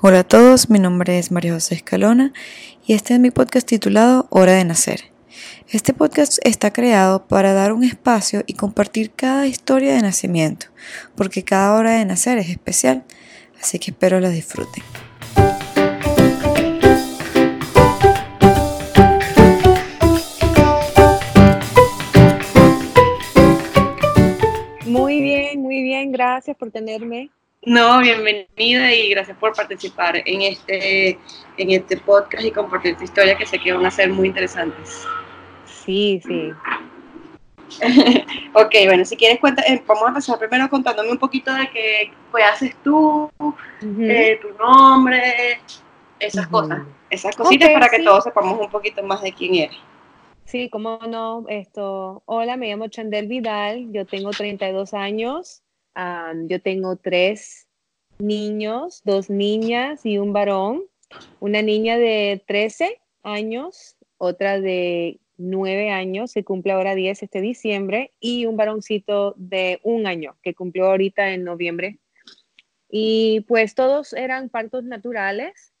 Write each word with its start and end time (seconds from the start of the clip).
Hola 0.00 0.18
a 0.18 0.24
todos, 0.24 0.70
mi 0.70 0.78
nombre 0.80 1.18
es 1.18 1.30
María 1.30 1.54
José 1.54 1.76
Escalona 1.76 2.32
y 2.84 2.92
este 2.94 3.14
es 3.14 3.20
mi 3.20 3.30
podcast 3.30 3.66
titulado 3.66 4.26
Hora 4.28 4.52
de 4.52 4.64
Nacer. 4.64 5.12
Este 5.70 5.94
podcast 5.94 6.38
está 6.42 6.72
creado 6.72 7.26
para 7.26 7.54
dar 7.54 7.72
un 7.72 7.84
espacio 7.84 8.42
y 8.46 8.54
compartir 8.54 9.12
cada 9.12 9.46
historia 9.46 9.94
de 9.94 10.02
nacimiento, 10.02 10.66
porque 11.16 11.44
cada 11.44 11.74
hora 11.74 11.92
de 11.92 12.04
nacer 12.04 12.38
es 12.38 12.50
especial, 12.50 13.04
así 13.60 13.78
que 13.78 13.92
espero 13.92 14.20
la 14.20 14.28
disfruten. 14.30 14.82
Muy 24.84 25.22
bien, 25.22 25.62
muy 25.62 25.82
bien, 25.82 26.12
gracias 26.12 26.56
por 26.56 26.70
tenerme. 26.70 27.30
No, 27.66 28.00
bienvenida 28.00 28.92
y 28.92 29.08
gracias 29.10 29.38
por 29.38 29.54
participar 29.54 30.16
en 30.26 30.42
este, 30.42 31.18
en 31.56 31.70
este 31.70 31.96
podcast 31.96 32.44
y 32.44 32.50
compartir 32.50 32.96
tu 32.96 33.04
historia 33.04 33.38
que 33.38 33.46
sé 33.46 33.58
que 33.58 33.72
van 33.72 33.86
a 33.86 33.90
ser 33.90 34.10
muy 34.10 34.28
interesantes. 34.28 35.06
Sí, 35.64 36.20
sí. 36.26 36.52
ok, 38.52 38.74
bueno, 38.86 39.04
si 39.06 39.16
quieres 39.16 39.40
cuenta, 39.40 39.62
eh, 39.62 39.82
vamos 39.86 40.04
a 40.04 40.08
empezar 40.08 40.38
primero 40.38 40.68
contándome 40.68 41.10
un 41.10 41.18
poquito 41.18 41.54
de 41.54 41.70
qué 41.70 42.12
pues, 42.30 42.44
haces 42.44 42.76
tú, 42.84 43.30
eh, 43.80 44.38
tu 44.42 44.48
nombre, 44.62 45.58
esas 46.20 46.46
cosas, 46.48 46.82
esas 47.08 47.34
cositas 47.34 47.70
para 47.70 47.88
que 47.88 48.00
todos 48.00 48.24
sepamos 48.24 48.60
un 48.60 48.70
poquito 48.70 49.02
más 49.02 49.22
de 49.22 49.32
quién 49.32 49.54
eres. 49.54 49.76
Sí, 50.44 50.68
cómo 50.68 50.98
no, 51.08 51.46
esto, 51.48 52.22
hola, 52.26 52.58
me 52.58 52.68
llamo 52.68 52.88
Chandel 52.88 53.26
Vidal, 53.26 53.90
yo 53.90 54.04
tengo 54.04 54.30
32 54.30 54.92
años, 54.92 55.63
yo 56.46 56.60
tengo 56.60 56.96
tres 56.96 57.68
niños, 58.18 59.02
dos 59.04 59.30
niñas 59.30 60.04
y 60.04 60.18
un 60.18 60.32
varón, 60.32 60.84
una 61.40 61.62
niña 61.62 61.98
de 61.98 62.42
13 62.46 63.00
años, 63.22 63.96
otra 64.18 64.60
de 64.60 65.20
9 65.36 65.90
años, 65.90 66.30
se 66.30 66.44
cumple 66.44 66.72
ahora 66.72 66.94
10 66.94 67.22
este 67.22 67.40
diciembre, 67.40 68.12
y 68.20 68.46
un 68.46 68.56
varoncito 68.56 69.34
de 69.36 69.80
un 69.82 70.06
año, 70.06 70.36
que 70.42 70.54
cumplió 70.54 70.86
ahorita 70.86 71.30
en 71.30 71.44
noviembre. 71.44 71.98
Y 72.88 73.40
pues 73.48 73.74
todos 73.74 74.12
eran 74.12 74.48
partos 74.48 74.84
naturales. 74.84 75.72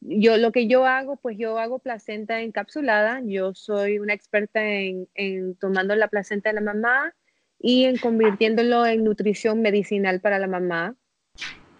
yo 0.00 0.36
lo 0.36 0.52
que 0.52 0.66
yo 0.66 0.84
hago, 0.84 1.16
pues 1.16 1.36
yo 1.38 1.58
hago 1.58 1.78
placenta 1.78 2.42
encapsulada. 2.42 3.22
Yo 3.24 3.54
soy 3.54 3.98
una 3.98 4.12
experta 4.12 4.62
en, 4.62 5.08
en 5.14 5.56
tomando 5.56 5.96
la 5.96 6.08
placenta 6.08 6.50
de 6.50 6.54
la 6.56 6.60
mamá 6.60 7.14
y 7.60 7.84
en 7.84 7.98
convirtiéndolo 7.98 8.86
en 8.86 9.04
nutrición 9.04 9.60
medicinal 9.60 10.20
para 10.20 10.38
la 10.38 10.46
mamá. 10.46 10.96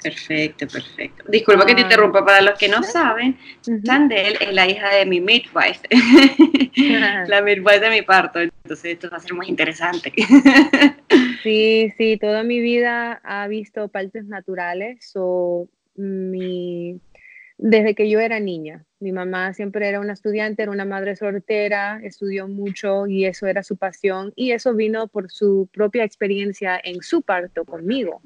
Perfecto, 0.02 0.66
perfecto. 0.66 1.24
Disculpa 1.28 1.66
que 1.66 1.74
te 1.74 1.82
interrumpa, 1.82 2.24
para 2.24 2.40
los 2.40 2.58
que 2.58 2.68
no 2.68 2.82
saben, 2.82 3.36
Sandel 3.84 4.36
es 4.40 4.52
la 4.54 4.66
hija 4.66 4.94
de 4.94 5.04
mi 5.04 5.20
midwife, 5.20 5.80
la 7.26 7.42
midwife 7.42 7.80
de 7.80 7.90
mi 7.90 8.02
parto, 8.02 8.40
entonces 8.40 8.92
esto 8.92 9.10
va 9.10 9.18
a 9.18 9.20
ser 9.20 9.34
muy 9.34 9.48
interesante. 9.48 10.12
sí, 11.42 11.92
sí, 11.98 12.16
toda 12.18 12.42
mi 12.42 12.60
vida 12.60 13.20
ha 13.22 13.46
visto 13.48 13.88
partes 13.88 14.24
naturales, 14.24 15.12
o 15.16 15.68
mi, 15.96 16.98
desde 17.62 17.94
que 17.94 18.08
yo 18.08 18.20
era 18.20 18.40
niña. 18.40 18.84
Mi 19.00 19.12
mamá 19.12 19.52
siempre 19.52 19.88
era 19.88 20.00
una 20.00 20.14
estudiante, 20.14 20.62
era 20.62 20.72
una 20.72 20.84
madre 20.84 21.14
soltera, 21.14 22.00
estudió 22.02 22.48
mucho 22.48 23.06
y 23.06 23.26
eso 23.26 23.46
era 23.46 23.62
su 23.62 23.76
pasión 23.76 24.32
y 24.34 24.52
eso 24.52 24.74
vino 24.74 25.08
por 25.08 25.30
su 25.30 25.68
propia 25.72 26.04
experiencia 26.04 26.80
en 26.82 27.02
su 27.02 27.22
parto 27.22 27.64
conmigo. 27.64 28.22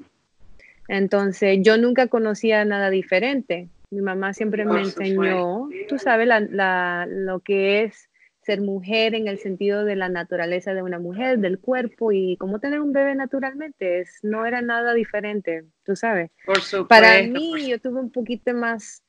Entonces 0.87 1.59
yo 1.61 1.77
nunca 1.77 2.07
conocía 2.07 2.63
nada 2.63 2.89
diferente. 2.89 3.69
Mi 3.91 4.01
mamá 4.01 4.33
siempre 4.33 4.65
me 4.65 4.81
enseñó, 4.81 5.69
tú 5.87 5.99
sabes, 5.99 6.27
lo 6.27 7.39
que 7.39 7.83
es 7.83 8.09
ser 8.45 8.61
mujer 8.61 9.15
en 9.15 9.27
el 9.27 9.39
sentido 9.39 9.85
de 9.85 9.95
la 9.95 10.07
naturaleza 10.07 10.75
de 10.75 10.83
una 10.83 10.99
mujer, 10.99 11.39
del 11.39 11.57
cuerpo 11.57 12.11
y 12.11 12.37
cómo 12.37 12.59
tener 12.59 12.79
un 12.79 12.93
bebé 12.93 13.15
naturalmente. 13.15 14.01
Es, 14.01 14.19
no 14.21 14.45
era 14.45 14.61
nada 14.61 14.93
diferente, 14.93 15.65
tú 15.83 15.95
sabes. 15.95 16.29
Por 16.45 16.61
supuesto, 16.61 16.87
Para 16.87 17.23
mí, 17.23 17.67
yo 17.67 17.79
tuve 17.79 17.99
un 17.99 18.11
poquito 18.11 18.53
más, 18.53 19.01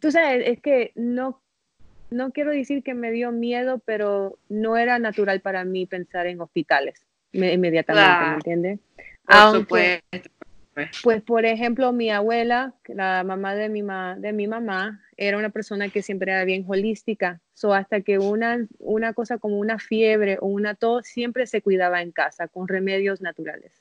tú 0.00 0.10
sabes, 0.10 0.44
es 0.46 0.60
que 0.60 0.92
no, 0.94 1.40
no 2.10 2.30
quiero 2.32 2.50
decir 2.50 2.82
que 2.82 2.94
me 2.94 3.10
dio 3.10 3.32
miedo, 3.32 3.80
pero 3.84 4.38
no 4.48 4.76
era 4.76 4.98
natural 4.98 5.40
para 5.40 5.64
mí 5.64 5.86
pensar 5.86 6.26
en 6.26 6.40
hospitales 6.40 7.04
inmediatamente, 7.34 8.26
¿me 8.26 8.34
entiendes? 8.34 8.80
Aunque, 9.26 10.02
pues. 10.74 10.90
pues, 11.02 11.22
por 11.22 11.44
ejemplo, 11.44 11.92
mi 11.92 12.10
abuela, 12.10 12.74
la 12.88 13.24
mamá 13.24 13.54
de 13.54 13.68
mi, 13.68 13.82
de 14.18 14.32
mi 14.32 14.46
mamá, 14.46 15.00
era 15.16 15.38
una 15.38 15.50
persona 15.50 15.88
que 15.88 16.02
siempre 16.02 16.32
era 16.32 16.44
bien 16.44 16.64
holística. 16.66 17.40
So, 17.54 17.72
hasta 17.72 18.00
que 18.00 18.18
una, 18.18 18.66
una 18.78 19.14
cosa 19.14 19.38
como 19.38 19.58
una 19.58 19.78
fiebre 19.78 20.38
o 20.40 20.46
una 20.46 20.74
tos 20.74 21.06
siempre 21.06 21.46
se 21.46 21.62
cuidaba 21.62 22.02
en 22.02 22.12
casa 22.12 22.48
con 22.48 22.68
remedios 22.68 23.20
naturales. 23.20 23.72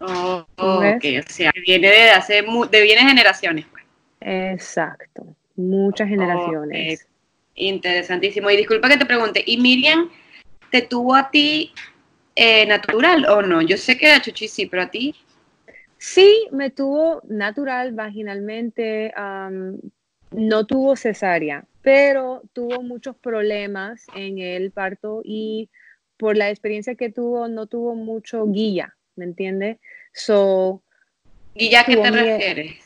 Oh, 0.00 0.46
ok, 0.56 1.04
o 1.20 1.30
sea, 1.30 1.52
viene 1.66 1.88
de 1.88 2.10
hace, 2.10 2.42
de 2.42 2.82
viene 2.82 3.02
generaciones. 3.02 3.66
Pues. 3.70 3.83
Exacto, 4.24 5.36
muchas 5.54 6.08
generaciones. 6.08 7.06
Interesantísimo. 7.54 8.50
Y 8.50 8.56
disculpa 8.56 8.88
que 8.88 8.96
te 8.96 9.06
pregunte, 9.06 9.44
¿y 9.46 9.58
Miriam 9.58 10.10
te 10.70 10.82
tuvo 10.82 11.14
a 11.14 11.30
ti 11.30 11.72
eh, 12.34 12.66
natural 12.66 13.26
o 13.26 13.42
no? 13.42 13.60
Yo 13.60 13.76
sé 13.76 13.96
que 13.98 14.10
a 14.10 14.20
Chuchi 14.20 14.48
sí, 14.48 14.66
pero 14.66 14.82
a 14.82 14.90
ti. 14.90 15.14
Sí, 15.98 16.48
me 16.50 16.70
tuvo 16.70 17.22
natural 17.28 17.92
vaginalmente, 17.92 19.12
no 20.32 20.66
tuvo 20.66 20.96
cesárea, 20.96 21.64
pero 21.82 22.42
tuvo 22.52 22.82
muchos 22.82 23.16
problemas 23.16 24.06
en 24.14 24.38
el 24.38 24.70
parto 24.70 25.20
y 25.22 25.70
por 26.16 26.36
la 26.36 26.50
experiencia 26.50 26.94
que 26.94 27.10
tuvo, 27.10 27.48
no 27.48 27.66
tuvo 27.66 27.94
mucho 27.94 28.46
guía, 28.46 28.96
¿me 29.16 29.24
entiendes? 29.24 29.78
So, 30.12 30.82
¿Guía 31.54 31.82
a 31.82 31.84
qué 31.84 31.96
te 31.96 32.10
refieres? 32.10 32.83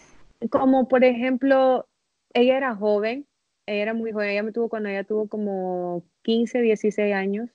Como 0.51 0.89
por 0.89 1.05
ejemplo, 1.05 1.89
ella 2.33 2.57
era 2.57 2.75
joven, 2.75 3.27
ella 3.67 3.83
era 3.83 3.95
muy 3.95 4.13
joven, 4.13 4.31
ella 4.31 4.43
me 4.43 4.53
tuvo 4.53 4.69
cuando 4.69 4.89
ella 4.89 5.05
tuvo 5.05 5.29
como 5.29 6.05
15, 6.23 6.61
16 6.61 7.15
años 7.15 7.51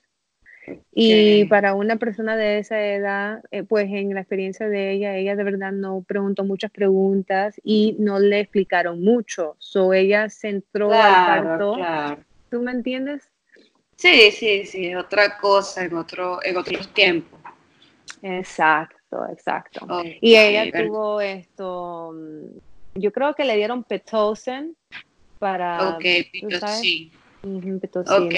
y 0.92 1.44
para 1.46 1.74
una 1.74 1.96
persona 1.96 2.36
de 2.36 2.58
esa 2.58 2.80
edad, 2.80 3.42
eh, 3.50 3.64
pues 3.64 3.88
en 3.90 4.14
la 4.14 4.20
experiencia 4.20 4.68
de 4.68 4.92
ella, 4.92 5.16
ella 5.16 5.36
de 5.36 5.44
verdad 5.44 5.72
no 5.72 6.04
preguntó 6.06 6.44
muchas 6.44 6.70
preguntas 6.70 7.60
y 7.62 7.96
no 7.98 8.18
le 8.18 8.40
explicaron 8.40 9.02
mucho. 9.02 9.56
So 9.58 9.92
ella 9.92 10.28
se 10.28 10.48
entró 10.48 10.92
al 10.92 11.12
parto. 11.12 11.76
¿Tú 12.50 12.62
me 12.62 12.72
entiendes? 12.72 13.30
Sí, 13.96 14.30
sí, 14.30 14.64
sí, 14.66 14.94
otra 14.94 15.36
cosa 15.38 15.84
en 15.84 15.94
otro, 15.94 16.40
en 16.44 16.56
otros 16.56 16.88
tiempos. 16.92 17.40
Exacto, 18.22 19.26
exacto. 19.30 19.86
y 20.20 20.36
ella 20.36 20.70
tuvo 20.72 21.20
esto, 21.20 22.12
mm, 22.14 22.58
yo 22.94 23.12
creo 23.12 23.34
que 23.34 23.44
le 23.44 23.56
dieron 23.56 23.84
Pitocin 23.84 24.76
para... 25.38 25.90
Ok, 25.90 26.04
Pitocin. 26.32 27.12
Ok, 27.44 28.34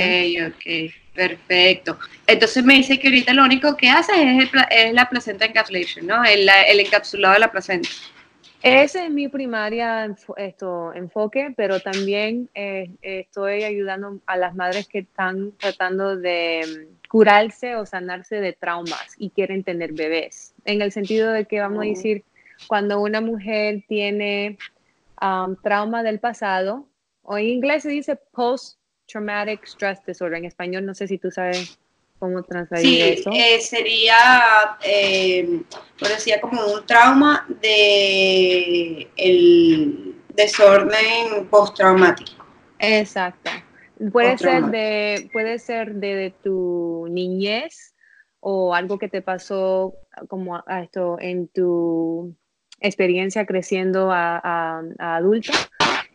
ok, 0.48 0.92
perfecto. 1.14 1.96
Entonces 2.26 2.64
me 2.64 2.74
dice 2.74 2.98
que 2.98 3.06
ahorita 3.06 3.32
lo 3.34 3.44
único 3.44 3.76
que 3.76 3.88
haces 3.88 4.16
es, 4.18 4.92
la 4.92 5.08
placenta 5.08 5.44
encapsulation, 5.44 6.06
¿no? 6.06 6.24
El, 6.24 6.48
encapsulado 6.80 7.34
de 7.34 7.40
la 7.40 7.52
placenta. 7.52 7.88
Ese 8.62 9.04
es 9.04 9.10
mi 9.10 9.28
primaria 9.28 10.12
esto, 10.36 10.92
enfoque, 10.92 11.54
pero 11.56 11.78
también 11.78 12.50
eh, 12.54 12.90
estoy 13.00 13.62
ayudando 13.62 14.18
a 14.26 14.36
las 14.36 14.56
madres 14.56 14.88
que 14.88 15.00
están 15.00 15.52
tratando 15.52 16.16
de 16.16 16.62
mm, 16.66 17.08
curarse 17.08 17.76
o 17.76 17.86
sanarse 17.86 18.40
de 18.40 18.54
traumas 18.54 19.14
y 19.18 19.30
quieren 19.30 19.62
tener 19.62 19.92
bebés. 19.92 20.52
En 20.64 20.82
el 20.82 20.90
sentido 20.90 21.30
de 21.30 21.44
que 21.44 21.60
vamos 21.60 21.84
a 21.84 21.86
oh. 21.86 21.90
decir, 21.90 22.24
cuando 22.66 23.00
una 23.00 23.20
mujer 23.20 23.84
tiene 23.88 24.58
um, 25.20 25.56
trauma 25.62 26.02
del 26.02 26.20
pasado, 26.20 26.88
o 27.22 27.38
en 27.38 27.46
inglés 27.46 27.82
se 27.82 27.90
dice 27.90 28.16
post 28.32 28.78
Traumatic 29.06 29.64
Stress 29.66 30.04
Disorder. 30.06 30.38
En 30.38 30.44
español 30.44 30.84
no 30.84 30.94
sé 30.94 31.08
si 31.08 31.18
tú 31.18 31.30
sabes 31.30 31.78
cómo 32.18 32.40
eso. 32.40 32.76
Sí, 32.76 33.00
eh, 33.00 33.60
sería, 33.60 34.78
eh, 34.82 35.62
decía 36.00 36.40
como 36.40 36.66
un 36.66 36.86
trauma 36.86 37.46
de 37.60 39.08
el 39.16 40.16
desorden 40.34 41.46
postraumático. 41.50 42.44
Exacto. 42.78 43.50
Puede 44.12 44.36
ser 44.36 44.64
de, 44.66 45.30
puede 45.32 45.58
ser 45.58 45.94
de, 45.94 46.34
tu 46.42 47.06
niñez 47.10 47.94
o 48.40 48.74
algo 48.74 48.98
que 48.98 49.08
te 49.08 49.22
pasó 49.22 49.94
como 50.28 50.62
esto 50.68 51.16
en 51.18 51.48
tu 51.48 52.34
experiencia 52.80 53.46
creciendo 53.46 54.10
a, 54.10 54.40
a, 54.42 54.82
a 54.98 55.16
adulta. 55.16 55.52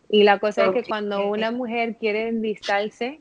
Y 0.08 0.24
la 0.24 0.38
cosa 0.38 0.66
es 0.66 0.72
que 0.72 0.84
cuando 0.84 1.28
una 1.28 1.50
mujer 1.50 1.96
quiere 1.98 2.28
enlistarse, 2.28 3.20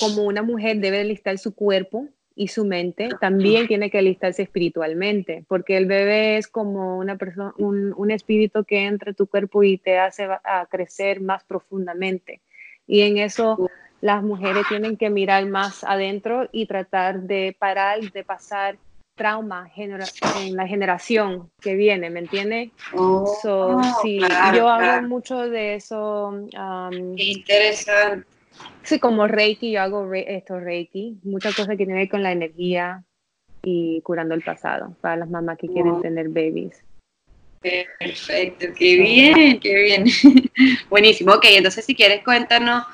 como 0.00 0.24
una 0.24 0.42
mujer 0.42 0.78
debe 0.78 1.02
enlistar 1.02 1.36
su 1.38 1.54
cuerpo 1.54 2.08
y 2.34 2.48
su 2.48 2.64
mente, 2.64 3.10
también 3.20 3.68
tiene 3.68 3.90
que 3.90 3.98
alistarse 3.98 4.42
espiritualmente, 4.42 5.44
porque 5.46 5.76
el 5.76 5.86
bebé 5.86 6.38
es 6.38 6.48
como 6.48 6.98
una 6.98 7.16
persona, 7.16 7.52
un, 7.58 7.92
un 7.96 8.10
espíritu 8.10 8.64
que 8.64 8.86
entra 8.86 9.10
en 9.10 9.16
tu 9.16 9.26
cuerpo 9.26 9.62
y 9.62 9.76
te 9.76 9.98
hace 9.98 10.24
a 10.24 10.66
crecer 10.70 11.20
más 11.20 11.44
profundamente. 11.44 12.40
Y 12.86 13.02
en 13.02 13.18
eso 13.18 13.70
las 14.00 14.22
mujeres 14.22 14.64
tienen 14.68 14.96
que 14.96 15.10
mirar 15.10 15.46
más 15.46 15.84
adentro 15.84 16.48
y 16.52 16.66
tratar 16.66 17.20
de 17.20 17.56
parar 17.58 18.00
de 18.00 18.24
pasar 18.24 18.76
trauma 19.14 19.70
en 19.76 20.56
la 20.56 20.66
generación 20.66 21.50
que 21.60 21.74
viene, 21.74 22.10
¿me 22.10 22.20
entiendes? 22.20 22.70
Oh, 22.92 23.24
sí, 24.02 24.18
yo 24.54 24.68
hago 24.68 25.06
mucho 25.06 25.48
de 25.48 25.76
eso. 25.76 26.28
Um, 26.28 27.16
Qué 27.16 27.24
interesante. 27.24 28.26
Sí, 28.82 28.98
como 28.98 29.26
Reiki, 29.26 29.72
yo 29.72 29.80
hago 29.80 30.12
esto 30.14 30.60
Reiki, 30.60 31.18
muchas 31.22 31.54
cosas 31.54 31.70
que 31.70 31.76
tienen 31.76 31.96
que 31.96 32.00
ver 32.00 32.08
con 32.10 32.22
la 32.22 32.32
energía 32.32 33.02
y 33.62 34.00
curando 34.02 34.34
el 34.34 34.42
pasado 34.42 34.94
para 35.00 35.16
las 35.16 35.30
mamás 35.30 35.58
que 35.58 35.68
quieren 35.68 36.00
tener 36.02 36.28
babies. 36.28 36.84
Perfecto, 37.98 38.66
qué 38.76 38.96
bien, 38.96 39.58
qué 39.58 39.74
bien. 39.74 40.04
Buenísimo, 40.90 41.32
ok, 41.32 41.46
entonces 41.48 41.84
si 41.84 41.94
quieres 41.94 42.22
cuéntanos, 42.22 42.84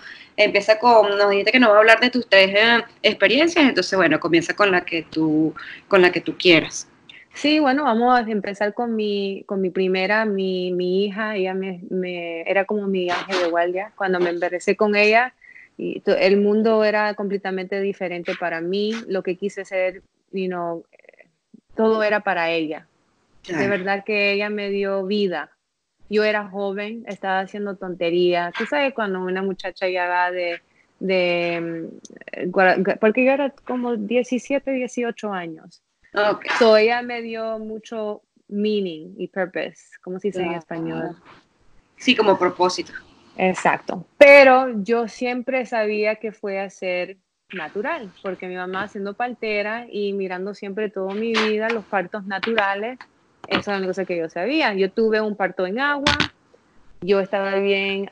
empieza 0.44 0.78
con, 0.78 1.16
nos 1.16 1.30
dijiste 1.30 1.52
que 1.52 1.60
no 1.60 1.70
va 1.70 1.76
a 1.76 1.78
hablar 1.78 2.00
de 2.00 2.10
tus 2.10 2.28
tres 2.28 2.50
eh, 2.54 2.84
experiencias, 3.02 3.64
entonces 3.64 3.96
bueno, 3.96 4.18
comienza 4.20 4.54
con 4.54 4.70
la 4.70 4.82
que 4.82 5.02
tú, 5.02 5.54
con 5.88 6.02
la 6.02 6.10
que 6.10 6.20
tú 6.20 6.36
quieras. 6.36 6.88
Sí, 7.34 7.60
bueno, 7.60 7.84
vamos 7.84 8.18
a 8.18 8.28
empezar 8.28 8.74
con 8.74 8.96
mi, 8.96 9.44
con 9.46 9.60
mi 9.60 9.70
primera, 9.70 10.24
mi, 10.24 10.72
mi 10.72 11.04
hija, 11.04 11.36
ella 11.36 11.54
me, 11.54 11.80
me, 11.88 12.42
era 12.42 12.64
como 12.64 12.86
mi 12.86 13.08
ángel 13.08 13.38
de 13.42 13.50
guardia. 13.50 13.92
Cuando 13.96 14.18
me 14.18 14.30
embarecé 14.30 14.76
con 14.76 14.96
ella, 14.96 15.32
y 15.78 16.02
el 16.06 16.36
mundo 16.36 16.84
era 16.84 17.14
completamente 17.14 17.80
diferente 17.80 18.34
para 18.38 18.60
mí, 18.60 18.92
lo 19.08 19.22
que 19.22 19.36
quise 19.36 19.64
ser, 19.64 20.02
you 20.32 20.46
know, 20.46 20.84
todo 21.74 22.02
era 22.02 22.20
para 22.20 22.50
ella. 22.50 22.86
De 23.48 23.68
verdad 23.68 24.04
que 24.04 24.32
ella 24.32 24.50
me 24.50 24.68
dio 24.68 25.06
vida. 25.06 25.50
Yo 26.10 26.24
era 26.24 26.48
joven, 26.48 27.04
estaba 27.06 27.40
haciendo 27.40 27.76
tonterías. 27.76 28.52
Tú 28.54 28.66
sabes 28.66 28.92
cuando 28.92 29.20
una 29.20 29.42
muchacha 29.42 29.88
ya 29.88 30.06
va 30.08 30.30
de, 30.30 30.60
de 30.98 31.90
mm, 32.44 32.50
porque 33.00 33.24
yo 33.24 33.32
era 33.32 33.50
como 33.64 33.96
17, 33.96 34.70
18 34.70 35.32
años. 35.32 35.82
Okay. 36.12 36.50
So 36.58 36.76
ella 36.76 37.00
me 37.00 37.22
dio 37.22 37.58
mucho 37.58 38.22
meaning 38.48 39.14
y 39.16 39.28
purpose, 39.28 39.76
como 40.02 40.18
se 40.18 40.28
dice 40.28 40.42
en 40.42 40.52
español. 40.52 41.16
Sí, 41.96 42.16
como 42.16 42.38
propósito. 42.38 42.92
Exacto. 43.36 44.04
Pero 44.18 44.82
yo 44.82 45.08
siempre 45.08 45.64
sabía 45.66 46.16
que 46.16 46.32
fue 46.32 46.58
a 46.60 46.68
ser 46.68 47.18
natural, 47.52 48.10
porque 48.22 48.48
mi 48.48 48.56
mamá 48.56 48.88
siendo 48.88 49.14
partera 49.14 49.86
y 49.90 50.12
mirando 50.12 50.54
siempre 50.54 50.88
toda 50.88 51.14
mi 51.14 51.32
vida 51.32 51.68
los 51.68 51.84
partos 51.84 52.26
naturales, 52.26 52.98
esa 53.46 53.74
es 53.74 53.80
la 53.80 53.86
cosa 53.86 54.04
que 54.04 54.18
yo 54.18 54.28
sabía. 54.28 54.74
Yo 54.74 54.92
tuve 54.92 55.20
un 55.20 55.36
parto 55.36 55.66
en 55.66 55.80
agua, 55.80 56.12
yo 57.02 57.20
estaba 57.20 57.56
bien 57.56 58.08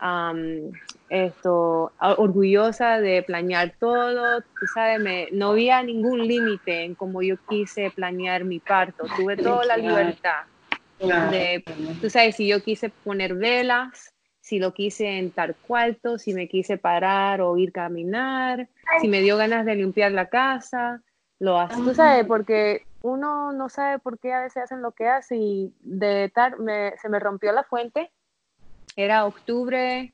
esto, 1.08 1.92
orgullosa 2.00 3.00
de 3.00 3.22
planear 3.22 3.74
todo, 3.78 4.40
tú 4.40 4.66
sabes, 4.74 5.00
me, 5.00 5.28
no 5.32 5.50
había 5.50 5.82
ningún 5.82 6.26
límite 6.26 6.84
en 6.84 6.94
cómo 6.94 7.22
yo 7.22 7.36
quise 7.48 7.90
planear 7.90 8.44
mi 8.44 8.60
parto, 8.60 9.06
tuve 9.16 9.36
toda 9.36 9.64
la 9.64 9.76
libertad. 9.76 10.42
De, 10.98 11.64
tú 12.00 12.10
sabes, 12.10 12.36
si 12.36 12.48
yo 12.48 12.60
quise 12.62 12.90
poner 12.90 13.34
velas, 13.34 14.12
si 14.40 14.58
lo 14.58 14.72
quise 14.72 15.18
en 15.18 15.32
tal 15.32 15.56
cuarto, 15.60 16.18
si 16.18 16.32
me 16.32 16.48
quise 16.48 16.78
parar 16.78 17.40
o 17.40 17.56
ir 17.56 17.70
caminar, 17.70 18.68
si 19.00 19.08
me 19.08 19.20
dio 19.20 19.36
ganas 19.36 19.64
de 19.66 19.76
limpiar 19.76 20.12
la 20.12 20.28
casa, 20.28 21.02
lo 21.38 21.58
hace. 21.58 21.76
Tú 21.76 21.94
sabes, 21.94 22.26
porque 22.26 22.84
uno 23.02 23.52
no 23.52 23.68
sabe 23.68 23.98
por 23.98 24.18
qué 24.18 24.32
a 24.32 24.42
veces 24.42 24.64
hacen 24.64 24.82
lo 24.82 24.92
que 24.92 25.08
hacen 25.08 25.40
y 25.40 25.72
de 25.80 26.30
tal, 26.34 26.54
se 27.00 27.08
me 27.08 27.18
rompió 27.18 27.52
la 27.52 27.64
fuente. 27.64 28.10
Era 28.96 29.26
octubre 29.26 30.12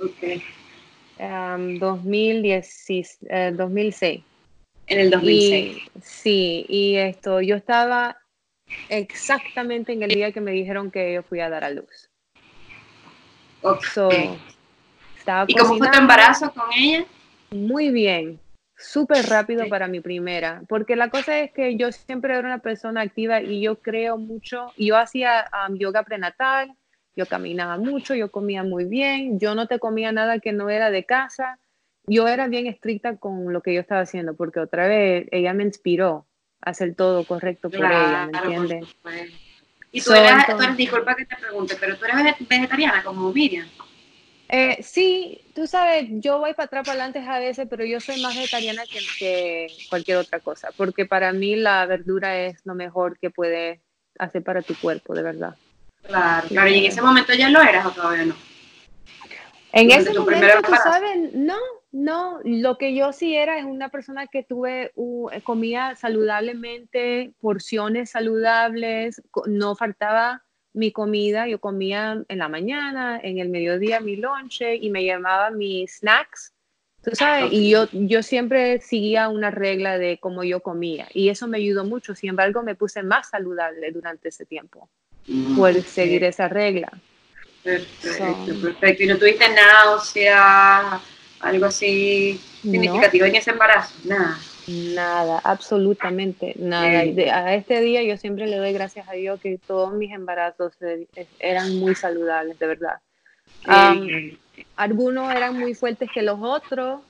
okay. 0.00 0.42
2010, 1.18 3.18
2006. 3.56 4.22
En 4.88 5.00
el 5.00 5.10
2006. 5.10 5.82
sí, 6.02 6.64
y 6.68 6.96
esto, 6.96 7.40
yo 7.40 7.56
estaba 7.56 8.18
exactamente 8.88 9.92
en 9.92 10.02
el 10.02 10.10
día 10.10 10.32
que 10.32 10.40
me 10.40 10.52
dijeron 10.52 10.90
que 10.90 11.14
yo 11.14 11.22
fui 11.22 11.40
a 11.40 11.50
dar 11.50 11.64
a 11.64 11.70
luz. 11.70 12.10
¿Y 15.48 15.54
cómo 15.54 15.78
fue 15.78 15.90
tu 15.90 15.98
embarazo 15.98 16.52
con 16.52 16.72
ella? 16.72 17.04
Muy 17.50 17.90
bien, 17.90 18.38
súper 18.76 19.26
rápido 19.26 19.68
para 19.68 19.88
mi 19.88 20.00
primera, 20.00 20.62
porque 20.68 20.96
la 20.96 21.08
cosa 21.08 21.40
es 21.40 21.50
que 21.52 21.76
yo 21.76 21.90
siempre 21.92 22.34
era 22.34 22.46
una 22.46 22.58
persona 22.58 23.00
activa 23.00 23.40
y 23.40 23.60
yo 23.60 23.80
creo 23.80 24.18
mucho, 24.18 24.72
yo 24.76 24.96
hacía 24.96 25.48
um, 25.68 25.76
yoga 25.76 26.02
prenatal, 26.02 26.72
yo 27.14 27.26
caminaba 27.26 27.78
mucho, 27.78 28.14
yo 28.14 28.30
comía 28.30 28.62
muy 28.62 28.84
bien, 28.84 29.40
yo 29.40 29.54
no 29.54 29.66
te 29.66 29.78
comía 29.78 30.12
nada 30.12 30.38
que 30.38 30.52
no 30.52 30.68
era 30.68 30.90
de 30.90 31.04
casa, 31.04 31.58
yo 32.06 32.28
era 32.28 32.46
bien 32.48 32.66
estricta 32.66 33.16
con 33.16 33.52
lo 33.52 33.62
que 33.62 33.72
yo 33.72 33.80
estaba 33.80 34.02
haciendo, 34.02 34.36
porque 34.36 34.60
otra 34.60 34.86
vez 34.86 35.26
ella 35.30 35.54
me 35.54 35.64
inspiró 35.64 36.26
a 36.60 36.70
hacer 36.70 36.94
todo 36.94 37.24
correcto 37.24 37.70
por 37.70 37.80
ella, 37.80 38.28
¿me 38.30 38.38
entiendes? 38.38 38.96
Y 39.90 40.02
tú, 40.02 40.12
eras, 40.12 40.46
disculpa 40.76 41.14
que 41.14 41.24
te 41.24 41.36
pregunte, 41.36 41.74
pero 41.80 41.96
tú 41.96 42.04
eres 42.04 42.36
vegetariana 42.46 43.02
como 43.02 43.32
Miriam. 43.32 43.66
Eh, 44.48 44.80
sí, 44.80 45.40
tú 45.54 45.66
sabes, 45.66 46.06
yo 46.08 46.38
voy 46.38 46.54
para 46.54 46.66
atrás, 46.66 46.84
para 46.84 47.04
adelante 47.04 47.28
a 47.28 47.38
veces, 47.40 47.66
pero 47.68 47.84
yo 47.84 48.00
soy 48.00 48.20
más 48.20 48.36
vegetariana 48.36 48.86
que, 49.18 49.76
cualquier 49.88 50.18
otra 50.18 50.38
cosa, 50.40 50.70
porque 50.76 51.04
para 51.04 51.32
mí 51.32 51.56
la 51.56 51.84
verdura 51.86 52.38
es 52.38 52.64
lo 52.64 52.74
mejor 52.74 53.18
que 53.18 53.30
puede 53.30 53.82
hacer 54.18 54.44
para 54.44 54.62
tu 54.62 54.74
cuerpo, 54.76 55.14
de 55.14 55.22
verdad. 55.22 55.56
Claro, 56.02 56.48
claro, 56.48 56.70
y 56.70 56.78
en 56.78 56.84
ese 56.84 57.02
momento 57.02 57.34
ya 57.34 57.50
lo 57.50 57.60
eras 57.60 57.86
o 57.86 57.90
todavía 57.90 58.26
no. 58.26 58.36
En 59.72 59.90
ese 59.90 60.14
momento, 60.14 60.46
tú 60.62 60.72
sabes, 60.76 61.34
no, 61.34 61.58
no, 61.90 62.38
lo 62.44 62.78
que 62.78 62.94
yo 62.94 63.12
sí 63.12 63.34
era 63.34 63.58
es 63.58 63.64
una 63.64 63.90
persona 63.90 64.26
que 64.28 64.44
tuve, 64.44 64.92
comía 65.42 65.96
saludablemente, 65.96 67.34
porciones 67.40 68.10
saludables, 68.10 69.20
no 69.46 69.74
faltaba 69.74 70.45
mi 70.76 70.92
comida, 70.92 71.48
yo 71.48 71.58
comía 71.58 72.22
en 72.28 72.38
la 72.38 72.48
mañana, 72.48 73.18
en 73.22 73.38
el 73.38 73.48
mediodía 73.48 73.98
mi 74.00 74.16
lonche 74.16 74.76
y 74.76 74.90
me 74.90 75.04
llamaba 75.04 75.50
mis 75.50 75.96
snacks, 75.98 76.52
tú 77.02 77.12
sabes, 77.14 77.50
y 77.50 77.70
yo, 77.70 77.88
yo 77.92 78.22
siempre 78.22 78.78
seguía 78.80 79.28
una 79.28 79.50
regla 79.50 79.96
de 79.96 80.18
cómo 80.18 80.44
yo 80.44 80.60
comía 80.60 81.08
y 81.14 81.30
eso 81.30 81.48
me 81.48 81.56
ayudó 81.56 81.84
mucho, 81.84 82.14
sin 82.14 82.30
embargo 82.30 82.62
me 82.62 82.74
puse 82.74 83.02
más 83.02 83.30
saludable 83.30 83.90
durante 83.90 84.28
ese 84.28 84.44
tiempo 84.44 84.90
mm, 85.26 85.56
por 85.56 85.74
seguir 85.82 86.24
esa 86.24 86.48
regla. 86.48 86.92
Perfecto, 87.62 88.60
perfecto. 88.62 89.02
¿Y 89.02 89.06
no 89.06 89.16
tuviste 89.16 89.46
náusea, 89.48 91.00
algo 91.40 91.66
así 91.66 92.38
significativo 92.60 93.24
en 93.24 93.36
ese 93.36 93.50
embarazo? 93.50 93.94
Nada. 94.04 94.38
Nada, 94.66 95.40
absolutamente 95.44 96.54
nada. 96.58 97.00
a 97.32 97.54
este 97.54 97.80
día 97.80 98.02
yo 98.02 98.16
siempre 98.16 98.46
le 98.46 98.56
doy 98.56 98.72
gracias 98.72 99.08
a 99.08 99.12
Dios 99.12 99.40
que 99.40 99.58
todos 99.64 99.92
mis 99.92 100.12
embarazos 100.12 100.76
eran 101.38 101.78
muy 101.78 101.94
saludables, 101.94 102.58
de 102.58 102.66
verdad. 102.66 102.98
algunos 104.74 105.32
eran 105.32 105.58
muy 105.58 105.74
fuertes 105.74 106.10
que 106.12 106.22
los 106.22 106.38
otros. 106.40 107.00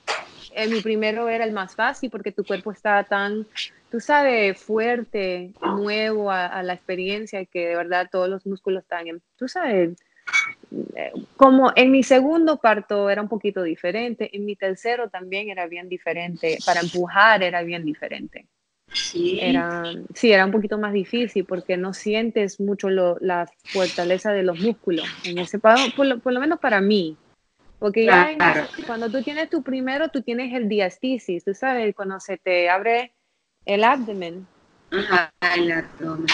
Eh, 0.53 0.67
mi 0.67 0.81
primero 0.81 1.29
era 1.29 1.45
el 1.45 1.51
más 1.51 1.75
fácil 1.75 2.09
porque 2.09 2.31
tu 2.31 2.43
cuerpo 2.43 2.71
estaba 2.71 3.03
tan, 3.03 3.45
tú 3.91 3.99
sabes, 3.99 4.59
fuerte, 4.59 5.51
nuevo 5.61 6.31
a, 6.31 6.45
a 6.45 6.63
la 6.63 6.73
experiencia 6.73 7.45
que 7.45 7.67
de 7.67 7.75
verdad 7.75 8.07
todos 8.11 8.29
los 8.29 8.45
músculos 8.45 8.83
están, 8.83 9.05
tú 9.35 9.47
sabes, 9.47 9.97
como 11.35 11.71
en 11.75 11.91
mi 11.91 12.03
segundo 12.03 12.57
parto 12.57 13.09
era 13.09 13.21
un 13.21 13.29
poquito 13.29 13.63
diferente, 13.63 14.29
en 14.35 14.45
mi 14.45 14.55
tercero 14.55 15.09
también 15.09 15.49
era 15.49 15.67
bien 15.67 15.87
diferente, 15.89 16.57
para 16.65 16.81
empujar 16.81 17.43
era 17.43 17.63
bien 17.63 17.85
diferente. 17.85 18.45
Sí. 18.91 19.37
Era, 19.41 19.83
sí, 20.13 20.31
era 20.31 20.45
un 20.45 20.51
poquito 20.51 20.77
más 20.77 20.93
difícil 20.93 21.45
porque 21.45 21.77
no 21.77 21.93
sientes 21.93 22.59
mucho 22.59 22.89
la 22.89 23.49
fortaleza 23.73 24.31
de 24.31 24.43
los 24.43 24.59
músculos 24.59 25.05
en 25.25 25.37
ese 25.37 25.59
por 25.59 26.21
por 26.21 26.33
lo 26.33 26.39
menos 26.39 26.59
para 26.59 26.81
mí. 26.81 27.17
Porque 27.79 28.05
ya 28.05 28.31
cuando 28.87 29.09
tú 29.09 29.21
tienes 29.21 29.49
tu 29.49 29.61
primero, 29.61 30.09
tú 30.09 30.21
tienes 30.21 30.53
el 30.53 30.67
diastisis, 30.67 31.43
tú 31.43 31.53
sabes, 31.53 31.93
cuando 31.95 32.19
se 32.19 32.37
te 32.37 32.69
abre 32.69 33.13
el 33.65 33.83
abdomen. 33.83 34.47
Ajá, 34.91 35.31
el 35.55 35.71
abdomen. 35.71 36.25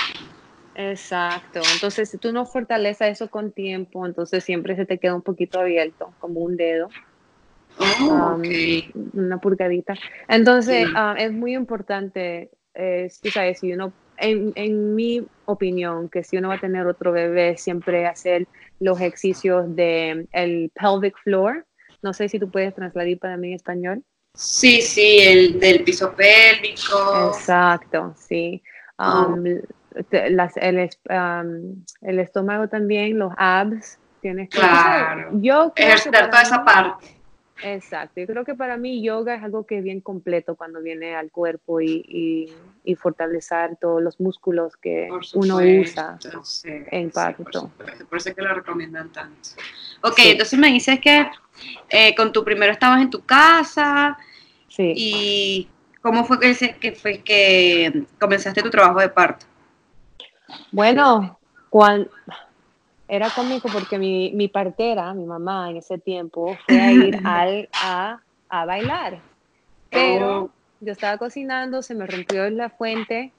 Exacto. 0.76 1.62
Entonces, 1.74 2.10
si 2.10 2.18
tú 2.18 2.32
no 2.32 2.46
fortaleces 2.46 3.12
eso 3.12 3.30
con 3.30 3.52
tiempo, 3.52 4.06
entonces 4.06 4.44
siempre 4.44 4.76
se 4.76 4.86
te 4.86 4.98
queda 4.98 5.16
un 5.16 5.22
poquito 5.22 5.60
abierto, 5.60 6.14
como 6.20 6.42
un 6.42 6.58
dedo. 6.58 6.90
Oh, 7.80 8.40
una 9.14 9.38
purgadita. 9.40 9.96
Entonces, 10.28 10.88
ah, 10.96 11.16
es 11.18 11.32
muy 11.32 11.56
importante, 11.56 12.52
eh, 12.76 13.10
sabes, 13.10 13.60
si 13.60 13.74
uno, 13.74 13.92
en, 14.18 14.52
en, 14.56 14.96
mi 14.96 15.26
opinión, 15.46 16.08
que 16.10 16.24
si 16.24 16.38
uno 16.38 16.50
va 16.50 16.56
a 16.56 16.60
tener 16.60 16.86
otro 16.86 17.12
bebé, 17.12 17.58
siempre 17.58 18.06
hacer 18.06 18.48
los 18.80 19.00
ejercicios 19.00 19.76
de 19.76 20.28
el 20.32 20.72
pelvic 20.76 21.18
floor. 21.24 21.66
No 22.02 22.14
sé 22.14 22.30
si 22.30 22.38
tú 22.38 22.50
puedes 22.50 22.76
trasladar 22.76 23.18
para 23.18 23.38
mí 23.38 23.48
en 23.50 23.54
español. 23.54 24.04
Sí, 24.36 24.82
sí, 24.82 25.20
el 25.20 25.60
del 25.60 25.84
piso 25.84 26.14
pélvico. 26.16 27.32
Exacto, 27.34 28.14
sí. 28.18 28.62
Oh. 28.98 29.36
Las- 30.30 30.58
el, 30.58 30.90
um, 31.10 31.84
el 32.02 32.20
estómago 32.20 32.68
también, 32.68 33.18
los 33.20 33.34
abs, 33.38 34.00
tienes 34.22 34.50
que... 34.50 34.60
Claro. 34.60 35.30
Ejercitar 35.76 36.30
para 36.30 36.30
toda 36.30 36.42
esa 36.44 36.66
parte. 36.66 37.18
Exacto, 37.62 38.20
yo 38.20 38.28
creo 38.28 38.44
que 38.44 38.56
para 38.56 38.76
mí 38.78 39.02
yoga 39.02 39.36
es 39.36 39.44
algo 39.44 39.66
que 39.66 39.78
es 39.78 39.84
bien 39.84 40.02
completo 40.02 40.56
cuando 40.56 40.82
viene 40.82 41.16
al 41.16 41.32
cuerpo 41.32 41.80
y, 41.80 42.04
y, 42.08 42.54
y 42.84 42.96
fortalecer 42.96 43.78
todos 43.80 44.02
los 44.02 44.20
músculos 44.20 44.76
que 44.76 45.08
uno 45.36 45.58
usa. 45.58 46.18
sí, 46.44 46.70
en 46.92 47.12
sí, 47.14 47.20
por, 48.10 48.18
eso 48.18 48.30
es 48.30 48.36
que 48.36 48.42
lo 48.42 48.54
recomiendan 48.54 49.10
tanto. 49.14 49.50
Ok, 50.02 50.16
Sí. 50.18 50.30
entonces 50.32 50.60
me 50.60 50.68
dices 50.70 51.00
que 51.00 51.28
eh, 51.90 52.14
con 52.16 52.34
tu 52.34 52.44
primero 52.44 52.74
estabas 52.74 53.02
en 53.02 53.10
tu 53.10 53.22
casa 53.24 54.18
Sí. 54.68 54.92
y 54.96 55.70
¿cómo 56.02 56.26
fue 56.26 56.40
que, 56.40 56.76
que 56.82 56.92
fue 56.94 57.20
que 57.20 58.04
comenzaste 58.20 58.62
tu 58.64 58.72
trabajo 58.72 59.00
de 59.00 59.10
parto? 59.10 59.46
Bueno, 60.72 61.40
cuando 61.70 62.10
era 63.08 63.30
cómico 63.30 63.70
porque 63.72 63.98
mi, 64.00 64.32
mi 64.34 64.48
partera, 64.48 65.14
mi 65.14 65.26
mamá 65.26 65.70
en 65.70 65.78
ese 65.78 65.98
tiempo, 65.98 66.58
fue 66.66 66.82
a 66.82 66.92
ir 66.92 67.16
al, 67.26 67.70
a, 67.74 68.22
a 68.50 68.66
bailar. 68.66 69.22
Pero 69.90 70.44
Oh. 70.46 70.52
yo 70.80 70.92
estaba 70.92 71.18
cocinando, 71.18 71.82
se 71.82 71.96
me 71.96 72.08
rompió 72.08 72.50
la 72.50 72.70
fuente. 72.70 73.34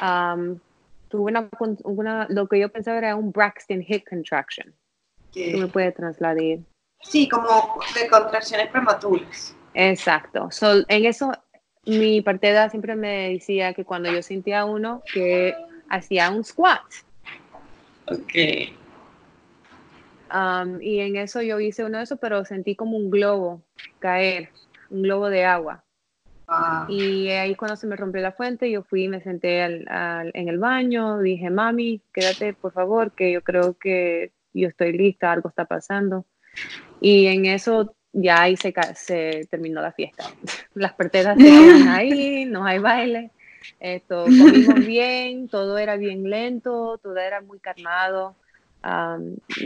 am, 0.00 0.60
tuve 1.08 1.30
una, 1.30 1.48
con- 1.48 1.78
una- 1.84 2.26
lo 2.30 2.46
que 2.48 2.58
yo 2.60 2.68
pensaba 2.68 2.98
era 2.98 3.16
un 3.16 3.32
Braxton 3.32 3.84
Hip 3.86 4.04
Contraction. 4.08 4.74
Tú 5.32 5.58
me 5.58 5.66
puedes 5.68 5.94
trasladar. 5.94 6.58
Sí, 7.02 7.28
como 7.28 7.48
de 8.00 8.08
contracciones 8.08 8.68
prematuras. 8.68 9.54
Exacto. 9.74 10.50
So, 10.50 10.78
en 10.88 11.04
eso, 11.04 11.30
mi 11.84 12.22
partera 12.22 12.70
siempre 12.70 12.96
me 12.96 13.30
decía 13.32 13.74
que 13.74 13.84
cuando 13.84 14.10
yo 14.10 14.22
sentía 14.22 14.64
uno, 14.64 15.02
que 15.12 15.54
hacía 15.88 16.30
un 16.30 16.44
squat. 16.44 16.82
Ok. 18.06 18.76
Um, 20.32 20.80
y 20.82 21.00
en 21.00 21.16
eso 21.16 21.40
yo 21.42 21.60
hice 21.60 21.84
uno 21.84 21.98
de 21.98 22.04
esos, 22.04 22.18
pero 22.18 22.44
sentí 22.44 22.74
como 22.74 22.96
un 22.96 23.10
globo 23.10 23.62
caer, 23.98 24.50
un 24.90 25.02
globo 25.02 25.28
de 25.28 25.44
agua. 25.44 25.84
Wow. 26.48 26.88
Y 26.88 27.28
ahí 27.28 27.54
cuando 27.54 27.76
se 27.76 27.86
me 27.86 27.96
rompió 27.96 28.20
la 28.22 28.32
fuente, 28.32 28.70
yo 28.70 28.82
fui 28.82 29.04
y 29.04 29.08
me 29.08 29.20
senté 29.20 29.62
al- 29.62 29.86
al- 29.88 30.30
en 30.34 30.48
el 30.48 30.58
baño, 30.58 31.18
dije, 31.18 31.50
mami, 31.50 32.02
quédate 32.12 32.54
por 32.54 32.72
favor, 32.72 33.12
que 33.12 33.32
yo 33.32 33.42
creo 33.42 33.76
que 33.78 34.32
yo 34.52 34.68
estoy 34.68 34.92
lista, 34.92 35.32
algo 35.32 35.48
está 35.48 35.64
pasando. 35.64 36.24
Y 37.00 37.26
en 37.26 37.46
eso 37.46 37.94
ya 38.12 38.42
ahí 38.42 38.56
se, 38.56 38.72
terminó 39.50 39.82
la 39.82 39.92
fiesta. 39.92 40.24
Las 40.74 40.94
parteras 40.94 41.36
se 41.38 41.44
quedan 41.44 41.88
ahí, 41.88 42.44
no 42.46 42.64
hay 42.64 42.78
baile. 42.78 43.30
Esto, 43.80 44.26
comimos 44.38 44.84
bien, 44.86 45.48
todo 45.48 45.78
era 45.78 45.96
bien 45.96 46.28
lento, 46.28 46.98
todo 46.98 47.16
era 47.16 47.40
muy 47.40 47.58
calmado. 47.58 48.36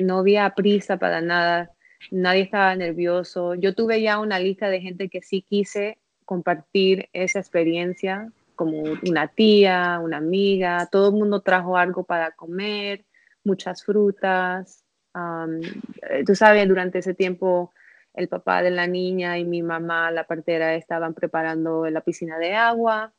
no 0.01 0.19
había 0.19 0.51
prisa 0.55 0.97
para 0.97 1.21
nada, 1.21 1.71
nadie 2.11 2.43
estaba 2.43 2.75
nervioso. 2.75 3.55
Yo 3.55 3.75
tuve 3.75 4.03
ya 4.03 4.19
una 4.19 4.39
lista 4.39 4.69
de 4.69 4.81
gente 4.81 5.09
que 5.09 5.23
sí 5.23 5.43
quise 5.43 5.99
compartir 6.25 7.09
esa 7.13 7.39
experiencia, 7.39 8.31
como 8.55 8.83
una 9.07 9.29
tía, 9.29 10.01
una 10.03 10.19
amiga, 10.19 10.89
todo 10.91 11.09
el 11.09 11.15
mundo 11.15 11.41
trajo 11.41 11.77
algo 11.77 12.05
para 12.05 12.33
comer, 12.33 13.05
muchas 13.45 13.85
frutas. 13.85 14.85
eh, 15.15 16.25
tú 16.25 16.35
sabes, 16.35 16.69
durante 16.69 16.99
ese 16.99 17.15
tiempo 17.15 17.73
el 18.15 18.29
papá 18.29 18.63
de 18.63 18.71
la 18.71 18.87
niña 18.87 19.39
y 19.39 19.45
mi 19.45 19.63
mamá, 19.63 20.11
la 20.11 20.25
partera, 20.25 20.75
estaban 20.75 21.15
preparando 21.15 21.89
la 21.89 22.01
piscina 22.01 22.39
de 22.39 22.55
agua 22.55 23.13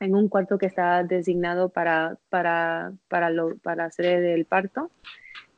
en 0.00 0.14
un 0.14 0.28
cuarto 0.28 0.58
que 0.58 0.66
estaba 0.66 1.02
designado 1.02 1.68
para, 1.68 2.16
para, 2.28 2.92
para, 3.08 3.30
lo, 3.30 3.56
para 3.58 3.86
hacer 3.86 4.24
el 4.24 4.44
parto. 4.44 4.90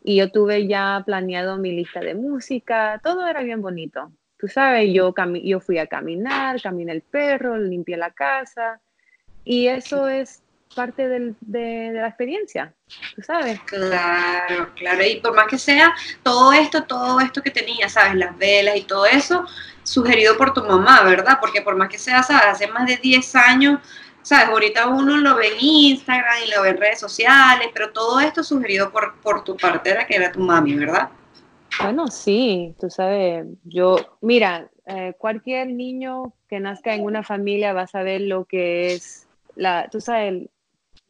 Y 0.03 0.17
yo 0.17 0.31
tuve 0.31 0.67
ya 0.69 1.03
planeado 1.05 1.57
mi 1.59 1.73
lista 1.73 2.01
de 2.01 2.15
música, 2.15 3.01
todo 3.03 3.27
era 3.27 3.43
bien 3.43 3.61
bonito. 3.61 4.13
Tú 4.39 4.47
sabes, 4.49 4.93
yo, 4.93 5.15
yo 5.43 5.61
fui 5.61 5.79
a 5.79 5.87
caminar, 5.87 6.61
caminé 6.63 6.93
el 6.93 7.03
perro, 7.03 7.57
limpié 7.57 7.97
la 7.97 8.11
casa. 8.11 8.81
Y 9.45 9.67
eso 9.69 10.09
es 10.09 10.43
parte 10.75 11.09
del- 11.09 11.35
de, 11.41 11.91
de 11.93 12.01
la 12.01 12.09
experiencia, 12.09 12.75
tú 13.15 13.23
sabes. 13.23 13.59
Claro, 13.63 14.71
claro. 14.75 15.03
Y 15.05 15.21
por 15.21 15.35
más 15.35 15.47
que 15.47 15.59
sea, 15.59 15.95
todo 16.23 16.53
esto, 16.53 16.85
todo 16.85 17.19
esto 17.21 17.41
que 17.43 17.51
tenía, 17.51 17.89
¿sabes? 17.89 18.15
Las 18.17 18.37
velas 18.37 18.77
y 18.77 18.83
todo 18.83 19.07
eso, 19.07 19.47
sugerido 19.83 20.37
por 20.37 20.53
tu 20.53 20.63
mamá, 20.65 21.03
¿verdad? 21.05 21.39
Porque 21.41 21.63
por 21.63 21.77
más 21.77 21.89
que 21.89 21.99
sea, 21.99 22.23
¿sabes? 22.23 22.45
Hace 22.47 22.67
más 22.69 22.87
de 22.87 22.97
10 22.99 23.35
años, 23.37 23.81
¿sabes? 24.27 24.49
Ahorita 24.49 24.89
uno 24.89 25.17
lo 25.19 25.37
ve 25.37 25.47
en 25.53 25.55
Instagram 25.61 26.35
y 26.45 26.51
lo 26.51 26.63
ve 26.63 26.71
en 26.71 26.79
redes 26.79 26.99
sociales, 26.99 27.69
pero 27.73 27.93
todo 27.93 28.19
esto 28.19 28.43
sugerido 28.43 28.91
por, 28.91 29.15
por 29.21 29.45
tu 29.45 29.57
partera, 29.57 30.05
que 30.05 30.17
era 30.17 30.33
tu 30.33 30.41
mami, 30.41 30.75
¿verdad? 30.75 31.11
Bueno, 31.81 32.09
sí, 32.09 32.75
tú 32.81 32.91
sabes, 32.91 33.47
yo, 33.63 34.19
mira, 34.21 34.69
eh, 34.87 35.15
cualquier 35.17 35.69
niño 35.69 36.35
que 36.49 36.59
nazca 36.59 36.93
en 36.95 37.05
una 37.05 37.23
familia 37.23 37.73
va 37.73 37.83
a 37.83 37.87
saber 37.87 38.23
lo 38.23 38.47
que 38.47 38.95
es, 38.95 39.29
la, 39.55 39.89
tú 39.93 40.01
sabes, 40.01 40.49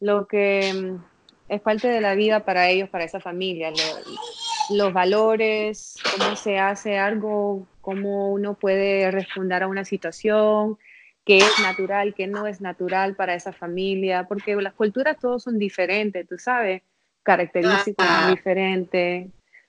lo 0.01 0.27
que 0.27 0.73
mm, 0.75 1.05
es 1.49 1.61
parte 1.63 1.89
de 1.89 2.03
la 2.03 2.15
vida 2.15 2.45
para 2.45 2.69
ellos, 2.69 2.91
para 2.91 3.05
esa 3.05 3.21
familia, 3.21 3.71
lo- 3.71 4.77
los 4.77 4.93
valores, 4.93 5.95
cómo 6.19 6.37
se 6.37 6.59
hace 6.59 6.99
algo, 6.99 7.67
cómo 7.81 8.31
uno 8.33 8.55
puede 8.55 9.11
responder 9.11 9.63
a 9.63 9.69
una 9.69 9.85
situación, 9.87 10.77
qué 11.27 11.39
es 11.39 11.59
natural, 11.59 12.15
qué 12.15 12.29
no 12.29 12.47
es 12.47 12.61
natural 12.61 13.17
para 13.17 13.35
esa 13.35 13.53
familia, 13.53 14.25
porque 14.29 14.55
las 14.57 14.73
culturas 14.73 15.19
todos 15.21 15.43
son 15.43 15.59
diferentes, 15.59 16.27
tú 16.27 16.39
sabes, 16.39 16.83
características 17.25 18.29
diferentes. 18.29 19.27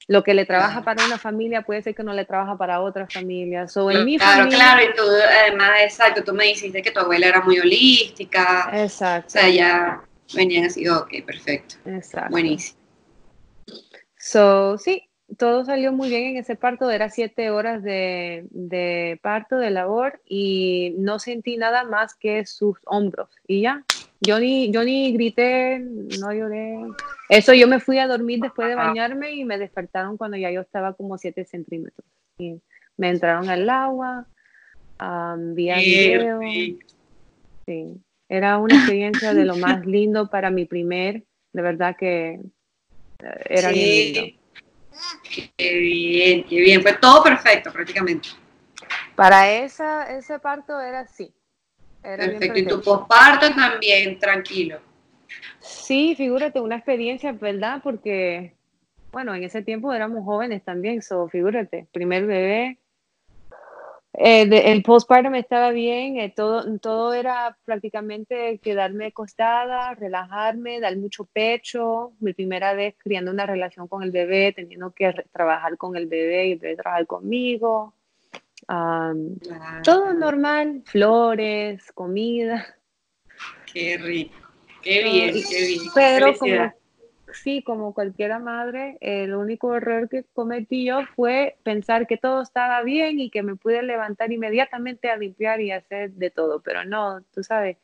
Lo 0.07 0.23
que 0.23 0.35
le 0.35 0.45
trabaja 0.45 0.83
para 0.83 1.03
una 1.03 1.17
familia 1.17 1.63
puede 1.63 1.81
ser 1.81 1.95
que 1.95 2.03
no 2.03 2.13
le 2.13 2.23
trabaja 2.23 2.55
para 2.57 2.79
otra 2.79 3.07
familia. 3.07 3.67
So, 3.67 3.89
en 3.91 4.05
mi 4.05 4.17
claro, 4.17 4.43
familia, 4.43 4.57
claro. 4.57 4.83
Y 4.83 4.95
tú, 4.95 5.03
además, 5.41 5.71
exacto, 5.81 6.23
tú 6.23 6.33
me 6.33 6.45
dijiste 6.45 6.81
que 6.81 6.91
tu 6.91 6.99
abuela 6.99 7.27
era 7.27 7.41
muy 7.41 7.59
holística. 7.59 8.69
O 8.71 8.75
Exacto. 8.75 9.31
sea, 9.31 9.49
ya 9.49 10.01
venían 10.33 10.65
así, 10.65 10.87
ok, 10.87 11.09
perfecto. 11.25 11.75
Exacto. 11.85 12.29
Buenísimo. 12.29 12.79
So, 14.17 14.77
sí, 14.77 15.06
todo 15.36 15.65
salió 15.65 15.91
muy 15.91 16.10
bien 16.10 16.24
en 16.25 16.38
ese 16.38 16.55
parto. 16.55 16.89
Era 16.89 17.10
siete 17.10 17.50
horas 17.50 17.84
de, 17.84 18.46
de 18.51 19.19
parto, 19.22 19.57
de 19.57 19.72
labor, 19.72 20.22
y 20.25 20.96
no 20.98 21.19
sentí 21.19 21.57
nada 21.57 21.84
más 21.84 22.15
que 22.15 22.46
sus 22.46 22.77
hombros. 22.86 23.29
Y 23.48 23.62
ya, 23.62 23.84
yo 24.22 24.39
ni, 24.39 24.72
yo 24.72 24.84
ni 24.84 25.12
grité, 25.13 25.79
no 25.79 26.31
lloré. 26.31 26.77
Eso 27.29 27.53
yo 27.53 27.67
me 27.67 27.79
fui 27.79 28.00
a 28.00 28.07
dormir 28.07 28.39
después 28.41 28.69
de 28.69 28.75
bañarme 28.75 29.31
y 29.31 29.43
me 29.43 29.57
despertaron 29.57 30.17
cuando 30.17 30.38
ya 30.38 30.50
yo 30.50 30.62
estaba 30.62 30.93
como 30.93 31.17
siete 31.17 31.43
centímetros. 31.46 32.07
Y 32.38 32.62
me 32.96 33.10
entraron 33.10 33.50
al 33.50 33.69
agua, 33.69 34.25
um, 35.00 35.53
vi 35.53 35.67
Qué 35.67 36.17
video. 36.17 36.39
Sí, 37.65 38.01
era 38.29 38.57
una 38.57 38.75
experiencia 38.75 39.34
de 39.34 39.46
lo 39.46 39.55
más 39.57 39.86
lindo 39.86 40.29
para 40.29 40.50
mi 40.50 40.65
primer, 40.65 41.24
de 41.51 41.62
verdad 41.62 41.96
que 41.98 42.39
eh, 43.19 43.41
era 43.50 43.72
bien 43.72 44.13
lindo. 44.13 44.37
Qué 45.58 45.74
bien, 45.80 46.44
qué 46.46 46.60
bien. 46.60 46.82
Fue 46.82 46.94
todo 46.94 47.24
perfecto 47.24 47.72
prácticamente. 47.72 48.30
Para 49.16 49.51
esa, 49.51 50.16
ese 50.16 50.39
parto 50.39 50.80
era 50.80 51.01
así. 51.01 51.34
Era 52.04 52.27
bien 52.27 52.39
Perfecto. 52.39 52.60
Y 52.60 52.66
tu 52.68 52.82
posparto 52.82 53.54
también, 53.54 54.20
tranquilo. 54.20 54.80
Sí, 55.60 56.16
figúrate, 56.16 56.62
una 56.62 56.77
experiencia, 56.77 57.32
¿verdad? 57.34 57.82
Porque, 57.84 58.56
bueno, 59.12 59.36
en 59.36 59.44
ese 59.44 59.62
tiempo 59.62 59.94
éramos 59.94 60.24
jóvenes 60.24 60.63
también, 60.63 61.01
so, 61.01 61.27
figúrate, 61.27 61.88
primer 61.92 62.25
bebé. 62.25 62.80
Eh, 64.19 64.47
de- 64.47 64.71
el 64.71 64.81
postpartum 64.81 65.36
estaba 65.36 65.69
bien, 65.69 66.17
eh, 66.17 66.33
todo, 66.36 66.79
todo 66.79 67.13
era 67.13 67.55
prácticamente 67.65 68.57
quedarme 68.63 69.05
acostada, 69.07 69.93
relajarme, 69.93 70.79
dar 70.79 70.97
mucho 70.97 71.25
pecho. 71.25 72.13
Mi 72.19 72.33
primera 72.33 72.74
vez 72.74 72.95
criando 72.97 73.29
una 73.29 73.45
relación 73.45 73.88
con 73.88 74.01
el 74.01 74.09
bebé, 74.09 74.53
teniendo 74.53 74.91
que 74.91 75.13
trabajar 75.31 75.77
con 75.77 75.95
el 75.95 76.07
bebé 76.07 76.47
y 76.47 76.51
el 76.53 76.57
bebé 76.57 76.75
trabajar 76.77 77.05
conmigo. 77.05 77.93
Claro. 78.65 79.83
todo 79.83 80.13
normal, 80.15 80.81
flores, 80.86 81.91
comida. 81.93 82.65
Qué 83.71 83.97
rico. 84.00 84.36
Qué 84.81 85.03
bien, 85.03 85.36
qué 85.47 85.67
bien. 85.67 85.81
Pero 85.93 86.25
Felicidades. 86.33 86.39
como, 86.39 86.76
sí, 87.44 87.63
como 87.63 87.94
cualquiera 87.94 88.39
madre, 88.39 88.98
el 89.01 89.34
único 89.34 89.75
error 89.75 90.10
que 90.10 90.24
cometí 90.34 90.86
yo 90.86 91.01
fue 91.15 91.58
pensar 91.63 92.08
que 92.08 92.17
todo 92.17 92.41
estaba 92.41 92.82
bien 92.84 93.20
y 93.20 93.29
que 93.29 93.44
me 93.44 93.56
pude 93.56 93.84
levantar 93.84 94.32
inmediatamente 94.32 95.10
a 95.10 95.17
limpiar 95.17 95.62
y 95.62 95.72
hacer 95.72 96.12
de 96.12 96.29
todo, 96.29 96.62
pero 96.62 96.84
no, 96.86 97.22
tú 97.34 97.44
sabes, 97.44 97.77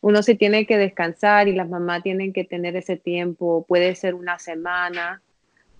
uno 0.00 0.22
se 0.22 0.34
tiene 0.34 0.66
que 0.66 0.78
descansar 0.78 1.48
y 1.48 1.54
las 1.54 1.68
mamás 1.68 2.02
tienen 2.02 2.32
que 2.32 2.44
tener 2.44 2.76
ese 2.76 2.96
tiempo, 2.96 3.64
puede 3.68 3.94
ser 3.94 4.14
una 4.14 4.38
semana 4.38 5.22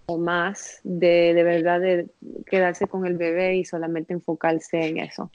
o 0.07 0.19
más 0.19 0.81
de, 0.83 1.35
de 1.35 1.43
verdad 1.45 1.81
de 1.81 2.09
quedarse 2.47 2.87
con 2.87 3.07
el 3.07 3.17
bebé 3.17 3.57
y 3.57 3.65
solamente 3.65 4.13
enfocarse 4.13 4.87
en 4.87 4.99
eso. 4.99 5.31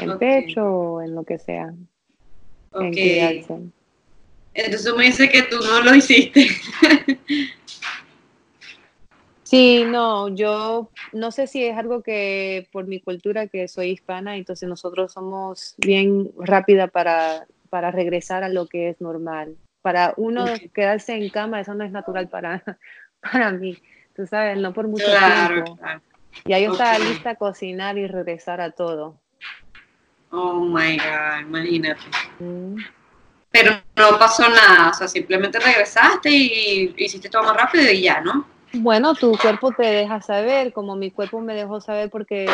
en 0.00 0.18
pecho 0.18 0.64
o 0.64 1.02
en 1.02 1.14
lo 1.14 1.24
que 1.24 1.38
sea. 1.38 1.72
Okay. 2.70 3.44
Entonces 4.54 4.90
tú 4.90 4.96
me 4.96 5.04
dices 5.04 5.30
que 5.30 5.42
tú 5.42 5.56
no 5.58 5.82
lo 5.82 5.94
hiciste. 5.94 6.48
Sí, 9.44 9.84
no, 9.84 10.34
yo 10.34 10.90
no 11.12 11.30
sé 11.30 11.46
si 11.46 11.64
es 11.64 11.76
algo 11.76 12.02
que 12.02 12.66
por 12.72 12.86
mi 12.86 13.00
cultura, 13.00 13.46
que 13.46 13.68
soy 13.68 13.90
hispana, 13.90 14.36
entonces 14.36 14.68
nosotros 14.68 15.12
somos 15.12 15.74
bien 15.78 16.32
rápida 16.38 16.88
para, 16.88 17.46
para 17.68 17.92
regresar 17.92 18.42
a 18.42 18.48
lo 18.48 18.66
que 18.66 18.88
es 18.88 19.00
normal. 19.00 19.56
Para 19.82 20.14
uno 20.16 20.46
quedarse 20.72 21.14
en 21.14 21.28
cama, 21.28 21.60
eso 21.60 21.74
no 21.74 21.84
es 21.84 21.92
natural 21.92 22.28
para, 22.28 22.64
para 23.20 23.52
mí, 23.52 23.76
tú 24.16 24.26
sabes, 24.26 24.58
no 24.58 24.72
por 24.72 24.88
mucho 24.88 25.04
tiempo. 25.04 25.76
Claro. 25.76 26.00
Ya 26.46 26.58
yo 26.58 26.72
estaba 26.72 26.98
lista 26.98 27.30
a 27.30 27.36
cocinar 27.36 27.96
y 27.96 28.08
regresar 28.08 28.60
a 28.60 28.70
todo. 28.70 29.20
Oh 30.30 30.64
my 30.64 30.96
God, 30.96 31.46
imagínate. 31.46 32.02
Mm. 32.40 32.76
Pero 33.54 33.70
no 33.94 34.18
pasó 34.18 34.48
nada, 34.48 34.90
o 34.90 34.94
sea, 34.94 35.06
simplemente 35.06 35.60
regresaste 35.60 36.28
y 36.28 36.92
hiciste 36.98 37.28
todo 37.28 37.44
más 37.44 37.56
rápido 37.56 37.88
y 37.88 38.02
ya, 38.02 38.20
¿no? 38.20 38.44
Bueno, 38.72 39.14
tu 39.14 39.38
cuerpo 39.38 39.70
te 39.70 39.84
deja 39.84 40.20
saber, 40.20 40.72
como 40.72 40.96
mi 40.96 41.12
cuerpo 41.12 41.40
me 41.40 41.54
dejó 41.54 41.80
saber 41.80 42.10
porque 42.10 42.46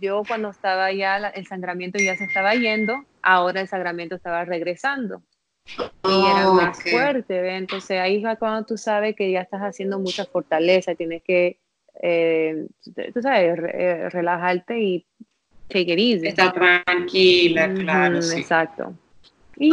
yo 0.00 0.22
cuando 0.26 0.48
estaba 0.48 0.90
ya, 0.92 1.18
el 1.18 1.46
sangramiento 1.46 1.98
ya 1.98 2.16
se 2.16 2.24
estaba 2.24 2.54
yendo, 2.54 2.94
ahora 3.20 3.60
el 3.60 3.68
sangramiento 3.68 4.14
estaba 4.14 4.46
regresando 4.46 5.20
y 5.66 6.26
era 6.26 6.50
más 6.50 6.82
fuerte, 6.82 7.38
¿ve? 7.42 7.56
Entonces 7.56 8.00
ahí 8.00 8.22
va 8.22 8.36
cuando 8.36 8.64
tú 8.64 8.78
sabes 8.78 9.14
que 9.14 9.30
ya 9.30 9.42
estás 9.42 9.60
haciendo 9.60 9.98
mucha 9.98 10.24
fortaleza, 10.24 10.94
tienes 10.94 11.22
que, 11.22 11.58
eh, 12.02 12.66
tú 13.12 13.20
sabes, 13.20 13.58
eh, 13.74 14.08
relajarte 14.08 14.80
y 14.80 15.06
take 15.68 15.92
it 15.92 15.98
easy. 15.98 16.28
Estar 16.28 16.54
tranquila, 16.54 17.74
claro. 17.74 18.16
Exacto. 18.16 18.94
Y 19.58 19.70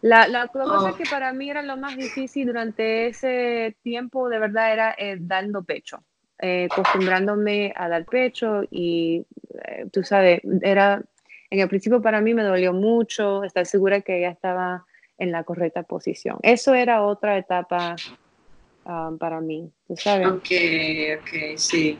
la, 0.00 0.28
la, 0.28 0.48
cosa 0.48 0.96
que 0.96 1.04
para 1.10 1.32
mí 1.32 1.50
era 1.50 1.62
lo 1.62 1.76
más 1.76 1.96
difícil 1.96 2.46
durante 2.46 3.08
ese 3.08 3.76
tiempo, 3.82 4.28
de 4.28 4.38
verdad, 4.38 4.72
era 4.72 4.94
eh, 4.96 5.16
dando 5.20 5.62
pecho, 5.62 6.02
eh, 6.40 6.68
acostumbrándome 6.70 7.72
a 7.76 7.88
dar 7.88 8.04
pecho 8.06 8.62
y, 8.70 9.26
eh, 9.64 9.86
tú 9.92 10.02
sabes, 10.02 10.40
era, 10.62 11.02
en 11.50 11.60
el 11.60 11.68
principio 11.68 12.00
para 12.00 12.20
mí 12.20 12.32
me 12.32 12.42
dolió 12.42 12.72
mucho, 12.72 13.44
estar 13.44 13.66
segura 13.66 14.00
que 14.00 14.22
ya 14.22 14.30
estaba 14.30 14.86
en 15.18 15.32
la 15.32 15.44
correcta 15.44 15.82
posición. 15.82 16.38
Eso 16.42 16.74
era 16.74 17.02
otra 17.02 17.36
etapa 17.36 17.96
um, 18.84 19.18
para 19.18 19.40
mí, 19.40 19.70
tú 19.86 19.96
sabes. 19.96 20.28
Ok, 20.28 20.50
ok, 21.20 21.56
sí. 21.56 21.98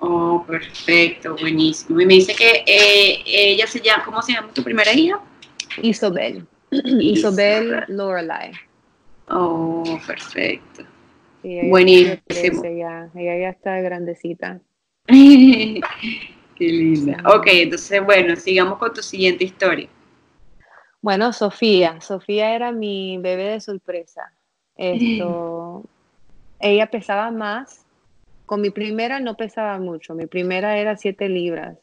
Oh, 0.00 0.44
perfecto, 0.46 1.34
buenísimo. 1.36 2.00
Y 2.00 2.06
me 2.06 2.14
dice 2.14 2.34
que 2.34 2.62
ella 2.66 3.66
se 3.66 3.80
llama, 3.80 4.04
¿cómo 4.04 4.22
se 4.22 4.32
llama 4.32 4.52
tu 4.52 4.62
primera 4.62 4.92
hija? 4.92 5.20
Isobel. 5.82 6.46
Isobel 6.70 7.84
Lorelai. 7.88 8.52
Oh, 9.28 9.84
perfecto. 10.06 10.84
Buenísimo. 11.42 12.64
Ella, 12.64 13.10
ella 13.14 13.38
ya 13.38 13.48
está 13.50 13.80
grandecita. 13.80 14.60
Qué 15.06 15.82
linda. 16.58 17.22
Ok, 17.26 17.46
entonces, 17.48 18.04
bueno, 18.04 18.36
sigamos 18.36 18.78
con 18.78 18.92
tu 18.92 19.02
siguiente 19.02 19.44
historia. 19.44 19.88
Bueno, 21.02 21.32
Sofía. 21.32 22.00
Sofía 22.00 22.54
era 22.54 22.72
mi 22.72 23.18
bebé 23.18 23.44
de 23.44 23.60
sorpresa. 23.60 24.32
Esto, 24.76 25.84
ella 26.60 26.90
pesaba 26.90 27.30
más. 27.30 27.84
Con 28.46 28.60
mi 28.60 28.70
primera 28.70 29.20
no 29.20 29.36
pesaba 29.36 29.78
mucho. 29.78 30.14
Mi 30.14 30.26
primera 30.26 30.78
era 30.78 30.96
7 30.96 31.28
libras. 31.28 31.78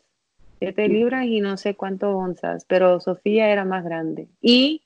7 0.61 0.87
libras 0.89 1.25
y 1.25 1.41
no 1.41 1.57
sé 1.57 1.73
cuántas 1.73 2.11
onzas, 2.11 2.65
pero 2.65 2.99
Sofía 2.99 3.49
era 3.49 3.65
más 3.65 3.83
grande. 3.83 4.27
Y 4.41 4.83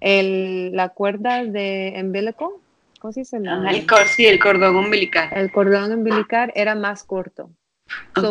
el, 0.00 0.72
la 0.76 0.90
cuerda 0.90 1.42
de 1.42 1.94
umbilical, 1.98 2.50
¿cómo 3.00 3.10
se 3.10 3.20
dice? 3.20 3.38
el, 3.38 3.86
sí, 4.06 4.26
el 4.26 4.38
cordón 4.38 4.76
umbilical. 4.76 5.30
El 5.32 5.50
cordón 5.50 5.94
umbilical 5.94 6.52
era 6.54 6.74
más 6.74 7.04
corto. 7.04 7.48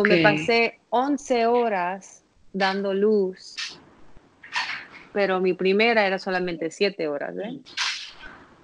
me 0.06 0.18
pasé 0.18 0.78
11 0.90 1.46
horas 1.46 2.22
dando 2.52 2.94
luz, 2.94 3.56
pero 5.12 5.40
mi 5.40 5.52
primera 5.52 6.06
era 6.06 6.20
solamente 6.20 6.70
7 6.70 7.08
horas. 7.08 7.34
¿eh? 7.38 7.58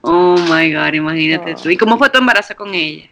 Oh 0.02 0.36
my 0.48 0.72
God, 0.72 0.94
imagínate 0.94 1.56
tú. 1.56 1.68
¿Y 1.68 1.76
cómo 1.76 1.98
fue 1.98 2.08
tu 2.10 2.18
embarazo 2.18 2.54
con 2.54 2.72
ella? 2.74 3.10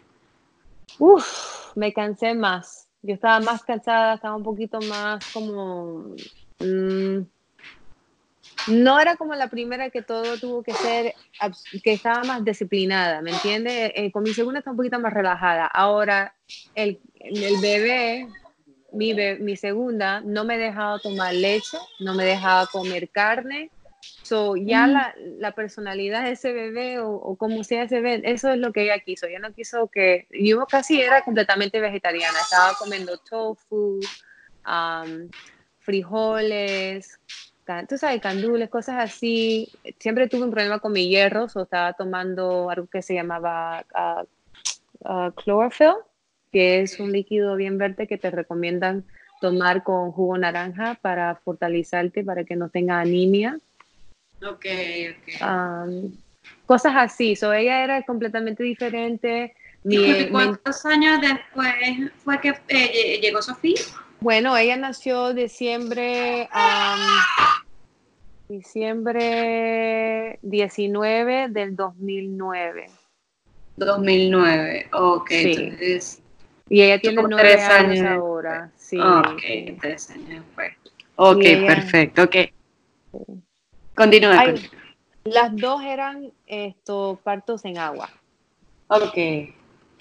Uf, 1.00 1.74
me 1.74 1.92
cansé 1.92 2.36
más 2.36 2.87
yo 3.02 3.14
estaba 3.14 3.40
más 3.40 3.62
cansada, 3.62 4.14
estaba 4.14 4.36
un 4.36 4.42
poquito 4.42 4.80
más 4.80 5.24
como... 5.32 6.14
Mm, 6.60 7.22
no 8.68 9.00
era 9.00 9.16
como 9.16 9.34
la 9.34 9.48
primera 9.48 9.90
que 9.90 10.02
todo 10.02 10.38
tuvo 10.38 10.62
que 10.62 10.72
ser, 10.72 11.14
que 11.82 11.92
estaba 11.92 12.24
más 12.24 12.44
disciplinada, 12.44 13.22
¿me 13.22 13.30
entiendes? 13.30 13.92
Eh, 13.94 14.10
con 14.10 14.22
mi 14.22 14.34
segunda 14.34 14.58
está 14.58 14.70
un 14.70 14.76
poquito 14.76 14.98
más 14.98 15.12
relajada. 15.12 15.66
Ahora, 15.66 16.34
el, 16.74 17.00
el 17.20 17.60
bebé, 17.60 18.28
mi, 18.92 19.14
mi 19.40 19.56
segunda, 19.56 20.20
no 20.20 20.44
me 20.44 20.58
dejaba 20.58 20.98
tomar 20.98 21.34
leche, 21.34 21.78
no 22.00 22.14
me 22.14 22.24
dejaba 22.24 22.66
comer 22.66 23.08
carne, 23.10 23.70
So, 24.22 24.56
ya 24.56 24.86
mm. 24.86 24.92
la, 24.92 25.14
la, 25.38 25.52
personalidad 25.52 26.24
de 26.24 26.32
ese 26.32 26.52
bebé 26.52 26.98
o, 27.00 27.10
o, 27.10 27.36
como 27.36 27.64
sea 27.64 27.84
ese 27.84 28.00
bebé, 28.00 28.22
eso 28.30 28.50
es 28.50 28.58
lo 28.58 28.72
que 28.72 28.82
ella 28.82 28.98
quiso. 28.98 29.26
Ella 29.26 29.38
no 29.38 29.52
quiso 29.52 29.88
que. 29.88 30.26
Yo 30.30 30.66
casi 30.66 31.00
era 31.00 31.22
completamente 31.22 31.80
vegetariana. 31.80 32.38
Estaba 32.40 32.74
comiendo 32.78 33.18
tofu, 33.18 34.00
frijoles, 35.78 37.18
tú 37.88 37.98
sabes, 37.98 38.20
candules, 38.20 38.68
cosas 38.70 38.96
así. 38.98 39.68
Siempre 39.98 40.28
tuve 40.28 40.44
un 40.44 40.50
problema 40.50 40.78
con 40.78 40.92
mi 40.92 41.08
hierro, 41.08 41.46
o 41.54 41.62
estaba 41.62 41.92
tomando 41.92 42.70
algo 42.70 42.86
que 42.86 43.02
se 43.02 43.14
llamaba 43.14 43.84
uh, 43.94 45.10
uh, 45.10 45.30
chlorophyll, 45.42 45.94
que 46.52 46.80
es 46.80 46.98
un 47.00 47.12
líquido 47.12 47.56
bien 47.56 47.78
verde 47.78 48.06
que 48.06 48.18
te 48.18 48.30
recomiendan 48.30 49.04
tomar 49.40 49.82
con 49.84 50.12
jugo 50.12 50.36
naranja 50.38 50.98
para 51.00 51.36
fortalecerte, 51.36 52.24
para 52.24 52.44
que 52.44 52.56
no 52.56 52.70
tenga 52.70 53.00
anemia. 53.00 53.58
Ok, 54.42 54.66
ok. 55.10 56.12
cosas 56.66 56.92
así. 56.96 57.36
So, 57.36 57.52
ella 57.52 57.84
era 57.84 58.02
completamente 58.02 58.62
diferente. 58.62 59.54
¿Cuántos 60.30 60.84
años 60.86 61.20
después 61.20 61.74
fue 62.24 62.40
que 62.40 62.54
eh, 62.68 63.20
llegó 63.20 63.40
Sofía? 63.40 63.80
Bueno, 64.20 64.56
ella 64.56 64.76
nació 64.76 65.32
diciembre, 65.32 66.48
diciembre 68.48 70.38
19 70.42 71.48
del 71.50 71.76
2009. 71.76 72.90
2009, 73.76 74.88
ok. 74.92 75.30
Entonces, 75.30 76.20
y 76.68 76.82
ella 76.82 76.98
tiene 77.00 77.22
nueve 77.22 77.62
años, 77.62 78.06
ahora. 78.06 78.70
Sí. 78.76 78.98
Ok, 78.98 79.80
tres 79.80 80.10
años 80.10 80.28
después. 80.28 80.72
Ok, 81.16 81.44
perfecto. 81.66 82.22
Ok. 82.24 82.36
Continúa. 83.98 84.54
las 85.24 85.56
dos 85.56 85.82
eran 85.82 86.32
esto, 86.46 87.18
partos 87.24 87.64
en 87.64 87.78
agua. 87.78 88.08
Ok. 88.86 89.16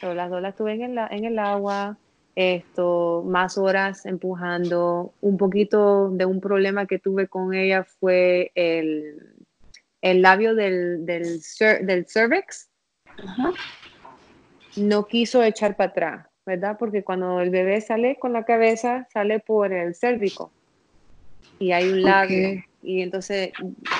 las 0.01 0.29
dos 0.29 0.39
las 0.39 0.55
tuve 0.55 0.73
en 0.73 0.83
el, 0.83 0.97
en 1.09 1.25
el 1.25 1.39
agua, 1.39 1.97
esto, 2.35 3.23
más 3.25 3.57
horas 3.57 4.05
empujando. 4.05 5.13
Un 5.19 5.37
poquito 5.37 6.09
de 6.11 6.25
un 6.25 6.39
problema 6.39 6.85
que 6.85 6.99
tuve 6.99 7.27
con 7.27 7.55
ella 7.55 7.83
fue 7.83 8.51
el, 8.53 9.33
el 10.03 10.21
labio 10.21 10.53
del, 10.53 11.03
del, 11.07 11.41
del 11.81 12.05
cervix. 12.07 12.69
No 14.75 15.07
quiso 15.07 15.43
echar 15.43 15.75
para 15.75 15.89
atrás, 15.89 16.27
¿verdad? 16.45 16.77
Porque 16.77 17.03
cuando 17.03 17.41
el 17.41 17.49
bebé 17.49 17.81
sale 17.81 18.17
con 18.19 18.31
la 18.31 18.43
cabeza, 18.45 19.07
sale 19.11 19.39
por 19.39 19.73
el 19.73 19.95
cérvico. 19.95 20.51
Y 21.57 21.71
hay 21.71 21.89
un 21.89 22.03
labio 22.03 22.63
y 22.87 23.01
entonces 23.01 23.51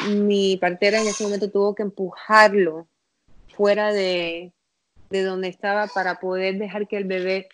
mi 0.10 0.56
partera 0.56 1.02
en 1.02 1.08
ese 1.08 1.26
momento 1.26 1.52
tuvo 1.52 1.76
que 1.76 1.84
empujarlo 1.84 2.88
fuera 3.54 3.92
de, 3.92 4.54
de 5.10 5.24
donde 5.24 5.50
estaba 5.50 5.88
para 5.88 6.22
poder 6.22 6.58
dejar 6.58 6.88
que 6.88 6.96
el 6.96 7.04
bebé 7.04 7.50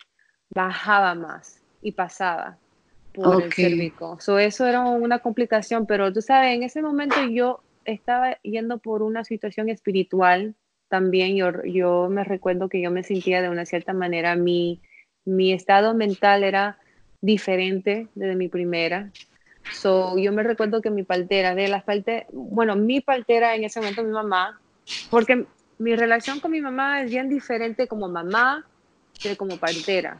bajaba 0.50 1.16
más 1.16 1.60
y 1.82 1.90
pasaba 1.90 2.56
por 3.12 3.42
el 3.42 3.52
cérvico. 3.52 4.16
eso 4.38 4.66
era 4.66 4.82
una 4.82 5.18
complicación, 5.18 5.86
pero 5.86 6.12
tú 6.12 6.22
sabes, 6.22 6.54
en 6.54 6.62
ese 6.62 6.82
momento 6.82 7.16
yo 7.28 7.60
estaba 7.84 8.38
yendo 8.42 8.78
por 8.78 9.02
una 9.02 9.24
situación 9.24 9.68
espiritual 9.68 10.54
también. 10.88 11.34
Yo, 11.34 11.64
yo 11.64 12.08
me 12.10 12.22
recuerdo 12.22 12.68
que 12.68 12.80
yo 12.80 12.92
me 12.92 13.02
sentía 13.02 13.42
de 13.42 13.48
una 13.48 13.66
cierta 13.66 13.92
manera, 13.92 14.36
mi, 14.36 14.80
mi 15.24 15.52
estado 15.52 15.94
mental 15.94 16.44
era 16.44 16.78
diferente 17.20 18.06
desde 18.14 18.36
mi 18.36 18.48
primera. 18.48 19.10
So, 19.72 20.18
yo 20.18 20.32
me 20.32 20.42
recuerdo 20.42 20.80
que 20.80 20.90
mi 20.90 21.02
partera, 21.02 21.54
de 21.54 21.68
las 21.68 21.84
partes, 21.84 22.24
bueno, 22.32 22.76
mi 22.76 23.00
partera 23.00 23.54
en 23.54 23.64
ese 23.64 23.80
momento, 23.80 24.02
mi 24.02 24.10
mamá, 24.10 24.60
porque 25.10 25.46
mi 25.78 25.96
relación 25.96 26.40
con 26.40 26.50
mi 26.50 26.60
mamá 26.60 27.02
es 27.02 27.10
bien 27.10 27.28
diferente 27.28 27.88
como 27.88 28.08
mamá 28.08 28.64
que 29.20 29.36
como 29.36 29.56
partera. 29.56 30.18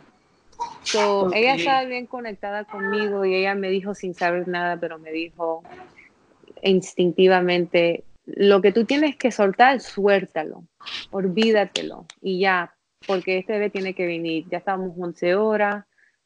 Ella 1.35 1.54
estaba 1.54 1.85
bien 1.85 2.07
conectada 2.07 2.64
conmigo 2.64 3.24
y 3.24 3.35
ella 3.35 3.54
me 3.54 3.70
dijo 3.70 3.94
sin 3.94 4.14
saber 4.14 4.48
nada, 4.48 4.78
pero 4.78 4.98
me 4.98 5.11
dijo 5.11 5.62
instintivamente, 6.62 8.04
lo 8.26 8.62
que 8.62 8.72
tú 8.72 8.85
tienes 8.85 9.16
que 9.16 9.30
soltar, 9.30 9.80
suéltalo, 9.80 10.64
olvídatelo 11.11 12.07
y 12.22 12.40
ya, 12.40 12.74
porque 13.07 13.38
este 13.38 13.54
bebé 13.54 13.70
tiene 13.70 13.94
que 13.94 14.07
venir. 14.07 14.46
Ya 14.50 14.59
estábamos 14.59 14.92
11 14.98 15.35
horas, 15.35 15.85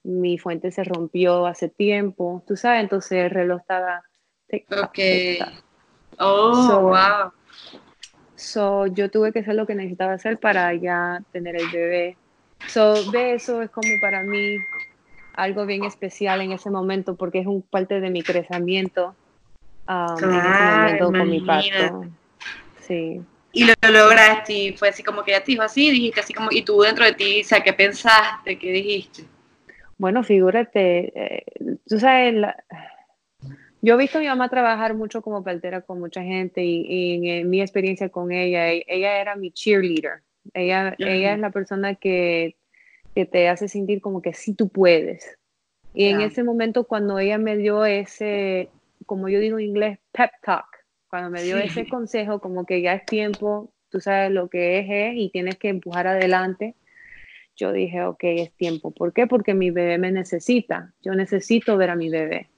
mi 0.08 0.38
fuente 0.38 0.70
se 0.70 0.84
rompió 0.84 1.46
hace 1.46 1.68
tiempo, 1.68 2.42
tú 2.46 2.56
sabes, 2.56 2.80
entonces 2.80 3.24
el 3.24 3.30
reloj 3.30 3.60
estaba... 3.60 4.02
Ok. 4.82 4.98
Oh, 6.18 6.80
wow. 6.80 7.30
So, 8.34 8.86
yo 8.86 9.10
tuve 9.10 9.32
que 9.32 9.40
hacer 9.40 9.54
lo 9.54 9.66
que 9.66 9.74
necesitaba 9.74 10.14
hacer 10.14 10.38
para 10.38 10.72
ya 10.74 11.22
tener 11.32 11.56
el 11.56 11.68
bebé. 11.70 12.16
So, 12.66 13.10
de 13.10 13.34
eso 13.34 13.60
es 13.60 13.70
como 13.70 13.88
para 14.00 14.22
mí 14.22 14.56
algo 15.34 15.66
bien 15.66 15.84
especial 15.84 16.40
en 16.40 16.52
ese 16.52 16.70
momento 16.70 17.14
porque 17.14 17.40
es 17.40 17.46
un 17.46 17.62
parte 17.62 18.00
de 18.00 18.10
mi 18.10 18.22
crecimiento 18.22 19.14
um, 19.88 20.24
en 20.24 20.34
ese 20.34 20.64
momento 20.64 21.04
con 21.04 21.30
mi 21.30 21.40
parto. 21.40 22.04
Sí. 22.80 23.20
Y 23.52 23.64
lo, 23.64 23.74
lograste 23.90 24.52
y 24.52 24.72
fue 24.72 24.88
así 24.88 25.02
como 25.02 25.22
que 25.22 25.32
ya 25.32 25.40
te 25.40 25.52
dijo 25.52 25.62
así, 25.62 25.90
dijiste 25.90 26.20
así 26.20 26.32
como, 26.32 26.48
y 26.50 26.62
tú 26.62 26.80
dentro 26.80 27.04
de 27.04 27.12
ti, 27.12 27.42
o 27.42 27.44
sea, 27.44 27.62
¿qué 27.62 27.72
pensaste? 27.72 28.58
¿Qué 28.58 28.72
dijiste? 28.72 29.24
Bueno, 29.98 30.22
figúrate, 30.22 31.12
eh, 31.14 31.44
tú 31.86 31.98
sabes, 31.98 32.34
yo 33.82 33.94
he 33.94 33.96
visto 33.98 34.18
a 34.18 34.20
mi 34.20 34.28
mamá 34.28 34.48
trabajar 34.48 34.94
mucho 34.94 35.22
como 35.22 35.42
partera 35.42 35.82
con 35.82 35.98
mucha 35.98 36.22
gente 36.22 36.64
y, 36.64 37.28
en, 37.28 37.50
mi 37.50 37.60
experiencia 37.60 38.08
con 38.08 38.30
ella, 38.32 38.72
e, 38.72 38.84
ella 38.86 39.20
era 39.20 39.34
mi 39.34 39.50
cheerleader. 39.50 40.22
Ella, 40.54 40.94
ella 40.98 41.34
es 41.34 41.40
la 41.40 41.50
persona 41.50 41.96
que, 41.96 42.56
que, 43.14 43.26
te 43.26 43.48
hace 43.48 43.68
sentir 43.68 44.00
como 44.00 44.22
que 44.22 44.32
sí 44.32 44.54
tú 44.54 44.68
puedes. 44.68 45.36
Y 45.92 46.04
en 46.06 46.20
ese 46.20 46.44
momento 46.44 46.84
cuando 46.84 47.18
ella 47.18 47.38
me 47.38 47.56
dio 47.56 47.84
ese, 47.84 48.68
como 49.04 49.28
yo 49.28 49.40
digo 49.40 49.58
en 49.58 49.66
inglés, 49.66 49.98
pep 50.12 50.30
talk, 50.42 50.66
cuando 51.10 51.30
me 51.30 51.42
dio 51.42 51.58
ese 51.58 51.88
consejo 51.88 52.40
como 52.40 52.66
que 52.66 52.82
ya 52.82 52.94
es 52.94 53.04
tiempo, 53.04 53.72
tú 53.90 54.00
sabes 54.00 54.30
lo 54.30 54.48
que 54.48 54.78
es, 54.78 55.14
y 55.16 55.30
tienes 55.30 55.56
que 55.56 55.68
empujar 55.68 56.06
adelante, 56.06 56.76
yo 57.58 57.72
dije, 57.72 58.04
ok, 58.04 58.20
es 58.22 58.52
tiempo. 58.52 58.92
¿Por 58.92 59.12
qué? 59.12 59.26
Porque 59.26 59.52
mi 59.52 59.70
bebé 59.70 59.98
me 59.98 60.12
necesita. 60.12 60.94
Yo 61.02 61.14
necesito 61.14 61.76
ver 61.76 61.90
a 61.90 61.96
mi 61.96 62.08
bebé. 62.08 62.48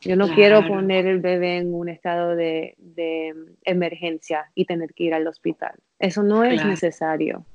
Yo 0.00 0.16
no 0.16 0.34
quiero 0.34 0.66
poner 0.66 1.06
el 1.06 1.20
bebé 1.20 1.58
en 1.58 1.72
un 1.72 1.88
estado 1.88 2.34
de, 2.34 2.74
de, 2.78 3.32
emergencia 3.64 4.50
y 4.52 4.64
tener 4.64 4.92
que 4.94 5.04
ir 5.04 5.14
al 5.14 5.28
hospital. 5.28 5.74
Eso 6.00 6.24
no 6.24 6.42
es 6.42 6.64
necesario 6.66 7.46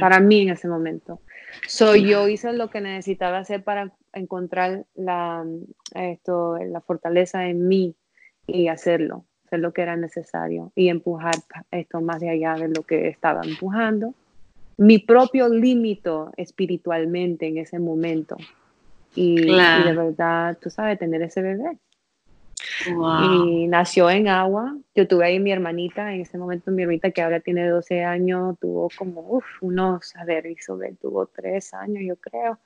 para 0.00 0.18
mí 0.20 0.42
en 0.42 0.50
ese 0.50 0.66
momento. 0.66 1.20
So, 1.68 1.94
Yo 1.94 2.28
hice 2.28 2.52
lo 2.52 2.70
que 2.70 2.80
necesitaba 2.80 3.38
hacer 3.38 3.62
para 3.62 3.92
encontrar 4.12 4.84
la, 4.94 5.44
esto, 5.94 6.58
la 6.58 6.80
fortaleza 6.80 7.46
en 7.46 7.68
mí 7.68 7.94
y 8.46 8.68
hacerlo, 8.68 9.24
hacer 9.46 9.60
lo 9.60 9.72
que 9.72 9.82
era 9.82 9.96
necesario 9.96 10.72
y 10.74 10.88
empujar 10.88 11.34
esto 11.70 12.00
más 12.00 12.20
de 12.20 12.30
allá 12.30 12.54
de 12.54 12.68
lo 12.68 12.82
que 12.82 13.08
estaba 13.08 13.42
empujando. 13.44 14.14
Mi 14.82 14.98
propio 14.98 15.48
límite 15.48 16.10
espiritualmente 16.36 17.46
en 17.46 17.58
ese 17.58 17.78
momento 17.78 18.36
y, 19.14 19.36
de 19.36 19.92
verdad, 19.94 20.58
tú 20.60 20.70
sabes, 20.70 20.98
tener 20.98 21.22
ese 21.22 21.40
bebé. 21.40 21.78
Y 22.86 23.68
nació 23.68 24.10
en 24.10 24.26
agua. 24.26 24.76
Yo 24.94 25.06
tuve 25.06 25.26
ahí 25.26 25.38
mi 25.38 25.52
hermanita, 25.52 26.12
en 26.12 26.22
ese 26.22 26.36
momento 26.36 26.72
mi 26.72 26.82
hermanita 26.82 27.12
que 27.12 27.22
ahora 27.22 27.38
tiene 27.38 27.68
12 27.68 28.02
años, 28.02 28.56
tuvo 28.60 28.88
como, 28.98 29.20
uff, 29.20 29.44
unos, 29.60 30.16
a 30.16 30.24
ver, 30.24 30.46
Isabel 30.46 30.96
tuvo 31.00 31.26
3 31.26 31.74
años, 31.74 32.02
yo 32.04 32.16
creo. 32.16 32.58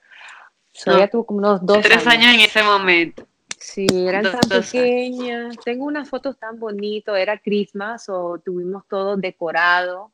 So, 0.73 0.97
ella 0.97 1.09
tuvo 1.09 1.27
como 1.27 1.41
unos 1.41 1.65
2 1.67 1.81
3 1.83 2.07
años. 2.07 2.35
en 2.35 2.41
ese 2.41 2.63
momento. 2.63 3.27
Sí, 3.59 3.87
eran 3.91 4.23
tan 4.23 4.41
pequeñas. 4.49 5.57
Tengo 5.65 5.85
unas 5.85 6.09
fotos 6.09 6.39
tan 6.39 6.59
bonitas, 6.59 7.19
era 7.19 7.39
Christmas 7.39 8.09
o 8.09 8.39
tuvimos 8.39 8.87
todo 8.89 9.17
decorado 9.17 10.13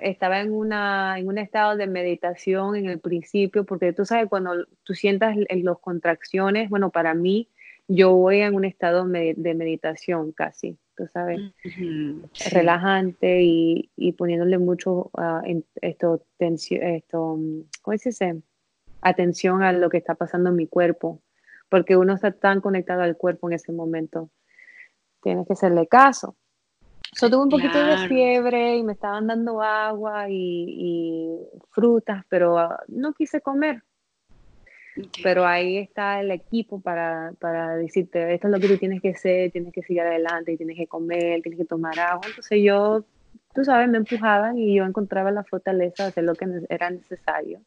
estaba 0.00 0.40
en, 0.40 0.52
una, 0.52 1.18
en 1.18 1.26
un 1.26 1.38
estado 1.38 1.76
de 1.76 1.86
meditación 1.86 2.76
en 2.76 2.88
el 2.88 3.00
principio, 3.00 3.64
porque 3.64 3.92
tú 3.92 4.04
sabes, 4.04 4.28
cuando 4.28 4.66
tú 4.84 4.94
sientas 4.94 5.36
en 5.36 5.64
las 5.64 5.78
contracciones, 5.78 6.70
bueno, 6.70 6.90
para 6.90 7.14
mí, 7.14 7.48
yo 7.88 8.14
voy 8.14 8.40
en 8.40 8.54
un 8.54 8.64
estado 8.64 9.04
de 9.04 9.54
meditación 9.54 10.30
casi, 10.30 10.78
tú 10.96 11.08
sabes, 11.08 11.40
relajante 12.52 13.42
y, 13.42 13.90
y, 13.96 14.12
poniéndole 14.12 14.58
mucho 14.58 15.10
uh, 15.14 15.44
en 15.44 15.64
esto, 15.82 16.22
esto, 16.38 17.38
¿cómo 17.82 17.98
se 17.98 18.10
dice? 18.10 18.42
Atención 19.00 19.64
a 19.64 19.72
lo 19.72 19.90
que 19.90 19.96
está 19.96 20.14
pasando 20.14 20.50
en 20.50 20.56
mi 20.56 20.68
cuerpo, 20.68 21.20
porque 21.68 21.96
uno 21.96 22.14
está 22.14 22.30
tan 22.30 22.60
conectado 22.60 23.02
al 23.02 23.16
cuerpo 23.16 23.48
en 23.48 23.54
ese 23.54 23.72
momento. 23.72 24.30
Tienes 25.20 25.46
que 25.48 25.54
hacerle 25.54 25.88
caso. 25.88 26.36
Yo 27.18 27.28
tuve 27.28 27.42
un 27.42 27.48
poquito 27.48 27.82
de 27.84 28.08
fiebre 28.08 28.76
y 28.76 28.82
me 28.82 28.92
estaban 28.92 29.26
dando 29.26 29.62
agua 29.62 30.26
y, 30.28 31.38
frutas, 31.70 32.24
pero 32.28 32.58
ah, 32.58 32.82
no 32.88 33.12
quise 33.12 33.40
comer. 33.40 33.82
Pero 35.22 35.46
ahí 35.46 35.78
está 35.78 36.20
el 36.20 36.30
equipo 36.30 36.80
para, 36.80 37.32
para, 37.38 37.76
decirte, 37.76 38.34
esto 38.34 38.48
es 38.48 38.52
lo 38.52 38.60
que 38.60 38.68
tú 38.68 38.76
tienes 38.76 39.00
que 39.00 39.10
hacer, 39.10 39.50
tienes 39.50 39.72
que 39.72 39.82
seguir 39.82 40.02
adelante, 40.02 40.56
tienes 40.56 40.76
que 40.76 40.86
comer, 40.86 41.42
tienes 41.42 41.58
que 41.58 41.64
tomar 41.64 41.98
agua. 41.98 42.26
Entonces 42.26 42.60
yo, 42.62 43.04
tú 43.54 43.64
sabes, 43.64 43.88
me 43.88 43.98
empujaban 43.98 44.58
y 44.58 44.74
yo 44.74 44.84
encontraba 44.84 45.30
la 45.30 45.44
fortaleza 45.44 46.04
de 46.04 46.08
hacer 46.10 46.24
lo 46.24 46.34
que 46.34 46.46
era 46.68 46.90
necesario. 46.90 47.60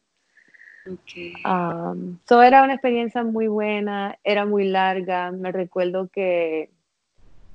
Okay. 0.86 1.32
Um, 1.46 2.18
era 2.42 2.62
una 2.62 2.74
experiencia 2.74 3.24
muy 3.24 3.48
buena, 3.48 4.18
era 4.22 4.44
muy 4.44 4.68
larga. 4.68 5.30
Me 5.32 5.50
recuerdo 5.50 6.08
que 6.08 6.70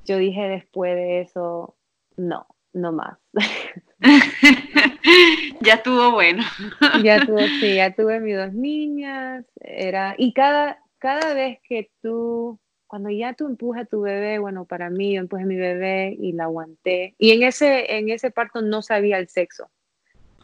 yo 0.06 0.18
dije 0.18 0.48
después 0.48 0.96
de 0.96 1.22
eso, 1.22 1.76
no, 2.20 2.46
no 2.74 2.92
más. 2.92 3.18
ya 5.62 5.76
estuvo 5.76 6.12
bueno. 6.12 6.44
ya 7.04 7.26
tuve, 7.26 7.48
sí, 7.60 7.76
ya 7.76 7.96
tuve 7.96 8.20
mis 8.20 8.36
dos 8.36 8.54
niñas, 8.54 9.46
era, 9.62 10.16
y 10.18 10.34
cada, 10.34 10.84
cada 10.98 11.34
vez 11.34 11.60
que 11.68 11.90
tú, 12.02 12.60
cuando 12.88 13.10
ya 13.10 13.34
tú 13.34 13.48
empujas 13.48 13.84
a 13.84 13.86
tu 13.86 14.02
bebé, 14.02 14.40
bueno, 14.40 14.66
para 14.66 14.90
mí 14.90 15.14
yo 15.14 15.22
empujé 15.22 15.44
a 15.44 15.48
mi 15.48 15.56
bebé 15.56 16.16
y 16.20 16.34
la 16.34 16.46
aguanté, 16.46 17.16
y 17.18 17.32
en 17.32 17.44
ese, 17.44 17.98
en 17.98 18.10
ese 18.10 18.32
parto 18.32 18.62
no 18.62 18.82
sabía 18.82 19.18
el 19.18 19.30
sexo, 19.30 19.70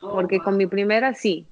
oh, 0.01 0.13
porque 0.13 0.39
con 0.39 0.57
mi 0.57 0.67
primera 0.67 1.13
sí, 1.13 1.45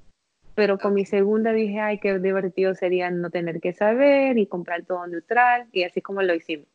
pero 0.56 0.78
con 0.78 0.94
mi 0.94 1.06
segunda 1.06 1.52
dije, 1.52 1.80
ay, 1.80 2.00
qué 2.00 2.18
divertido 2.20 2.76
sería 2.76 3.12
no 3.12 3.30
tener 3.30 3.60
que 3.60 3.74
saber 3.74 4.38
y 4.38 4.48
comprar 4.48 4.86
todo 4.86 5.06
neutral, 5.08 5.68
y 5.74 5.84
así 5.84 6.02
como 6.02 6.22
lo 6.22 6.34
hicimos. 6.34 6.68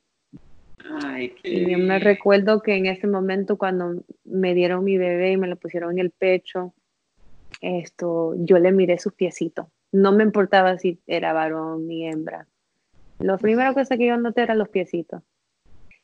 Y 1.42 1.70
yo 1.70 1.78
me 1.78 1.98
recuerdo 1.98 2.62
que 2.62 2.76
en 2.76 2.86
ese 2.86 3.06
momento 3.06 3.58
cuando 3.58 4.02
me 4.24 4.54
dieron 4.54 4.84
mi 4.84 4.96
bebé 4.96 5.32
y 5.32 5.36
me 5.36 5.48
lo 5.48 5.56
pusieron 5.56 5.92
en 5.92 5.98
el 5.98 6.10
pecho, 6.10 6.74
esto, 7.60 8.34
yo 8.36 8.58
le 8.58 8.72
miré 8.72 8.98
sus 8.98 9.12
piecitos. 9.12 9.66
No 9.90 10.12
me 10.12 10.22
importaba 10.22 10.78
si 10.78 11.00
era 11.06 11.32
varón 11.32 11.86
ni 11.86 12.06
hembra. 12.06 12.46
Lo 13.18 13.38
primero 13.38 13.74
cosa 13.74 13.96
que 13.96 14.06
yo 14.06 14.16
noté 14.16 14.42
eran 14.42 14.58
los 14.58 14.68
piecitos. 14.68 15.22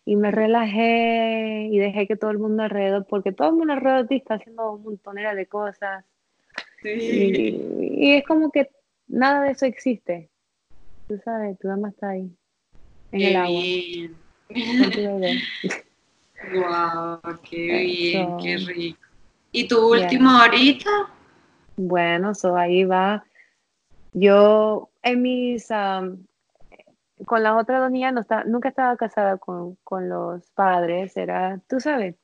Y 0.04 0.16
me 0.16 0.30
relajé 0.30 1.68
y 1.70 1.78
dejé 1.78 2.06
que 2.06 2.16
todo 2.16 2.30
el 2.30 2.38
mundo 2.38 2.62
alrededor, 2.62 3.06
porque 3.06 3.32
todo 3.32 3.48
el 3.50 3.56
mundo 3.56 3.72
alrededor 3.72 4.02
de 4.02 4.08
ti 4.08 4.16
está 4.16 4.34
haciendo 4.34 4.72
un 4.72 4.82
montón 4.82 5.16
de 5.16 5.46
cosas. 5.46 6.04
Y, 6.82 8.12
es 8.12 8.24
como 8.26 8.50
que 8.50 8.70
nada 9.06 9.42
de 9.44 9.52
eso 9.52 9.64
existe. 9.64 10.28
Tú 11.08 11.18
sabes, 11.24 11.58
tu 11.58 11.68
dama 11.68 11.90
está 11.90 12.10
ahí, 12.10 12.30
en 13.12 13.20
el 13.20 13.36
agua 13.36 13.62
wow, 16.54 17.20
qué 17.50 17.78
bien, 17.84 18.36
qué 18.38 18.56
rico. 18.66 18.98
¿Y 19.52 19.68
tu 19.68 19.92
último 19.92 20.30
ahorita? 20.30 20.90
Bueno, 21.76 22.32
eso 22.32 22.56
ahí 22.56 22.84
va. 22.84 23.24
Yo 24.12 24.90
en 25.02 25.22
mis 25.22 25.68
con 27.26 27.42
las 27.42 27.60
otras 27.60 27.80
dos 27.80 27.90
niñas 27.90 28.12
no 28.12 28.20
está, 28.20 28.44
nunca 28.44 28.68
estaba 28.68 28.96
casada 28.96 29.38
con, 29.38 29.76
con, 29.84 30.08
los 30.08 30.50
padres, 30.50 31.16
era, 31.16 31.60
tú 31.68 31.80
sabes. 31.80 32.16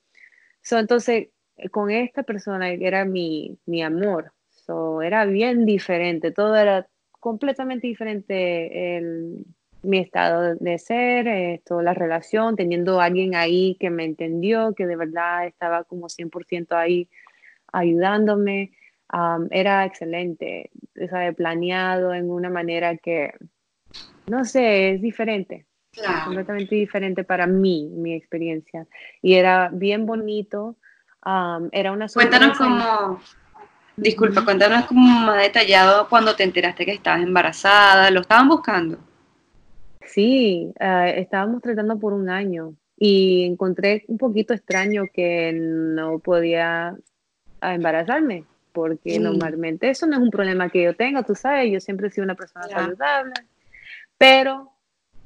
So, 0.62 0.78
entonces, 0.78 1.28
con 1.70 1.90
esta 1.90 2.22
persona 2.22 2.70
era 2.70 3.04
mi, 3.04 3.59
mi 3.66 3.83
amor. 3.83 4.33
So, 4.48 5.02
era 5.02 5.24
bien 5.24 5.64
diferente, 5.64 6.33
todo 6.33 6.56
era 6.56 6.88
completamente 7.11 7.87
diferente. 7.87 8.96
El, 8.96 9.46
mi 9.82 9.98
estado 9.98 10.54
de 10.54 10.78
ser, 10.78 11.26
esto, 11.28 11.82
la 11.82 11.94
relación, 11.94 12.56
teniendo 12.56 13.00
a 13.00 13.04
alguien 13.04 13.34
ahí 13.34 13.76
que 13.80 13.90
me 13.90 14.04
entendió, 14.04 14.74
que 14.74 14.86
de 14.86 14.96
verdad 14.96 15.46
estaba 15.46 15.84
como 15.84 16.08
100% 16.08 16.72
ahí 16.76 17.08
ayudándome. 17.72 18.72
era 19.50 19.84
excelente, 19.84 20.70
¿sabe? 21.08 21.32
planeado 21.32 22.14
en 22.14 22.30
una 22.30 22.50
manera 22.50 22.96
que, 22.96 23.32
no 24.26 24.44
sé, 24.44 24.92
es 24.94 25.02
diferente. 25.02 25.66
Completamente 26.24 26.76
diferente 26.76 27.24
para 27.24 27.46
mí, 27.46 27.90
mi 27.92 28.14
experiencia. 28.14 28.86
Y 29.22 29.34
era 29.34 29.70
bien 29.72 30.06
bonito. 30.06 30.76
era 31.72 31.92
una 31.92 32.06
Cuéntanos 32.08 32.56
cómo, 32.56 33.20
Disculpa, 33.96 34.44
cuéntanos 34.44 34.86
como 34.86 35.02
más 35.02 35.42
detallado 35.42 36.08
cuando 36.08 36.34
te 36.34 36.44
enteraste 36.44 36.86
que 36.86 36.92
estabas 36.92 37.22
embarazada, 37.22 38.10
¿lo 38.10 38.20
estaban 38.20 38.48
buscando? 38.48 38.98
Sí, 40.12 40.72
ah, 40.80 41.08
estábamos 41.08 41.62
tratando 41.62 41.98
por 41.98 42.12
un 42.12 42.28
año 42.30 42.74
y 42.96 43.44
encontré 43.44 44.04
un 44.08 44.18
poquito 44.18 44.54
extraño 44.54 45.04
que 45.12 45.52
no 45.52 46.18
podía 46.18 46.96
ah, 47.60 47.74
embarazarme, 47.74 48.44
porque 48.72 49.20
normalmente 49.20 49.88
eso 49.88 50.06
no 50.06 50.16
es 50.16 50.22
un 50.22 50.30
problema 50.30 50.68
que 50.68 50.82
yo 50.82 50.96
tenga, 50.96 51.22
tú 51.22 51.36
sabes, 51.36 51.70
yo 51.70 51.80
siempre 51.80 52.08
he 52.08 52.10
sido 52.10 52.24
una 52.24 52.34
persona 52.34 52.66
saludable, 52.66 53.34
pero 54.18 54.72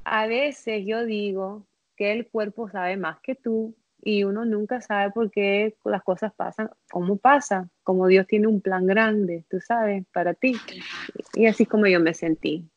a 0.05 0.27
veces 0.27 0.85
yo 0.85 1.07
digo 1.07 1.67
que 1.97 2.13
el 2.13 2.29
cuerpo 2.29 2.69
sabe 2.69 2.99
más 2.99 3.21
que 3.21 3.35
tú 3.37 3.75
y 4.03 4.25
uno 4.25 4.45
nunca 4.45 4.83
sabe 4.83 5.11
por 5.13 5.31
qué 5.31 5.77
las 5.87 6.03
cosas 6.03 6.31
pasan, 6.35 6.69
cómo 6.91 7.17
pasa, 7.17 7.71
como 7.83 8.07
Dios 8.07 8.27
tiene 8.27 8.49
un 8.49 8.61
plan 8.61 8.87
grande, 8.87 9.47
tú 9.49 9.61
sabes, 9.61 10.05
para 10.13 10.35
ti. 10.35 10.57
Y 11.33 11.47
así 11.47 11.65
como 11.65 11.87
yo 11.87 12.01
me 12.01 12.13
sentí. 12.13 12.69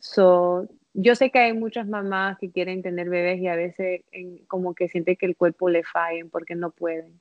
So, 0.00 0.66
yo 0.94 1.14
sé 1.14 1.30
que 1.30 1.38
hay 1.38 1.52
muchas 1.52 1.86
mamás 1.86 2.38
que 2.38 2.50
quieren 2.50 2.82
tener 2.82 3.08
bebés 3.08 3.40
y 3.40 3.48
a 3.48 3.56
veces 3.56 4.02
como 4.48 4.74
que 4.74 4.88
sienten 4.88 5.16
que 5.16 5.26
el 5.26 5.36
cuerpo 5.36 5.68
le 5.68 5.84
fallen 5.84 6.30
porque 6.30 6.54
no 6.54 6.70
pueden. 6.70 7.20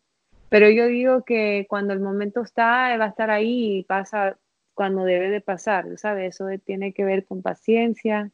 Pero 0.49 0.69
yo 0.69 0.87
digo 0.87 1.23
que 1.23 1.65
cuando 1.69 1.93
el 1.93 2.01
momento 2.01 2.41
está, 2.41 2.97
va 2.97 3.05
a 3.05 3.09
estar 3.09 3.29
ahí 3.29 3.77
y 3.77 3.83
pasa 3.83 4.37
cuando 4.73 5.05
debe 5.05 5.29
de 5.29 5.41
pasar, 5.41 5.85
¿sabes? 5.97 6.35
Eso 6.35 6.47
tiene 6.65 6.93
que 6.93 7.05
ver 7.05 7.25
con 7.25 7.41
paciencia 7.41 8.31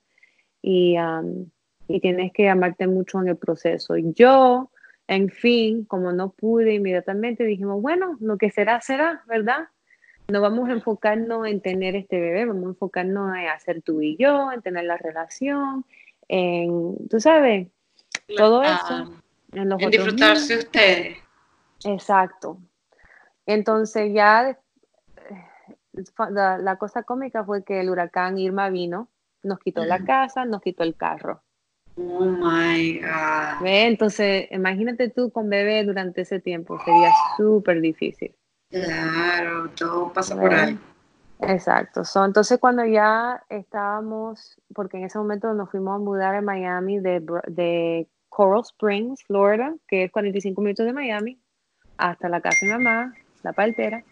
y, 0.62 0.96
y 1.88 2.00
tienes 2.00 2.32
que 2.34 2.50
amarte 2.50 2.88
mucho 2.88 3.22
en 3.22 3.28
el 3.28 3.38
proceso. 3.38 3.98
Y 3.98 4.14
yo 4.14 4.72
en 5.08 5.30
fin, 5.30 5.86
como 5.86 6.12
no 6.12 6.32
pude 6.34 6.74
inmediatamente, 6.74 7.46
dijimos, 7.46 7.82
bueno, 7.82 8.18
lo 8.20 8.38
que 8.38 8.52
será, 8.52 8.82
será, 8.82 9.24
¿verdad? 9.26 9.70
No 10.30 10.42
vamos 10.42 10.68
a 10.70 10.74
enfocarnos 10.74 11.48
en 11.48 11.62
tener 11.62 11.96
este 11.96 12.20
bebé, 12.20 12.46
vamos 12.46 12.66
a 12.66 12.70
enfocarnos 12.70 13.36
en 13.38 13.48
hacer 13.48 13.82
tú 13.82 14.02
y 14.02 14.18
yo, 14.18 14.52
en 14.52 14.62
tener 14.62 14.84
la 14.84 14.98
relación, 14.98 15.86
en, 16.28 17.08
tú 17.10 17.20
sabes, 17.20 17.70
todo 18.36 18.62
eso. 18.62 19.14
En, 19.54 19.70
los 19.70 19.80
disfrutarse 19.80 20.58
ustedes. 20.58 21.18
Exacto. 21.86 22.58
Entonces 23.46 24.12
ya 24.14 24.50
eh, 24.50 24.58
la, 26.32 26.58
la, 26.58 26.76
cosa 26.76 27.04
cómica 27.04 27.46
fue 27.46 27.64
que 27.64 27.80
el 27.80 27.90
huracán 27.90 28.38
Irma 28.38 28.70
vino, 28.70 29.10
nos 29.44 29.60
quitó 29.60 29.86
la 29.86 30.04
casa, 30.04 30.44
nos 30.44 30.62
quitó 30.62 30.84
el 30.84 30.96
carro. 30.96 31.42
Oh 31.96 32.26
my 32.26 33.00
God. 33.00 33.66
Entonces, 33.66 34.48
imagínate 34.52 35.10
tú 35.10 35.32
con 35.32 35.50
bebé 35.50 35.84
durante 35.84 36.22
ese 36.22 36.40
tiempo, 36.40 36.80
sería 36.86 37.12
súper 37.38 37.82
difícil. 37.82 38.36
Claro, 38.70 39.70
todo 39.70 40.12
pasa 40.12 40.36
por 40.36 40.54
ahí. 40.54 40.78
Exacto. 41.40 42.02
entonces, 42.26 42.60
cuando 42.60 42.84
ya 42.86 43.44
estábamos, 43.50 44.60
porque 44.74 44.98
en 44.98 45.06
ese 45.06 45.20
momento 45.20 45.54
nos 45.54 45.70
fuimos 45.70 45.96
a 45.96 46.00
mudar 46.00 46.36
a 46.36 46.42
Miami 46.42 47.00
de, 47.00 47.24
de 47.48 48.08
Coral 48.30 48.62
Springs, 48.62 49.24
Florida, 49.24 49.74
que 49.88 50.06
es 50.06 50.12
45 50.12 50.62
minutos 50.62 50.86
de 50.86 50.94
Miami, 50.94 51.40
hasta 51.98 52.30
la 52.30 52.40
casa 52.42 52.66
de 52.66 52.72
mamá, 52.72 53.14
la 53.44 53.54
partera, 53.54 54.04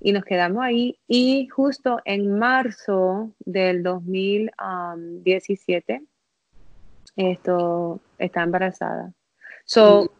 y 0.00 0.12
nos 0.12 0.24
quedamos 0.24 0.64
ahí. 0.64 0.98
Y 1.06 1.46
justo 1.48 2.00
en 2.04 2.38
marzo 2.38 3.32
del 3.40 3.82
2017, 3.82 6.02
esto 7.16 8.00
está 8.18 8.42
embarazada. 8.42 9.12
So, 9.64 10.12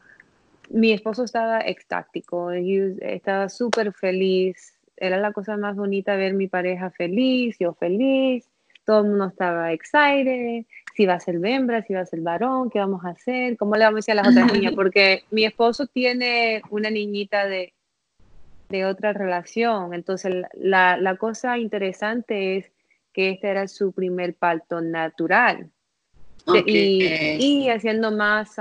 mi 0.73 0.93
esposo 0.93 1.25
estaba 1.25 1.61
extático, 1.61 2.51
estaba 2.51 3.49
súper 3.49 3.93
feliz. 3.93 4.75
Era 4.97 5.19
la 5.19 5.33
cosa 5.33 5.57
más 5.57 5.77
bonita 5.77 6.17
ver 6.17 6.35
mi 6.35 6.49
pareja 6.49 6.91
feliz, 6.91 7.57
yo 7.59 7.75
feliz. 7.75 8.49
Todo 8.85 9.01
el 9.01 9.09
mundo 9.11 9.27
estaba 9.27 9.73
excited. 9.73 10.65
Si 10.97 11.07
va 11.07 11.15
a 11.15 11.21
ser 11.21 11.45
hembra, 11.45 11.83
si 11.83 11.95
va 11.95 12.01
a 12.01 12.07
ser 12.07 12.21
varón, 12.21 12.71
qué 12.71 12.79
vamos 12.79 13.05
a 13.05 13.11
hacer, 13.11 13.57
cómo 13.57 13.77
le 13.77 13.85
vamos 13.85 13.97
a 13.97 14.01
decir 14.01 14.13
a 14.13 14.15
las 14.17 14.29
otras 14.29 14.53
niñas, 14.53 14.73
porque 14.77 15.25
mi 15.31 15.45
esposo 15.45 15.87
tiene 15.87 16.63
una 16.71 16.91
niñita 16.91 17.47
de, 17.47 17.73
de 18.69 18.85
otra 18.85 19.13
relación. 19.13 19.95
Entonces, 19.95 20.35
la, 20.55 20.97
la 20.97 21.17
cosa 21.17 21.59
interesante 21.59 22.57
es 22.57 22.73
que 23.13 23.31
este 23.31 23.49
era 23.49 23.69
su 23.69 23.93
primer 23.93 24.35
parto 24.35 24.81
natural. 24.81 25.71
Y, 26.67 27.69
haciendo 27.69 28.11
más, 28.11 28.59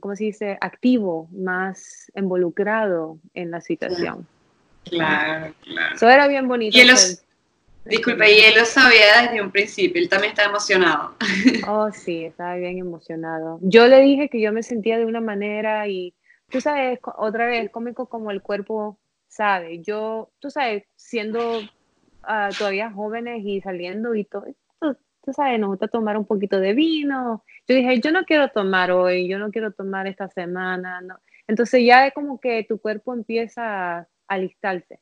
¿cómo 0.00 0.16
se 0.16 0.24
dice?, 0.24 0.58
activo, 0.60 1.28
más 1.32 2.10
involucrado 2.16 3.18
en 3.34 3.50
la 3.50 3.60
situación. 3.60 4.26
Claro, 4.84 5.54
claro. 5.62 5.94
Eso 5.94 6.08
era 6.08 6.26
bien 6.26 6.48
bonito. 6.48 6.76
Y 6.76 6.84
pues. 6.84 7.24
disculpe, 7.84 8.32
y 8.32 8.40
él 8.40 8.54
lo 8.58 8.64
sabía 8.64 9.22
desde 9.22 9.40
un 9.40 9.50
principio, 9.50 10.02
él 10.02 10.08
también 10.08 10.32
estaba 10.32 10.48
emocionado. 10.50 11.14
Oh, 11.68 11.90
sí, 11.92 12.24
estaba 12.24 12.56
bien 12.56 12.78
emocionado. 12.78 13.58
Yo 13.62 13.86
le 13.86 14.00
dije 14.00 14.28
que 14.28 14.40
yo 14.40 14.52
me 14.52 14.62
sentía 14.62 14.98
de 14.98 15.06
una 15.06 15.20
manera 15.20 15.88
y, 15.88 16.12
tú 16.50 16.60
sabes, 16.60 16.98
otra 17.16 17.46
vez, 17.46 17.70
cómico 17.70 18.06
como 18.06 18.30
el 18.30 18.42
cuerpo 18.42 18.98
sabe. 19.28 19.80
Yo, 19.80 20.30
tú 20.40 20.50
sabes, 20.50 20.84
siendo 20.96 21.60
ah, 22.22 22.50
todavía 22.58 22.90
jóvenes 22.90 23.42
y 23.44 23.60
saliendo 23.60 24.14
y 24.14 24.24
todo, 24.24 24.46
tú 25.24 25.32
sabes, 25.32 25.58
nos 25.58 25.70
gusta 25.70 25.88
tomar 25.88 26.16
un 26.16 26.26
poquito 26.26 26.60
de 26.60 26.74
vino. 26.74 27.44
Yo 27.66 27.74
dije, 27.74 28.00
yo 28.00 28.12
no 28.12 28.24
quiero 28.24 28.48
tomar 28.48 28.90
hoy, 28.90 29.28
yo 29.28 29.38
no 29.38 29.50
quiero 29.50 29.72
tomar 29.72 30.06
esta 30.06 30.28
semana. 30.28 31.00
No. 31.00 31.18
Entonces 31.46 31.84
ya 31.84 32.06
es 32.06 32.14
como 32.14 32.40
que 32.40 32.64
tu 32.64 32.78
cuerpo 32.78 33.14
empieza 33.14 33.98
a 33.98 34.08
alistarse 34.28 35.00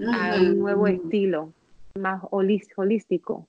a 0.00 0.36
un 0.36 0.58
nuevo 0.58 0.86
estilo, 0.86 1.52
más 1.94 2.22
holístico, 2.30 3.48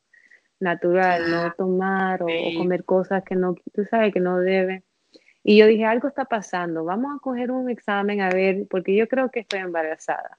natural, 0.60 1.30
no 1.30 1.54
tomar 1.54 2.24
o, 2.24 2.28
comer 2.58 2.86
cosas 2.86 3.24
que 3.24 3.36
no, 3.36 3.56
tú 3.74 3.84
sabes, 3.86 4.14
que 4.14 4.20
no 4.20 4.40
debe. 4.40 4.84
Y 5.44 5.58
yo 5.58 5.68
dije, 5.68 5.86
algo 5.86 6.08
está 6.08 6.26
pasando, 6.26 6.84
vamos 6.86 7.16
a 7.16 7.20
coger 7.20 7.52
un 7.52 7.70
examen 7.70 8.22
a 8.22 8.30
ver, 8.30 8.68
porque 8.70 8.96
yo 8.96 9.08
creo 9.08 9.30
que 9.30 9.42
estoy 9.42 9.60
embarazada. 9.60 10.38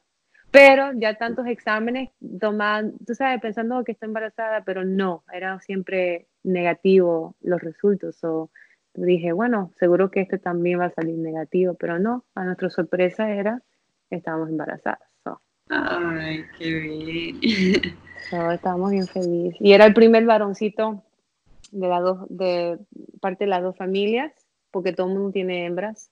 Pero 0.50 0.92
ya 0.94 1.14
tantos 1.14 1.46
exámenes, 1.46 2.10
toman, 2.40 2.94
tú 3.06 3.14
sabes, 3.14 3.40
pensando 3.40 3.84
que 3.84 3.92
estoy 3.92 4.06
embarazada, 4.06 4.62
pero 4.64 4.84
no, 4.84 5.24
era 5.32 5.60
siempre 5.60 6.28
negativo 6.42 7.34
los 7.42 7.60
resultados. 7.60 8.22
o 8.24 8.50
dije, 8.94 9.32
bueno, 9.32 9.72
seguro 9.78 10.10
que 10.10 10.20
este 10.20 10.38
también 10.38 10.80
va 10.80 10.86
a 10.86 10.90
salir 10.90 11.18
negativo, 11.18 11.74
pero 11.74 11.98
no, 11.98 12.24
a 12.34 12.44
nuestra 12.44 12.70
sorpresa 12.70 13.30
era, 13.30 13.62
estábamos 14.10 14.48
embarazadas. 14.48 15.06
Ay, 15.68 16.44
qué 16.58 16.74
bien. 16.74 17.40
estábamos 18.52 18.90
bien 18.90 19.06
felices. 19.06 19.60
Y 19.60 19.72
era 19.72 19.84
el 19.86 19.94
primer 19.94 20.24
varoncito 20.24 21.02
de, 21.72 21.88
la 21.88 22.00
dos, 22.00 22.26
de 22.28 22.78
parte 23.20 23.44
de 23.44 23.50
las 23.50 23.62
dos 23.62 23.76
familias, 23.76 24.32
porque 24.70 24.92
todo 24.92 25.08
el 25.08 25.14
mundo 25.14 25.32
tiene 25.32 25.66
hembras. 25.66 26.10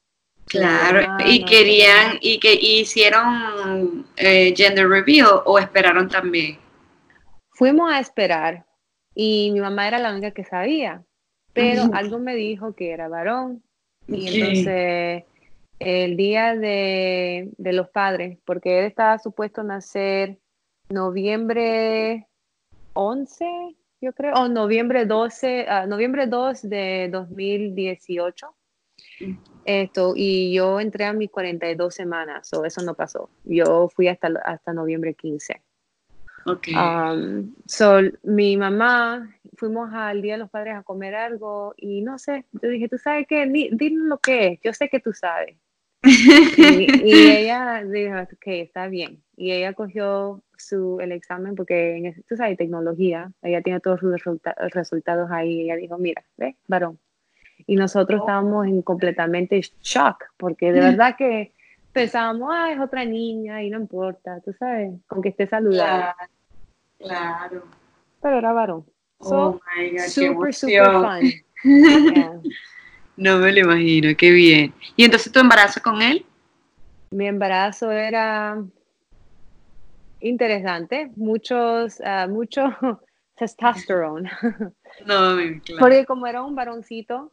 Claro, 0.58 1.16
y 1.26 1.44
querían, 1.44 2.18
y 2.20 2.38
que 2.38 2.54
hicieron 2.54 4.06
eh, 4.16 4.54
gender 4.56 4.88
reveal 4.88 5.42
o 5.44 5.58
esperaron 5.58 6.08
también. 6.08 6.58
Fuimos 7.50 7.92
a 7.92 7.98
esperar 7.98 8.64
y 9.14 9.50
mi 9.52 9.60
mamá 9.60 9.88
era 9.88 9.98
la 9.98 10.12
única 10.12 10.30
que 10.30 10.44
sabía, 10.44 11.02
pero 11.52 11.90
algo 11.92 12.18
me 12.18 12.34
dijo 12.34 12.74
que 12.74 12.90
era 12.90 13.08
varón. 13.08 13.62
Y 14.06 14.28
entonces 14.28 15.24
el 15.78 16.16
día 16.16 16.54
de, 16.54 17.50
los 17.58 17.88
padres, 17.90 18.38
porque 18.44 18.80
él 18.80 18.86
estaba 18.86 19.18
supuesto 19.18 19.60
a 19.60 19.64
nacer 19.64 20.38
noviembre 20.88 22.26
11, 22.92 23.44
yo 24.00 24.12
creo, 24.12 24.34
o 24.34 24.48
noviembre 24.48 25.06
12, 25.06 25.66
uh, 25.68 25.88
noviembre 25.88 26.26
2 26.26 26.62
de 26.62 27.08
2018. 27.10 28.54
Esto, 29.64 30.12
y 30.14 30.52
yo 30.52 30.80
entré 30.80 31.04
a 31.04 31.12
mis 31.12 31.30
42 31.30 31.94
semanas, 31.94 32.52
o 32.52 32.64
eso 32.64 32.82
no 32.82 32.94
pasó. 32.94 33.30
Yo 33.44 33.88
fui 33.88 34.08
hasta, 34.08 34.28
hasta 34.44 34.72
noviembre 34.72 35.14
15. 35.14 35.62
Okay. 36.46 36.74
Um, 36.74 37.54
mi 38.22 38.56
mamá, 38.56 39.34
fuimos 39.56 39.92
al 39.94 40.20
Día 40.20 40.34
de 40.34 40.40
los 40.40 40.50
Padres 40.50 40.74
a 40.74 40.82
comer 40.82 41.14
algo 41.14 41.72
y 41.76 42.02
no 42.02 42.18
sé, 42.18 42.44
yo 42.52 42.68
dije, 42.68 42.88
¿tú 42.88 42.98
sabes 42.98 43.26
qué? 43.26 43.46
Dime 43.46 44.08
lo 44.08 44.18
que 44.18 44.48
es, 44.48 44.60
yo 44.62 44.74
sé 44.74 44.90
que 44.90 45.00
tú 45.00 45.14
sabes. 45.14 45.56
y, 46.02 46.06
ella 47.38 47.82
dijo, 47.84 48.14
ok, 48.20 48.46
está 48.46 48.88
bien. 48.88 49.22
Y 49.36 49.52
ella 49.52 49.72
cogió 49.72 50.42
su, 50.58 50.98
el 51.00 51.12
examen 51.12 51.54
porque, 51.54 51.96
en, 51.96 52.24
tú 52.28 52.36
sabes, 52.36 52.58
tecnología, 52.58 53.32
ella 53.42 53.62
tiene 53.62 53.80
todos 53.80 54.00
sus 54.00 54.14
resultados 54.70 55.30
ahí. 55.30 55.52
Y 55.52 55.60
ella 55.62 55.76
dijo, 55.76 55.96
mira, 55.96 56.24
ve, 56.36 56.56
varón, 56.68 56.98
y 57.66 57.76
nosotros 57.76 58.20
oh. 58.20 58.24
estábamos 58.24 58.66
en 58.66 58.82
completamente 58.82 59.60
shock, 59.82 60.24
porque 60.36 60.72
de 60.72 60.80
verdad 60.80 61.16
que 61.16 61.52
pensábamos, 61.92 62.50
ah, 62.52 62.72
es 62.72 62.80
otra 62.80 63.04
niña 63.04 63.62
y 63.62 63.70
no 63.70 63.78
importa, 63.78 64.40
tú 64.44 64.52
sabes, 64.58 64.92
con 65.06 65.22
que 65.22 65.30
esté 65.30 65.46
saludable. 65.46 66.12
Claro. 66.98 67.62
Pero 68.20 68.38
era 68.38 68.52
varón. 68.52 68.84
oh 69.18 69.60
my 69.76 69.90
God, 69.90 70.04
super, 70.06 70.54
super 70.54 70.92
fun. 70.92 72.42
No 73.16 73.38
me 73.38 73.52
lo 73.52 73.60
imagino, 73.60 74.08
qué 74.18 74.30
bien. 74.32 74.74
¿Y 74.96 75.04
entonces 75.04 75.30
tu 75.30 75.38
embarazo 75.38 75.80
con 75.80 76.02
él? 76.02 76.26
Mi 77.10 77.28
embarazo 77.28 77.92
era 77.92 78.60
interesante, 80.18 81.12
muchos, 81.14 82.00
uh, 82.00 82.28
mucho 82.28 82.74
testosterone. 83.36 84.28
No, 85.06 85.36
claro. 85.36 85.78
Porque 85.78 86.06
como 86.06 86.26
era 86.26 86.42
un 86.42 86.56
varoncito, 86.56 87.32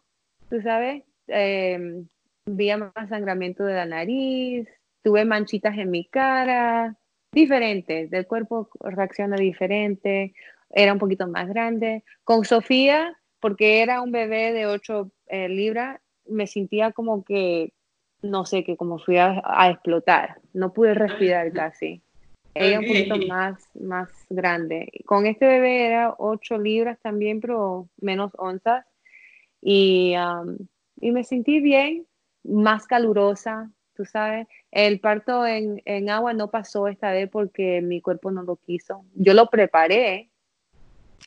tú 0.51 0.61
sabes, 0.61 1.03
eh, 1.27 2.03
vi 2.45 2.69
más 2.75 3.09
sangramiento 3.09 3.63
de 3.63 3.73
la 3.73 3.85
nariz, 3.85 4.67
tuve 5.01 5.23
manchitas 5.23 5.77
en 5.77 5.89
mi 5.89 6.05
cara, 6.05 6.97
diferentes, 7.31 8.11
el 8.11 8.27
cuerpo 8.27 8.69
reacciona 8.81 9.37
diferente, 9.37 10.33
era 10.69 10.91
un 10.91 10.99
poquito 10.99 11.25
más 11.27 11.47
grande. 11.47 12.03
Con 12.25 12.43
Sofía, 12.43 13.17
porque 13.39 13.81
era 13.81 14.01
un 14.01 14.11
bebé 14.11 14.51
de 14.51 14.67
8 14.67 15.09
eh, 15.27 15.47
libras, 15.47 16.01
me 16.27 16.47
sentía 16.47 16.91
como 16.91 17.23
que, 17.23 17.71
no 18.21 18.45
sé, 18.45 18.65
que 18.65 18.75
como 18.75 18.99
fui 18.99 19.17
a, 19.17 19.41
explotar, 19.69 20.41
no 20.53 20.73
pude 20.73 20.93
respirar 20.93 21.51
casi. 21.53 22.01
Ella 22.53 22.79
un 22.79 22.87
poquito 22.87 23.15
más, 23.27 23.69
más 23.79 24.09
grande. 24.29 24.91
Con 25.05 25.25
este 25.25 25.45
bebé 25.45 25.87
era 25.87 26.13
8 26.17 26.57
libras 26.57 26.99
también, 27.01 27.39
pero 27.39 27.87
menos 28.01 28.33
onzas. 28.37 28.85
Y, 29.61 30.15
y 30.99 31.11
me 31.11 31.23
sentí 31.23 31.61
bien, 31.61 32.07
más 32.43 32.87
calurosa, 32.87 33.71
tú 33.93 34.05
sabes. 34.05 34.47
El 34.71 34.99
parto 34.99 35.45
en, 35.45 35.81
en, 35.85 36.09
agua 36.09 36.33
no 36.33 36.49
pasó 36.49 36.87
esta 36.87 37.11
vez 37.11 37.29
porque 37.29 37.81
mi 37.81 38.01
cuerpo 38.01 38.31
no 38.31 38.43
lo 38.43 38.55
quiso. 38.55 39.05
Yo 39.13 39.33
lo 39.33 39.47
preparé, 39.47 40.31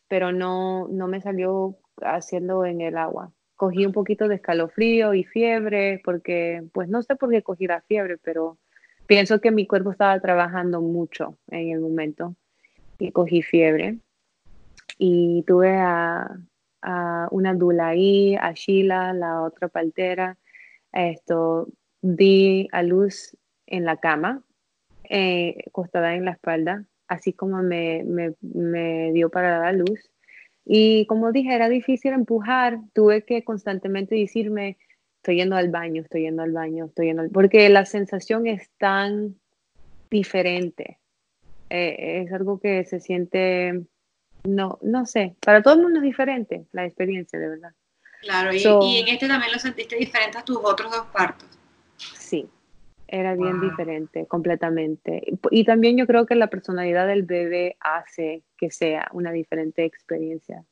pero 0.09 0.33
no, 0.33 0.89
no 0.89 1.07
me 1.07 1.21
salió 1.21 1.77
haciendo 2.03 2.65
en 2.65 2.81
el 2.81 2.97
agua. 2.97 3.33
Cogí 3.57 3.87
un 3.87 3.93
poquito 3.93 4.27
de 4.27 4.37
escalofrío 4.37 5.15
y 5.15 5.25
fiebre, 5.25 6.01
porque, 6.05 6.65
pues 6.73 6.89
no 6.89 7.03
sé 7.03 7.15
por 7.15 7.31
qué 7.31 7.43
cogí 7.43 7.67
la 7.67 7.83
fiebre, 7.83 8.19
pero 8.19 8.59
pienso 9.07 9.41
que 9.41 9.53
mi 9.53 9.67
cuerpo 9.67 9.93
estaba 9.93 10.19
trabajando 10.21 10.81
mucho 10.81 11.39
en 11.49 11.71
el 11.71 11.81
momento 11.81 12.35
y 12.99 13.13
cogí 13.13 13.43
fiebre. 13.43 13.99
Y 14.99 15.45
tuve 15.47 15.77
a, 15.77 16.37
a 16.85 17.29
una 17.31 17.55
Dulaí, 17.55 18.37
a 18.37 18.53
Sheila, 18.53 19.13
la 19.13 19.43
otra 19.43 19.69
partera. 19.69 20.37
Esto, 20.93 21.69
di 22.03 22.69
a 22.71 22.83
luz 22.83 23.37
en 23.67 23.85
la 23.85 23.97
cama, 23.97 24.43
eh, 25.09 25.57
acostada 25.67 26.15
en 26.15 26.25
la 26.25 26.33
espalda, 26.33 26.85
así 27.09 27.33
como 27.33 27.63
me, 27.63 28.05
me, 28.05 28.35
me 28.41 29.13
dio 29.13 29.31
para 29.31 29.59
dar 29.59 29.75
luz. 29.75 30.11
Y 30.65 31.07
como 31.07 31.33
dije, 31.33 31.55
era 31.55 31.69
difícil 31.69 32.13
empujar, 32.13 32.79
tuve 32.93 33.25
que 33.25 33.45
constantemente 33.45 34.15
decirme, 34.15 34.79
estoy 35.17 35.37
yendo 35.37 35.57
al 35.57 35.71
baño, 35.71 36.03
estoy 36.03 36.23
yendo 36.23 36.43
al 36.43 36.53
baño, 36.53 36.87
estoy 36.87 37.07
yendo 37.07 37.23
al... 37.23 37.31
porque 37.31 37.69
la 37.69 37.85
sensación 37.85 38.47
es 38.47 38.71
tan 38.79 39.37
diferente. 40.11 40.99
Eh, 41.71 42.23
es 42.25 42.33
algo 42.33 42.61
que 42.61 42.85
se 42.85 43.01
siente, 43.01 43.85
no, 44.45 44.79
no 44.83 45.07
sé, 45.07 45.35
para 45.41 45.63
todo 45.63 45.75
el 45.75 45.81
mundo 45.81 45.99
es 45.99 46.05
diferente 46.05 46.67
la 46.73 46.85
experiencia, 46.85 47.39
de 47.39 47.49
verdad. 47.49 47.73
Claro, 48.21 48.55
y, 48.55 48.59
y 48.59 48.99
en 49.01 49.09
este 49.09 49.29
también 49.29 49.53
lo 49.53 49.59
sentiste 49.59 49.97
diferente 49.97 50.39
a 50.39 50.45
tus 50.45 50.59
otros 50.63 50.91
dos 50.91 51.07
partos. 51.13 51.49
Sí, 52.17 52.49
era 53.07 53.35
bien 53.35 53.61
diferente, 53.61 54.27
completamente. 54.27 55.23
Y 55.51 55.65
también 55.65 55.97
yo 55.97 56.07
creo 56.07 56.27
que 56.27 56.35
la 56.35 56.49
personalidad 56.49 57.07
del 57.07 57.23
bebé 57.23 57.77
hace 57.81 58.43
que 58.57 58.71
sea 58.71 59.09
una 59.13 59.31
diferente 59.31 59.85
experiencia. 59.85 60.65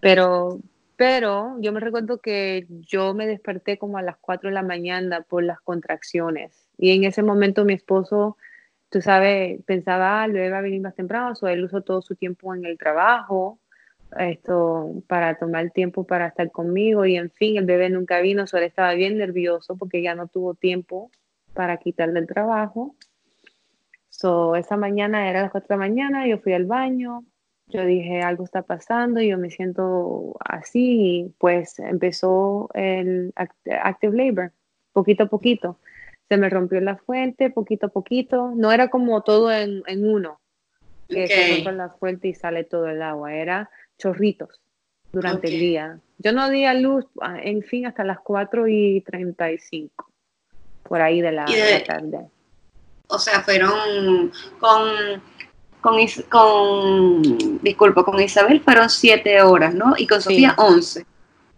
pero, 0.00 0.60
pero 0.96 1.56
yo 1.60 1.72
me 1.72 1.80
recuerdo 1.80 2.20
que 2.20 2.66
yo 2.68 3.12
me 3.12 3.26
desperté 3.26 3.76
como 3.76 3.98
a 3.98 4.02
las 4.02 4.16
4 4.18 4.50
de 4.50 4.54
la 4.54 4.62
mañana 4.62 5.22
por 5.22 5.42
las 5.42 5.60
contracciones. 5.60 6.68
Y 6.78 6.92
en 6.92 7.04
ese 7.04 7.22
momento 7.22 7.64
mi 7.64 7.74
esposo, 7.74 8.36
tú 8.90 9.00
sabes, 9.00 9.62
pensaba, 9.64 10.22
ah, 10.22 10.26
bebé 10.26 10.50
va 10.50 10.58
a 10.58 10.62
venir 10.62 10.80
más 10.80 10.94
temprano, 10.94 11.32
o 11.40 11.46
él 11.48 11.64
usó 11.64 11.82
todo 11.82 12.02
su 12.02 12.16
tiempo 12.16 12.54
en 12.54 12.64
el 12.66 12.78
trabajo 12.78 13.58
esto 14.18 15.02
para 15.06 15.38
tomar 15.38 15.70
tiempo 15.70 16.04
para 16.04 16.26
estar 16.26 16.50
conmigo 16.50 17.06
y 17.06 17.16
en 17.16 17.30
fin, 17.30 17.56
el 17.56 17.66
bebé 17.66 17.90
nunca 17.90 18.20
vino, 18.20 18.46
solo 18.46 18.64
estaba 18.64 18.94
bien 18.94 19.18
nervioso 19.18 19.76
porque 19.76 20.02
ya 20.02 20.14
no 20.14 20.26
tuvo 20.26 20.54
tiempo 20.54 21.10
para 21.54 21.76
quitarle 21.76 22.20
el 22.20 22.26
trabajo. 22.26 22.94
So, 24.08 24.56
esa 24.56 24.76
mañana 24.76 25.30
era 25.30 25.42
las 25.42 25.50
4 25.50 25.68
de 25.68 25.74
la 25.74 25.88
mañana, 25.88 26.26
yo 26.26 26.38
fui 26.38 26.52
al 26.52 26.66
baño, 26.66 27.24
yo 27.68 27.84
dije, 27.84 28.20
algo 28.22 28.44
está 28.44 28.62
pasando, 28.62 29.20
yo 29.20 29.38
me 29.38 29.50
siento 29.50 30.34
así, 30.40 31.00
y 31.00 31.34
pues 31.38 31.78
empezó 31.78 32.68
el 32.74 33.32
active 33.36 34.16
labor, 34.16 34.52
poquito 34.92 35.24
a 35.24 35.26
poquito. 35.26 35.78
Se 36.30 36.36
me 36.36 36.48
rompió 36.48 36.80
la 36.80 36.96
fuente, 36.96 37.50
poquito 37.50 37.86
a 37.86 37.88
poquito. 37.90 38.52
No 38.54 38.70
era 38.70 38.88
como 38.88 39.20
todo 39.22 39.52
en, 39.52 39.82
en 39.86 40.08
uno, 40.08 40.40
que 41.08 41.26
se 41.26 41.56
rompe 41.56 41.72
la 41.72 41.90
fuente 41.90 42.28
y 42.28 42.34
sale 42.34 42.62
todo 42.62 42.86
el 42.86 43.02
agua. 43.02 43.34
Era 43.34 43.68
chorritos 43.98 44.60
durante 45.12 45.48
el 45.48 45.58
día. 45.58 45.98
Yo 46.18 46.32
no 46.32 46.48
di 46.48 46.64
a 46.64 46.74
luz, 46.74 47.04
ah, 47.20 47.36
en 47.42 47.62
fin, 47.62 47.86
hasta 47.86 48.04
las 48.04 48.20
4 48.20 48.68
y 48.68 49.00
35, 49.00 50.08
por 50.84 51.00
ahí 51.00 51.20
de 51.20 51.32
la, 51.32 51.46
tarde. 51.84 52.28
O 53.08 53.18
sea, 53.18 53.40
fueron 53.40 54.30
con, 54.60 55.22
con, 55.80 55.98
con, 56.28 57.58
disculpa, 57.60 58.04
con 58.04 58.20
Isabel 58.20 58.60
fueron 58.60 58.88
7 58.88 59.42
horas, 59.42 59.74
¿no? 59.74 59.94
Y 59.98 60.06
con 60.06 60.22
Sofía 60.22 60.54
11. 60.56 61.04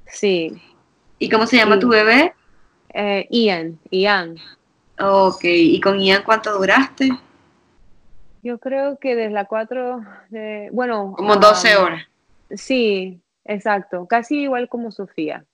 Sí. 0.07 0.63
¿Y 1.19 1.29
cómo 1.29 1.47
se 1.47 1.59
llama 1.59 1.79
tu 1.79 1.89
bebé? 1.89 2.33
Eh, 2.95 3.27
Ian, 3.31 3.79
Ian. 3.91 4.37
Ok, 5.05 5.45
¿y 5.45 5.81
con 5.81 5.99
Ian 6.01 6.23
cuánto 6.23 6.57
duraste? 6.57 7.11
Yo 8.43 8.59
creo 8.59 8.99
que 8.99 9.17
desde 9.17 9.33
las 9.33 9.49
4, 9.49 10.01
de, 10.31 10.69
bueno... 10.73 11.15
Como 11.17 11.37
12 11.37 11.77
horas. 11.77 12.07
Sí, 12.51 13.21
exacto, 13.45 14.07
casi 14.07 14.43
igual 14.43 14.69
como 14.69 14.93
Sofía. 14.93 15.45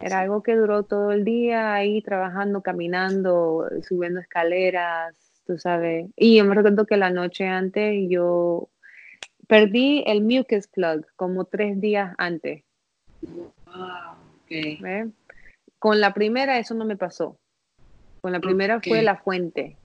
Era 0.00 0.20
algo 0.20 0.42
que 0.42 0.56
duró 0.56 0.82
todo 0.82 1.12
el 1.12 1.24
día 1.24 1.74
ahí 1.74 2.02
trabajando, 2.02 2.62
caminando, 2.62 3.68
subiendo 3.86 4.18
escaleras, 4.18 5.14
tú 5.46 5.58
sabes. 5.58 6.10
Y 6.16 6.36
yo 6.36 6.44
me 6.44 6.54
recuerdo 6.54 6.86
que 6.86 6.96
la 6.96 7.10
noche 7.10 7.46
antes 7.46 8.08
yo 8.08 8.68
perdí 9.46 10.02
el 10.06 10.22
mucus 10.22 10.66
plug 10.66 11.06
como 11.14 11.44
tres 11.44 11.80
días 11.80 12.14
antes. 12.18 12.64
Wow, 13.22 14.16
Con 15.78 16.00
la 16.00 16.12
primera 16.12 16.58
eso 16.58 16.74
no 16.74 16.84
me 16.84 16.96
pasó. 16.96 17.38
Con 18.22 18.32
la 18.32 18.40
primera 18.40 18.80
fue 18.80 19.02
la 19.02 19.16
fuente. 19.16 19.76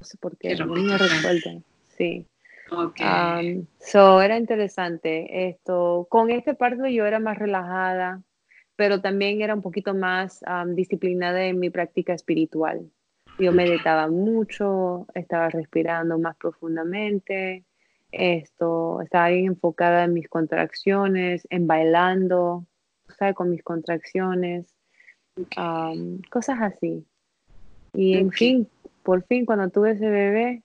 No 0.00 0.04
sé 0.04 0.16
por 0.18 0.36
qué, 0.36 0.56
no 0.56 0.66
me 0.66 0.98
recuerdo. 0.98 1.62
Sí. 1.96 2.26
Okay. 2.74 3.66
so 3.78 4.22
era 4.22 4.38
interesante 4.38 5.48
esto. 5.48 6.06
Con 6.08 6.30
este 6.30 6.54
parto 6.54 6.86
yo 6.86 7.04
era 7.04 7.20
más 7.20 7.38
relajada, 7.38 8.22
pero 8.76 9.02
también 9.02 9.42
era 9.42 9.54
un 9.54 9.60
poquito 9.60 9.94
más 9.94 10.40
disciplinada 10.68 11.44
en 11.44 11.60
mi 11.60 11.68
práctica 11.68 12.14
espiritual. 12.14 12.90
Yo 13.38 13.52
meditaba 13.52 14.08
mucho, 14.08 15.06
estaba 15.14 15.50
respirando 15.50 16.18
más 16.18 16.34
profundamente, 16.36 17.64
esto, 18.10 19.02
estaba 19.02 19.28
bien 19.28 19.46
enfocada 19.46 20.04
en 20.04 20.14
mis 20.14 20.28
contracciones, 20.28 21.46
en 21.50 21.66
bailando, 21.66 22.66
¿sabes? 23.18 23.34
Con 23.34 23.50
mis 23.50 23.62
contracciones, 23.62 24.74
cosas 26.30 26.58
así. 26.60 27.06
Y 27.94 28.14
en 28.14 28.30
fin, 28.32 28.68
por 29.02 29.24
fin 29.24 29.44
cuando 29.44 29.68
tuve 29.68 29.92
ese 29.92 30.08
bebé, 30.08 30.62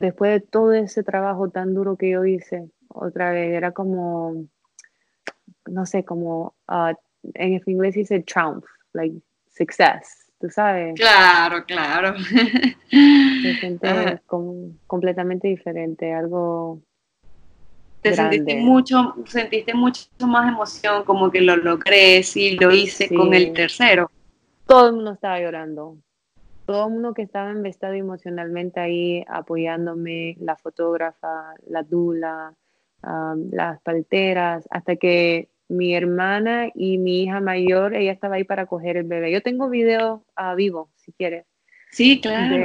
después 0.00 0.32
de 0.32 0.40
todo 0.40 0.72
ese 0.72 1.02
trabajo 1.02 1.50
tan 1.50 1.74
duro 1.74 1.96
que 1.96 2.10
yo 2.10 2.24
hice, 2.24 2.68
otra 2.88 3.30
vez 3.30 3.52
era 3.52 3.72
como, 3.72 4.46
no 5.66 5.86
sé, 5.86 6.04
como 6.04 6.54
uh, 6.68 6.94
en 7.34 7.62
inglés 7.66 7.94
dice 7.94 8.20
triumph, 8.20 8.64
like 8.92 9.16
success, 9.48 10.30
tú 10.40 10.48
sabes. 10.48 10.94
Claro, 10.94 11.64
claro. 11.64 12.14
Se 12.90 13.54
siente 13.60 14.20
completamente 14.86 15.48
diferente, 15.48 16.12
algo. 16.12 16.80
Te 18.00 18.14
sentiste 18.14 18.56
mucho, 18.56 19.14
sentiste 19.26 19.74
mucho 19.74 20.06
más 20.26 20.48
emoción, 20.48 21.04
como 21.04 21.30
que 21.30 21.40
lo 21.40 21.56
logré, 21.56 22.22
sí, 22.22 22.56
lo 22.56 22.70
hice 22.70 23.08
con 23.14 23.34
el 23.34 23.52
tercero. 23.52 24.10
Todo 24.66 24.88
el 24.88 24.94
mundo 24.94 25.12
estaba 25.12 25.40
llorando, 25.40 25.96
todo 26.66 26.88
el 26.88 26.92
mundo 26.92 27.14
que 27.14 27.22
estaba 27.22 27.52
investido 27.52 27.92
emocionalmente 27.92 28.80
ahí 28.80 29.24
apoyándome, 29.28 30.36
la 30.40 30.56
fotógrafa, 30.56 31.54
la 31.66 31.82
dula, 31.82 32.54
las 33.02 33.80
palteras, 33.82 34.66
hasta 34.70 34.96
que 34.96 35.48
mi 35.68 35.94
hermana 35.94 36.68
y 36.74 36.98
mi 36.98 37.22
hija 37.22 37.40
mayor, 37.40 37.94
ella 37.94 38.12
estaba 38.12 38.36
ahí 38.36 38.44
para 38.44 38.66
coger 38.66 38.96
el 38.96 39.04
bebé. 39.04 39.30
Yo 39.32 39.42
tengo 39.42 39.68
video 39.68 40.24
a 40.34 40.54
vivo, 40.54 40.90
si 40.96 41.12
quieres. 41.12 41.46
Sí, 41.92 42.20
claro. 42.20 42.56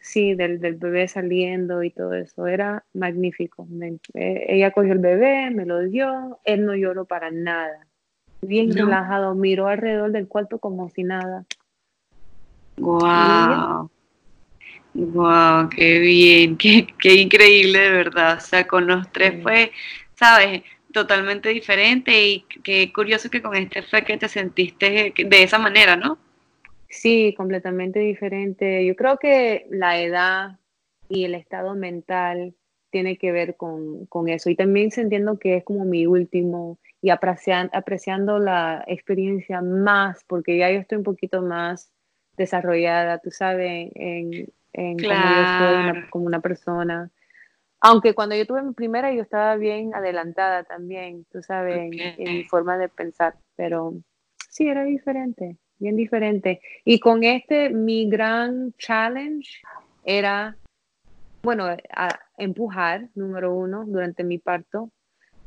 sí, 0.00 0.34
del, 0.34 0.58
del, 0.58 0.76
bebé 0.76 1.06
saliendo 1.06 1.82
y 1.82 1.90
todo 1.90 2.14
eso. 2.14 2.46
Era 2.46 2.84
magnífico. 2.92 3.68
Eh, 4.14 4.46
ella 4.48 4.72
cogió 4.72 4.94
el 4.94 4.98
bebé, 4.98 5.50
me 5.50 5.66
lo 5.66 5.80
dio, 5.82 6.40
él 6.44 6.64
no 6.64 6.74
lloró 6.74 7.04
para 7.04 7.30
nada. 7.30 7.86
Bien 8.42 8.74
relajado, 8.74 9.34
miró 9.34 9.68
alrededor 9.68 10.12
del 10.12 10.28
cuarto 10.28 10.58
como 10.58 10.88
si 10.90 11.04
nada. 11.04 11.44
Wow. 12.76 13.90
Wow, 14.94 15.68
qué 15.70 15.98
bien, 15.98 16.56
qué, 16.56 16.86
qué 16.98 17.14
increíble 17.14 17.78
de 17.80 17.90
verdad. 17.90 18.38
O 18.38 18.40
sea, 18.40 18.66
con 18.66 18.86
los 18.86 19.10
tres 19.10 19.42
fue, 19.42 19.72
sabes, 20.14 20.62
totalmente 20.92 21.48
diferente 21.48 22.26
y 22.26 22.44
qué 22.62 22.92
curioso 22.92 23.28
que 23.28 23.42
con 23.42 23.56
este 23.56 23.82
fue 23.82 24.04
que 24.04 24.16
te 24.16 24.28
sentiste 24.28 25.12
de 25.16 25.42
esa 25.42 25.58
manera, 25.58 25.96
¿no? 25.96 26.18
Sí, 26.88 27.34
completamente 27.36 27.98
diferente. 27.98 28.86
Yo 28.86 28.94
creo 28.94 29.18
que 29.18 29.66
la 29.70 30.00
edad 30.00 30.60
y 31.08 31.24
el 31.24 31.34
estado 31.34 31.74
mental 31.74 32.54
tiene 32.90 33.18
que 33.18 33.32
ver 33.32 33.56
con, 33.56 34.06
con 34.06 34.28
eso. 34.28 34.48
Y 34.48 34.54
también 34.54 34.92
sintiendo 34.92 35.36
que 35.40 35.56
es 35.56 35.64
como 35.64 35.84
mi 35.84 36.06
último 36.06 36.78
y 37.02 37.10
apreciando, 37.10 37.76
apreciando 37.76 38.38
la 38.38 38.84
experiencia 38.86 39.60
más, 39.60 40.22
porque 40.28 40.56
ya 40.56 40.70
yo 40.70 40.78
estoy 40.78 40.98
un 40.98 41.04
poquito 41.04 41.42
más 41.42 41.90
desarrollada, 42.36 43.18
tú 43.18 43.30
sabes, 43.30 43.90
en, 43.94 44.48
en 44.72 44.96
cómo 44.98 45.28
yo 45.36 45.58
soy 45.58 46.10
como 46.10 46.26
una 46.26 46.40
persona. 46.40 47.10
Aunque 47.80 48.14
cuando 48.14 48.34
yo 48.34 48.46
tuve 48.46 48.62
mi 48.62 48.72
primera 48.72 49.12
yo 49.12 49.20
estaba 49.20 49.56
bien 49.56 49.94
adelantada 49.94 50.64
también, 50.64 51.26
tú 51.30 51.42
sabes, 51.42 51.90
en, 51.92 52.36
mi 52.36 52.42
forma 52.44 52.78
de 52.78 52.88
pensar, 52.88 53.34
pero 53.56 53.92
sí, 54.48 54.66
era 54.66 54.84
diferente, 54.84 55.58
bien 55.78 55.94
diferente. 55.94 56.62
Y 56.84 56.98
con 56.98 57.24
este, 57.24 57.68
mi 57.68 58.08
gran 58.08 58.72
challenge 58.78 59.60
era, 60.02 60.56
bueno, 61.42 61.66
empujar, 62.38 63.10
número 63.14 63.54
uno, 63.54 63.84
durante 63.84 64.24
mi 64.24 64.38
parto, 64.38 64.90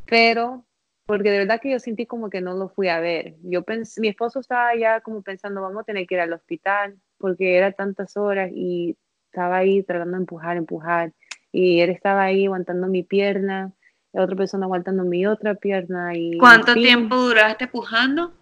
pero 0.05 0.66
porque 1.07 1.31
de 1.31 1.39
verdad 1.39 1.61
que 1.61 1.71
yo 1.71 1.79
sentí 1.79 2.05
como 2.05 2.29
que 2.29 2.41
no 2.41 2.53
lo 2.53 2.67
fui 2.67 2.89
a 2.89 2.99
ver. 2.99 3.35
Yo 3.41 3.63
pensé, 3.63 4.01
mi 4.01 4.09
esposo 4.09 4.41
estaba 4.41 4.75
ya 4.75 4.99
como 4.99 5.21
pensando, 5.21 5.61
vamos 5.61 5.81
a 5.81 5.85
tener 5.85 6.05
que 6.05 6.15
ir 6.15 6.21
al 6.21 6.33
hospital, 6.33 6.97
porque 7.17 7.57
era 7.57 7.71
tantas 7.71 8.17
horas 8.17 8.51
y 8.53 8.97
estaba 9.31 9.57
ahí 9.57 9.83
tratando 9.83 10.17
de 10.17 10.23
empujar, 10.23 10.57
empujar, 10.57 11.13
y 11.53 11.79
él 11.79 11.91
estaba 11.91 12.23
ahí 12.23 12.45
aguantando 12.45 12.87
mi 12.87 13.03
pierna, 13.03 13.71
la 14.11 14.23
otra 14.23 14.35
persona 14.35 14.65
aguantando 14.65 15.05
mi 15.05 15.25
otra 15.25 15.55
pierna. 15.55 16.13
Y, 16.13 16.37
¿Cuánto 16.39 16.73
tiempo 16.73 17.15
duraste 17.15 17.63
empujando? 17.63 18.33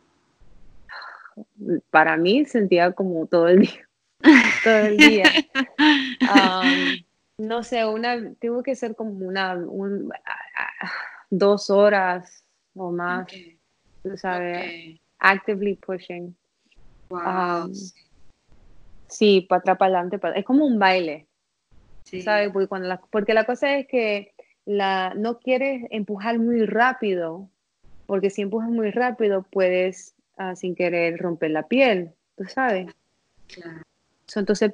Para 1.91 2.17
mí 2.17 2.45
sentía 2.45 2.93
como 2.93 3.27
todo 3.27 3.47
el 3.47 3.59
día, 3.59 3.87
todo 4.63 4.77
el 4.77 4.97
día. 4.97 5.31
no 7.37 7.61
sé, 7.61 7.85
una, 7.85 8.33
tuvo 8.41 8.63
que 8.63 8.75
ser 8.75 8.95
como 8.95 9.27
una, 9.27 9.55
dos 11.29 11.69
horas 11.69 12.44
o 12.75 12.91
más, 12.91 13.27
tú 14.03 14.17
sabes, 14.17 14.99
actively 15.19 15.75
pushing. 15.75 16.35
Wow. 17.09 17.71
sí, 19.07 19.41
para 19.47 19.59
atrás, 19.59 19.77
para 19.77 19.99
adelante, 19.99 20.39
es 20.39 20.45
como 20.45 20.65
un 20.65 20.79
baile, 20.79 21.27
¿sabes? 22.03 22.51
Porque, 22.51 22.67
cuando 22.67 22.87
la, 22.87 22.97
porque 22.97 23.33
la 23.33 23.45
cosa 23.45 23.77
es 23.77 23.87
que 23.87 24.33
la, 24.65 25.13
no 25.15 25.39
quieres 25.39 25.85
empujar 25.91 26.39
muy 26.39 26.65
rápido, 26.65 27.49
porque 28.07 28.29
si 28.29 28.41
empujas 28.41 28.69
muy 28.69 28.91
rápido 28.91 29.43
puedes 29.43 30.15
ah, 30.37 30.55
sin 30.55 30.75
querer 30.75 31.17
romper 31.17 31.51
la 31.51 31.67
piel, 31.67 32.11
tú 32.35 32.45
sabes. 32.45 32.93
Claro. 33.47 33.81
entonces, 34.35 34.73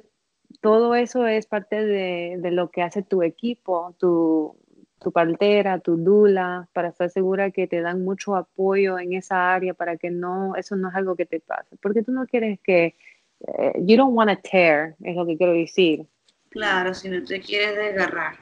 todo 0.60 0.94
eso 0.94 1.26
es 1.26 1.46
parte 1.46 1.84
de, 1.84 2.36
de, 2.38 2.50
lo 2.50 2.70
que 2.70 2.82
hace 2.82 3.02
tu 3.02 3.22
equipo, 3.22 3.94
tu, 3.98 4.56
tu 5.02 5.12
partera, 5.12 5.78
tu 5.80 5.96
dula, 5.96 6.68
para 6.72 6.88
estar 6.88 7.10
segura 7.10 7.50
que 7.50 7.66
te 7.66 7.80
dan 7.80 8.04
mucho 8.04 8.36
apoyo 8.36 8.98
en 8.98 9.12
esa 9.12 9.52
área 9.52 9.74
para 9.74 9.96
que 9.96 10.10
no, 10.10 10.56
eso 10.56 10.76
no 10.76 10.88
es 10.88 10.94
algo 10.94 11.16
que 11.16 11.26
te 11.26 11.40
pase. 11.40 11.76
Porque 11.82 12.02
tú 12.02 12.12
no 12.12 12.26
quieres 12.26 12.60
que, 12.60 12.94
eh, 13.40 13.72
you 13.80 13.96
don't 13.96 14.16
want 14.16 14.30
to 14.30 14.38
tear, 14.50 14.94
es 15.02 15.16
lo 15.16 15.26
que 15.26 15.36
quiero 15.36 15.52
decir. 15.52 16.06
Claro, 16.50 16.94
si 16.94 17.08
no 17.08 17.22
te 17.24 17.40
quieres 17.40 17.76
desgarrar. 17.76 18.34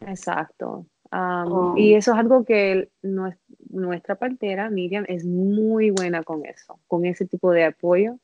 Exacto. 0.00 0.86
Um, 1.12 1.52
oh. 1.52 1.74
Y 1.76 1.94
eso 1.94 2.12
es 2.12 2.18
algo 2.18 2.44
que 2.44 2.90
nuestra 3.02 4.16
partera, 4.16 4.68
Miriam, 4.68 5.04
es 5.08 5.24
muy 5.24 5.90
buena 5.90 6.22
con 6.22 6.44
eso, 6.44 6.80
con 6.88 7.04
ese 7.04 7.26
tipo 7.26 7.52
de 7.52 7.64
apoyo, 7.64 8.18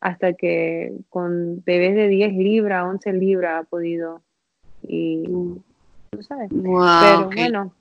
hasta 0.00 0.34
que 0.34 0.92
con 1.08 1.62
bebés 1.64 1.94
de 1.94 2.08
10 2.08 2.34
libras, 2.34 2.84
11 2.84 3.12
libras 3.14 3.62
ha 3.62 3.64
podido. 3.64 4.22
Y 4.82 5.24
mm 5.28 5.65
sabes. 6.22 6.48
pero 6.50 7.30
bueno, 7.30 7.72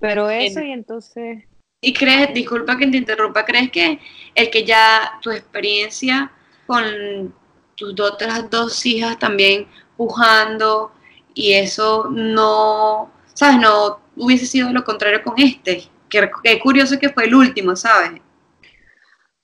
pero 0.00 0.30
eso 0.30 0.60
y 0.60 0.70
entonces... 0.70 1.44
¿Y 1.80 1.92
crees, 1.92 2.32
disculpa 2.32 2.78
que 2.78 2.86
te 2.86 2.96
interrumpa, 2.96 3.44
crees 3.44 3.70
que 3.70 3.98
el 4.34 4.50
que 4.50 4.64
ya 4.64 5.18
tu 5.20 5.30
experiencia 5.30 6.32
con 6.66 7.34
tus 7.74 7.98
otras 8.00 8.48
dos 8.48 8.84
hijas 8.86 9.18
también 9.18 9.66
pujando 9.96 10.92
y 11.34 11.52
eso 11.52 12.08
no, 12.10 13.10
sabes, 13.34 13.60
no 13.60 14.00
hubiese 14.16 14.46
sido 14.46 14.72
lo 14.72 14.82
contrario 14.82 15.22
con 15.22 15.34
este? 15.38 15.84
Qué, 16.08 16.30
qué 16.42 16.58
curioso 16.58 16.98
que 16.98 17.10
fue 17.10 17.24
el 17.24 17.34
último, 17.34 17.76
¿sabes? 17.76 18.22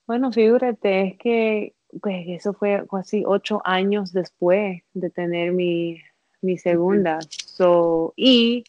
Bueno, 0.07 0.31
figúrate, 0.31 1.07
es 1.07 1.17
que 1.17 1.73
pues 2.01 2.25
eso 2.27 2.53
fue 2.53 2.83
casi 2.89 3.23
ocho 3.25 3.61
años 3.65 4.13
después 4.13 4.81
de 4.93 5.09
tener 5.09 5.51
mi, 5.51 6.01
mi 6.41 6.57
segunda. 6.57 7.19
So, 7.61 8.15
y 8.15 8.63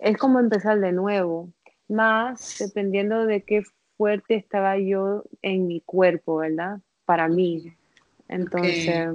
es 0.00 0.16
como 0.16 0.40
empezar 0.40 0.80
de 0.80 0.90
nuevo, 0.90 1.52
más 1.86 2.56
dependiendo 2.58 3.26
de 3.26 3.44
qué 3.44 3.62
fuerte 3.96 4.34
estaba 4.34 4.76
yo 4.76 5.22
en 5.40 5.68
mi 5.68 5.82
cuerpo, 5.82 6.38
¿verdad? 6.38 6.80
Para 7.04 7.28
mí. 7.28 7.72
Entonces, 8.26 9.08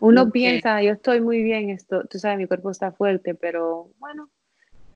uno 0.00 0.32
piensa, 0.32 0.82
yo 0.82 0.94
estoy 0.94 1.20
muy 1.20 1.44
bien, 1.44 1.70
esto, 1.70 2.06
tú 2.08 2.18
sabes, 2.18 2.38
mi 2.38 2.48
cuerpo 2.48 2.72
está 2.72 2.90
fuerte, 2.90 3.36
pero 3.36 3.88
bueno, 4.00 4.28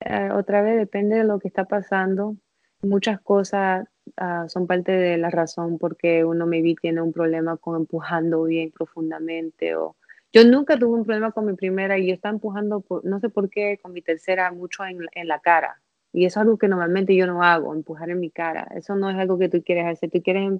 eh, 0.01 0.29
otra 0.33 0.61
vez 0.61 0.75
depende 0.75 1.15
de 1.15 1.23
lo 1.23 1.39
que 1.39 1.47
está 1.47 1.63
pasando. 1.63 2.35
Muchas 2.81 3.21
cosas 3.21 3.87
uh, 4.19 4.49
son 4.49 4.67
parte 4.67 4.91
de 4.91 5.17
la 5.17 5.29
razón 5.29 5.77
porque 5.79 6.25
uno 6.25 6.45
maybe 6.45 6.75
tiene 6.75 7.01
un 7.01 7.13
problema 7.13 7.55
con 7.55 7.77
empujando 7.77 8.43
bien 8.43 8.71
profundamente 8.71 9.77
o 9.77 9.95
yo 10.33 10.43
nunca 10.43 10.77
tuve 10.79 10.97
un 10.97 11.05
problema 11.05 11.31
con 11.31 11.45
mi 11.45 11.53
primera 11.53 11.99
y 11.99 12.07
yo 12.07 12.13
estaba 12.15 12.33
empujando, 12.33 12.83
no 13.03 13.19
sé 13.19 13.29
por 13.29 13.51
qué, 13.51 13.77
con 13.79 13.93
mi 13.93 14.01
tercera 14.01 14.51
mucho 14.51 14.83
en, 14.83 14.97
en, 15.13 15.27
la 15.27 15.39
cara. 15.39 15.79
Y 16.11 16.25
eso 16.25 16.39
es 16.39 16.45
algo 16.45 16.57
que 16.57 16.67
normalmente 16.67 17.15
yo 17.15 17.27
no 17.27 17.43
hago, 17.43 17.73
empujar 17.73 18.09
en 18.09 18.19
mi 18.19 18.31
cara. 18.31 18.67
Eso 18.75 18.95
no 18.95 19.11
es 19.11 19.15
algo 19.15 19.37
que 19.37 19.47
tú 19.47 19.61
quieres 19.63 19.85
hacer. 19.85 20.09
Tú 20.09 20.23
quieres 20.23 20.59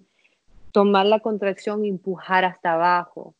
tomar 0.71 1.07
la 1.07 1.19
contracción 1.19 1.83
y 1.83 1.89
empujar 1.89 2.45
hasta 2.45 2.73
abajo. 2.73 3.33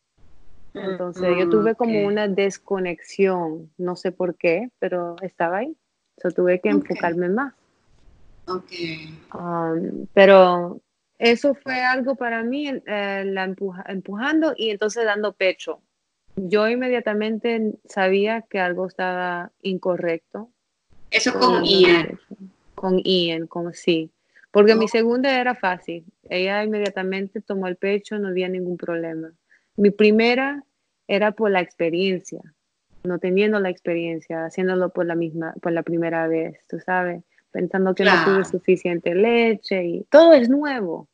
Entonces 0.74 1.38
yo 1.38 1.48
tuve 1.50 1.76
como 1.76 2.04
una 2.04 2.28
desconexión, 2.28 3.72
no 3.78 3.96
sé 3.96 4.12
por 4.12 4.36
qué, 4.36 4.72
pero 4.80 5.16
estaba 5.22 5.60
ahí. 5.60 5.78
So, 6.18 6.32
tuve 6.32 6.60
que 6.60 6.70
enfocarme 6.70 7.30
más. 7.30 7.54
Okay. 8.48 9.20
Um, 9.36 10.08
pero 10.14 10.82
eso 11.20 11.54
fue 11.54 11.84
algo 11.84 12.16
para 12.16 12.42
mí, 12.42 12.70
eh, 12.70 13.24
la 13.24 13.44
empuja, 13.44 13.86
empujando 13.88 14.56
y 14.58 14.72
entonces 14.72 15.06
dando 15.06 15.34
pecho 15.34 15.80
yo 16.36 16.68
inmediatamente 16.68 17.74
sabía 17.88 18.42
que 18.42 18.60
algo 18.60 18.88
estaba 18.88 19.52
incorrecto. 19.62 20.50
Eso 21.12 21.38
con, 21.38 21.64
Ian. 21.64 22.20
Con 22.76 23.00
Ian, 23.04 23.48
como 23.48 23.74
sí. 23.74 24.10
Porque 24.52 24.76
mi 24.76 24.88
segunda 24.88 25.40
era 25.40 25.56
fácil. 25.56 26.06
Ella 26.30 26.64
inmediatamente 26.64 27.42
tomó 27.42 27.68
el 27.68 27.76
pecho, 27.76 28.20
no 28.20 28.28
había 28.30 28.50
ningún 28.50 28.78
problema. 28.78 29.32
Mi 29.78 29.90
primera 29.90 30.64
era 31.08 31.32
por 31.32 31.52
la 31.52 31.60
experiencia, 31.60 32.42
no 33.04 33.20
teniendo 33.20 33.60
la 33.60 33.70
experiencia, 33.70 34.46
haciéndolo 34.46 34.90
por 34.90 35.06
la 35.06 35.16
misma, 35.16 35.54
por 35.62 35.72
la 35.72 35.84
primera 35.84 36.28
vez, 36.28 36.60
tú 36.70 36.80
sabes, 36.80 37.24
pensando 37.52 37.96
que 37.96 38.04
no 38.04 38.12
tuve 38.26 38.46
suficiente 38.46 39.16
leche 39.16 39.84
y 39.84 40.04
todo 40.10 40.34
es 40.34 40.50
nuevo. 40.50 41.08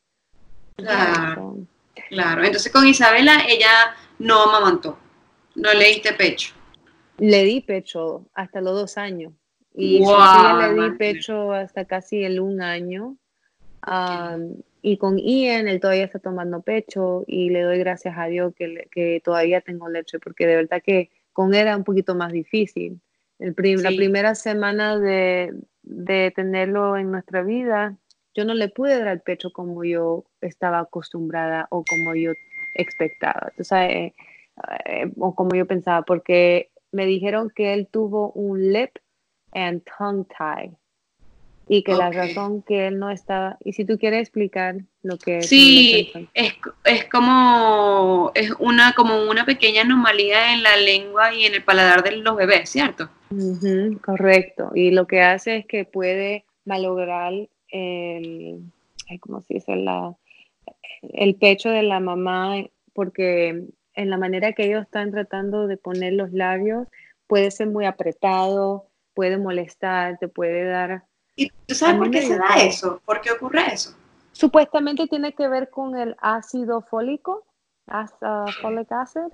Claro. 0.75 1.57
Claro. 2.09 2.43
Entonces 2.43 2.71
con 2.71 2.87
Isabela 2.87 3.43
ella 3.47 3.95
no 4.19 4.43
amamantó. 4.43 4.97
No 5.59 5.73
le 5.73 5.87
diste 5.87 6.13
pecho. 6.13 6.53
Le 7.17 7.43
di 7.43 7.59
pecho 7.61 8.25
hasta 8.33 8.61
los 8.61 8.73
dos 8.73 8.97
años. 8.97 9.33
Y 9.73 9.99
le 9.99 10.73
di 10.73 10.97
pecho 10.97 11.51
hasta 11.51 11.85
casi 11.85 12.23
el 12.23 12.39
un 12.39 12.61
año. 12.61 13.17
y 14.81 14.97
con 14.97 15.17
Ian, 15.17 15.67
él 15.67 15.79
todavía 15.79 16.05
está 16.05 16.19
tomando 16.19 16.61
pecho 16.61 17.25
y 17.27 17.49
le 17.49 17.61
doy 17.61 17.77
gracias 17.79 18.17
a 18.17 18.27
Dios 18.27 18.53
que, 18.55 18.87
que 18.91 19.21
todavía 19.23 19.59
tengo 19.61 19.89
leche, 19.89 20.19
porque 20.19 20.47
de 20.47 20.55
verdad 20.55 20.81
que 20.83 21.09
con 21.33 21.53
él 21.53 21.61
era 21.61 21.77
un 21.77 21.83
poquito 21.83 22.15
más 22.15 22.31
difícil. 22.31 23.01
El 23.37 23.53
La 23.83 23.89
primera 23.89 24.35
semana 24.35 24.97
de, 24.97 25.53
de 25.83 26.31
tenerlo 26.35 26.97
en 26.97 27.11
nuestra 27.11 27.41
vida, 27.41 27.97
yo 28.33 28.45
no 28.45 28.53
le 28.53 28.69
pude 28.69 28.97
dar 28.97 29.09
el 29.09 29.21
pecho 29.21 29.51
como 29.51 29.83
yo 29.83 30.25
estaba 30.41 30.79
acostumbrada 30.79 31.67
o 31.69 31.83
como 31.83 32.15
yo 32.15 32.31
expectaba. 32.75 33.47
Entonces, 33.51 33.77
eh, 33.89 34.13
o 35.17 35.35
como 35.35 35.55
yo 35.55 35.65
pensaba, 35.65 36.03
porque 36.03 36.69
me 36.91 37.05
dijeron 37.05 37.51
que 37.55 37.73
él 37.73 37.87
tuvo 37.87 38.31
un 38.31 38.71
lip 38.73 38.97
and 39.53 39.81
tongue 39.97 40.25
tie. 40.37 40.71
y 41.71 41.83
que 41.83 41.93
la 41.93 42.11
razón 42.11 42.63
que 42.63 42.87
él 42.87 42.97
no 42.97 43.11
estaba, 43.11 43.57
y 43.63 43.73
si 43.73 43.85
tú 43.85 43.99
quieres 43.99 44.21
explicar 44.21 44.77
lo 45.03 45.17
que 45.19 45.43
sí, 45.43 46.11
es, 46.33 46.55
es 46.83 47.05
como 47.05 48.31
es 48.33 48.51
una 48.57 48.93
como 48.93 49.29
una 49.29 49.45
pequeña 49.45 49.83
anomalía 49.83 50.53
en 50.53 50.63
la 50.63 50.75
lengua 50.77 51.33
y 51.33 51.45
en 51.45 51.53
el 51.53 51.63
paladar 51.63 52.03
de 52.03 52.17
los 52.17 52.35
bebés, 52.35 52.69
¿cierto? 52.69 53.09
correcto, 54.03 54.71
y 54.73 54.89
lo 54.89 55.05
que 55.05 55.21
hace 55.21 55.57
es 55.57 55.65
que 55.67 55.85
puede 55.85 56.45
malograr 56.65 57.33
el, 57.69 58.63
¿cómo 59.19 59.41
se 59.41 59.53
dice? 59.53 59.75
La, 59.75 60.15
el 61.13 61.35
pecho 61.35 61.69
de 61.69 61.83
la 61.83 61.99
mamá, 61.99 62.55
porque 62.93 63.65
en 63.99 64.09
la 64.09 64.17
manera 64.17 64.53
que 64.53 64.65
ellos 64.65 64.83
están 64.83 65.11
tratando 65.11 65.67
de 65.67 65.77
poner 65.77 66.13
los 66.13 66.31
labios, 66.31 66.87
puede 67.27 67.51
ser 67.51 67.67
muy 67.67 67.85
apretado, 67.85 68.87
puede 69.13 69.37
molestar, 69.37 70.17
te 70.17 70.27
puede 70.27 70.63
dar 70.65 71.03
¿Y 71.35 71.51
tú 71.67 71.73
sabes 71.73 71.97
por 71.97 72.11
qué 72.11 72.21
se 72.21 72.37
da 72.37 72.55
eso? 72.59 73.01
¿Por 73.05 73.21
qué 73.21 73.31
ocurre 73.31 73.61
eso? 73.71 73.95
Supuestamente 74.33 75.07
tiene 75.07 75.33
que 75.33 75.47
ver 75.47 75.69
con 75.69 75.97
el 75.97 76.15
ácido 76.19 76.81
fólico, 76.81 77.45
uh, 77.87 78.51
folic 78.61 78.91
acid. 78.91 79.31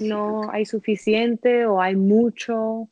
No 0.00 0.48
hay 0.52 0.64
suficiente 0.64 1.66
o 1.66 1.80
hay 1.80 1.96
mucho. 1.96 2.88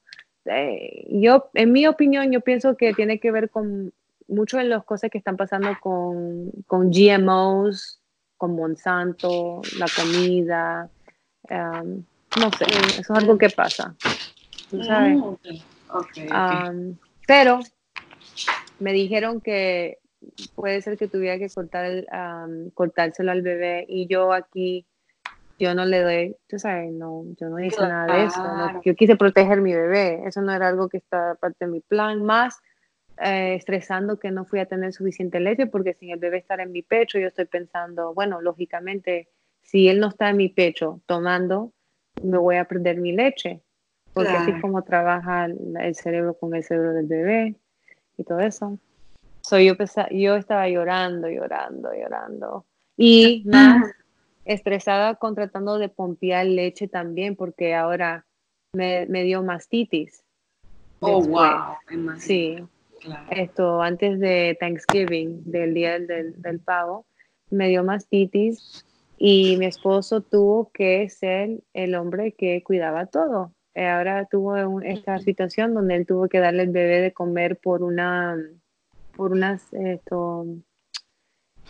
Eh, 0.47 1.07
yo, 1.11 1.49
en 1.55 1.71
mi 1.71 1.87
opinión, 1.87 2.33
yo 2.33 2.41
pienso 2.41 2.77
que 2.77 2.93
tiene 2.93 3.21
que 3.21 3.31
ver 3.31 3.51
con 3.51 3.93
mucho 4.27 4.59
de 4.59 4.65
las 4.65 4.85
cosas 4.85 5.11
que 5.11 5.19
están 5.19 5.37
pasando 5.37 5.77
con, 5.81 6.51
con 6.67 6.91
GMOs, 6.91 8.01
con 8.37 8.57
Monsanto, 8.57 9.61
la 9.79 9.87
comida. 9.95 10.91
Um, 11.51 12.05
no 12.39 12.51
sé, 12.53 12.65
eso 12.65 13.01
es 13.01 13.11
algo 13.11 13.37
que 13.37 13.51
pasa. 13.51 13.95
¿tú 14.71 14.83
sabes? 14.85 15.17
Mm, 15.17 15.35
um, 16.33 16.99
pero 17.27 17.61
me 18.79 18.93
dijeron 18.93 19.41
que 19.41 19.99
puede 20.55 20.81
ser 20.83 20.97
que 20.97 21.09
tuviera 21.09 21.39
que 21.39 21.49
cortar 21.49 22.05
cortárselo 22.75 23.33
al 23.33 23.43
bebé 23.43 23.85
y 23.89 24.07
yo 24.07 24.33
aquí 24.33 24.87
yo 25.59 25.75
no 25.75 25.85
le 25.85 26.01
doy, 26.01 26.37
tú 26.49 26.59
sabes, 26.59 26.91
no, 26.91 27.23
yo 27.39 27.51
no 27.51 27.61
hice 27.61 27.83
nada 27.83 28.07
de 28.07 28.25
eso, 28.25 28.43
yo 28.83 28.95
quise 28.95 29.17
proteger 29.17 29.61
mi 29.61 29.75
bebé, 29.75 30.23
eso 30.27 30.41
no 30.41 30.53
era 30.53 30.69
algo 30.69 30.89
que 30.89 30.97
estaba 30.97 31.35
parte 31.35 31.67
de 31.67 31.71
mi 31.71 31.81
plan, 31.81 32.25
más 32.25 32.61
eh, 33.19 33.57
estresando 33.57 34.19
que 34.19 34.31
no 34.31 34.47
fui 34.47 34.59
a 34.59 34.65
tener 34.65 34.95
suficiente 34.95 35.39
leche 35.39 35.67
porque 35.67 35.93
sin 35.93 36.11
el 36.11 36.19
bebé 36.19 36.39
estar 36.39 36.61
en 36.61 36.73
mi 36.73 36.81
pecho, 36.81 37.19
yo 37.19 37.27
estoy 37.27 37.45
pensando, 37.45 38.15
bueno, 38.15 38.41
lógicamente, 38.41 39.29
si 39.71 39.89
él 39.89 40.01
no 40.01 40.09
está 40.09 40.31
en 40.31 40.37
mi 40.37 40.49
pecho 40.49 41.01
tomando, 41.07 41.73
me 42.25 42.39
voy 42.39 42.57
a 42.57 42.65
perder 42.65 42.97
mi 42.97 43.13
leche, 43.13 43.61
porque 44.13 44.31
así 44.33 44.51
es 44.51 44.61
como 44.61 44.83
trabaja 44.83 45.45
el 45.45 45.95
cerebro 45.95 46.35
con 46.35 46.57
el 46.57 46.65
cerebro 46.65 46.93
del 46.93 47.07
bebé 47.07 47.55
y 48.19 48.25
todo 48.25 48.41
eso. 48.41 48.79
soy 49.43 49.67
yo, 49.67 49.75
yo 50.11 50.35
estaba 50.35 50.69
llorando, 50.69 51.29
llorando, 51.29 51.93
llorando. 51.95 52.65
Y 52.97 53.45
más 53.47 53.93
estresada 54.45 55.15
con 55.15 55.37
tratando 55.37 55.79
de 55.79 55.89
pompear 55.89 56.47
leche 56.47 56.89
también, 56.89 57.37
porque 57.37 57.77
ahora 57.77 58.27
me, 58.73 59.07
me 59.07 59.23
dio 59.23 59.41
mastitis. 59.45 60.25
Oh, 60.99 61.23
wow. 61.23 61.77
Sí. 62.19 62.57
Esto 63.31 63.81
antes 63.81 64.19
de 64.19 64.57
Thanksgiving, 64.59 65.45
del 65.45 65.75
día 65.75 66.01
del, 66.01 66.43
del 66.43 66.59
pavo, 66.59 67.07
me 67.51 67.69
dio 67.69 67.85
mastitis 67.85 68.85
y 69.23 69.59
mi 69.59 69.67
esposo 69.67 70.23
tuvo 70.23 70.71
que 70.73 71.07
ser 71.11 71.63
el 71.75 71.95
hombre 71.95 72.33
que 72.33 72.63
cuidaba 72.63 73.05
todo. 73.05 73.53
Eh, 73.75 73.87
ahora 73.87 74.25
tuvo 74.25 74.81
esta 74.81 75.19
situación 75.19 75.75
donde 75.75 75.97
él 75.97 76.07
tuvo 76.07 76.27
que 76.27 76.41
darle 76.41 76.63
el 76.63 76.71
bebé 76.71 77.03
de 77.03 77.13
comer 77.13 77.59
por 77.59 77.83
una, 77.83 78.39
por 79.15 79.33
unas, 79.33 79.71
esto, 79.75 80.47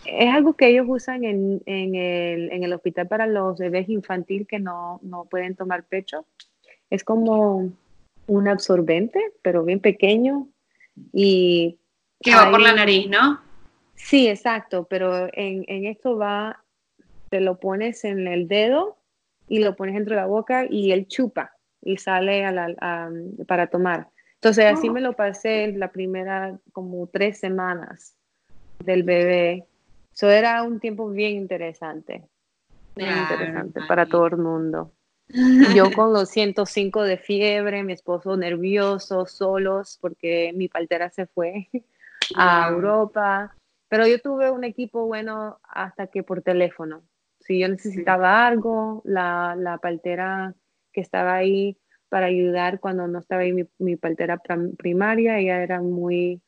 es 0.07 0.32
algo 0.32 0.55
que 0.55 0.68
ellos 0.68 0.86
usan 0.88 1.24
en, 1.24 1.61
en, 1.66 1.96
el, 1.96 2.53
en 2.53 2.62
el 2.62 2.72
hospital 2.72 3.09
para 3.09 3.26
los 3.26 3.59
bebés 3.59 3.88
infantil 3.88 4.46
que 4.46 4.61
no, 4.61 5.01
no 5.03 5.24
pueden 5.24 5.57
tomar 5.57 5.82
pecho. 5.82 6.26
Es 6.88 7.03
como 7.03 7.72
un 8.28 8.48
absorbente, 8.48 9.32
pero 9.42 9.64
bien 9.64 9.80
pequeño 9.80 10.46
y... 11.12 11.80
Que 12.20 12.32
va 12.32 12.48
por 12.48 12.61
la 12.61 12.74
nariz, 12.74 13.09
¿no? 13.09 13.40
Sí, 13.96 14.28
exacto, 14.28 14.86
pero 14.88 15.26
en, 15.32 15.64
en 15.66 15.86
esto 15.86 16.16
va, 16.16 16.59
te 17.31 17.41
lo 17.41 17.59
pones 17.59 18.05
en 18.05 18.28
el 18.28 18.49
dedo 18.49 18.99
y 19.49 19.61
lo 19.61 19.76
pones 19.76 19.95
dentro 19.95 20.14
de 20.14 20.20
la 20.20 20.26
boca 20.26 20.66
y 20.68 20.93
él 20.93 21.09
chupa 21.09 21.57
y 21.81 21.97
sale 21.97 22.45
a 22.45 22.53
la, 22.53 23.11
para 23.47 23.68
tomar. 23.68 24.09
Entonces 24.35 24.66
así 24.66 24.89
oh. 24.89 24.93
me 24.93 25.01
lo 25.01 25.14
pasé 25.14 25.72
la 25.72 25.91
primera 25.91 26.59
como 26.72 27.07
tres 27.07 27.39
semanas 27.39 28.14
del 28.85 29.03
bebé. 29.03 29.66
Eso 30.12 30.28
era 30.28 30.62
un 30.62 30.81
tiempo 30.81 31.09
bien 31.09 31.37
interesante, 31.37 32.28
bien 32.95 33.16
interesante 33.16 33.81
para 33.87 34.07
todo 34.07 34.26
el 34.26 34.37
mundo. 34.37 34.93
Yo 35.76 35.93
con 35.93 36.12
los 36.12 36.28
105 36.31 37.05
de 37.05 37.16
fiebre, 37.16 37.85
mi 37.85 37.93
esposo 37.93 38.37
nervioso, 38.37 39.26
solos, 39.26 39.99
porque 40.01 40.53
mi 40.55 40.68
partera 40.68 41.09
se 41.11 41.26
fue 41.26 41.68
a 42.35 42.68
Europa. 42.68 43.55
Pero 43.89 44.07
yo 44.07 44.20
tuve 44.20 44.51
un 44.51 44.62
equipo 44.62 45.07
bueno 45.07 45.59
hasta 45.68 46.07
que 46.07 46.22
por 46.22 46.43
teléfono. 46.43 47.03
Si 47.51 47.59
yo 47.59 47.66
necesitaba 47.66 48.46
algo, 48.46 49.03
la, 49.05 49.57
la 49.59 49.78
partera 49.78 50.55
que 50.92 51.01
estaba 51.01 51.34
ahí 51.34 51.76
para 52.09 52.26
ayudar 52.26 52.78
cuando 52.78 53.09
no 53.09 53.18
estaba 53.18 53.42
ahí 53.42 53.53
mi, 53.53 53.66
mi 53.80 53.96
partera 53.96 54.40
primaria, 54.78 55.36
ella 55.36 55.61
era 55.61 55.82
muy, 55.82 56.40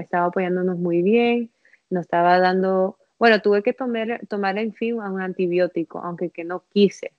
estaba 0.00 0.26
apoyándonos 0.26 0.76
muy 0.76 1.00
bien, 1.00 1.50
nos 1.88 2.02
estaba 2.02 2.38
dando, 2.38 2.98
bueno, 3.18 3.40
tuve 3.40 3.62
que 3.62 3.72
tomar, 3.72 4.20
tomar 4.28 4.58
en 4.58 4.74
fin 4.74 4.96
un 4.96 5.18
antibiótico, 5.18 5.98
aunque 6.00 6.28
que 6.28 6.44
no 6.44 6.64
quise, 6.68 7.12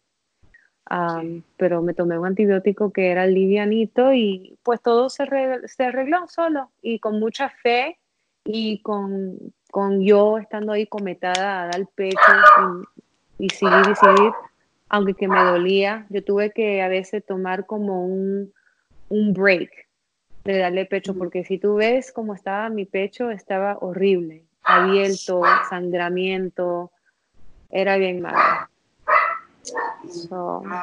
pero 1.57 1.81
me 1.81 1.95
tomé 1.95 2.19
un 2.19 2.27
antibiótico 2.27 2.93
que 2.93 3.09
era 3.09 3.25
livianito 3.25 4.13
y 4.13 4.55
pues 4.61 4.83
todo 4.83 5.09
se, 5.09 5.25
se 5.65 5.83
arregló 5.83 6.27
solo 6.27 6.69
y 6.79 6.99
con 6.99 7.19
mucha 7.19 7.49
fe 7.49 7.97
y 8.45 8.83
con, 8.83 9.51
con 9.71 10.01
yo 10.01 10.37
estando 10.37 10.71
ahí 10.71 10.87
cometada 10.87 11.63
a 11.63 11.67
dar 11.67 11.87
pecho 11.95 12.17
y, 13.37 13.45
y 13.45 13.49
seguir 13.49 13.89
y 13.91 13.95
seguir 13.95 14.31
aunque 14.89 15.13
que 15.13 15.27
me 15.27 15.39
dolía, 15.39 16.07
yo 16.09 16.23
tuve 16.23 16.51
que 16.51 16.81
a 16.81 16.87
veces 16.87 17.23
tomar 17.25 17.65
como 17.67 18.05
un, 18.05 18.51
un 19.09 19.33
break 19.33 19.87
de 20.43 20.57
darle 20.57 20.85
pecho, 20.85 21.13
porque 21.13 21.43
si 21.43 21.59
tú 21.59 21.75
ves 21.75 22.11
cómo 22.11 22.33
estaba 22.33 22.69
mi 22.69 22.85
pecho, 22.85 23.29
estaba 23.29 23.77
horrible, 23.79 24.43
abierto, 24.63 25.43
sangramiento, 25.69 26.91
era 27.69 27.97
bien 27.97 28.21
malo. 28.21 28.67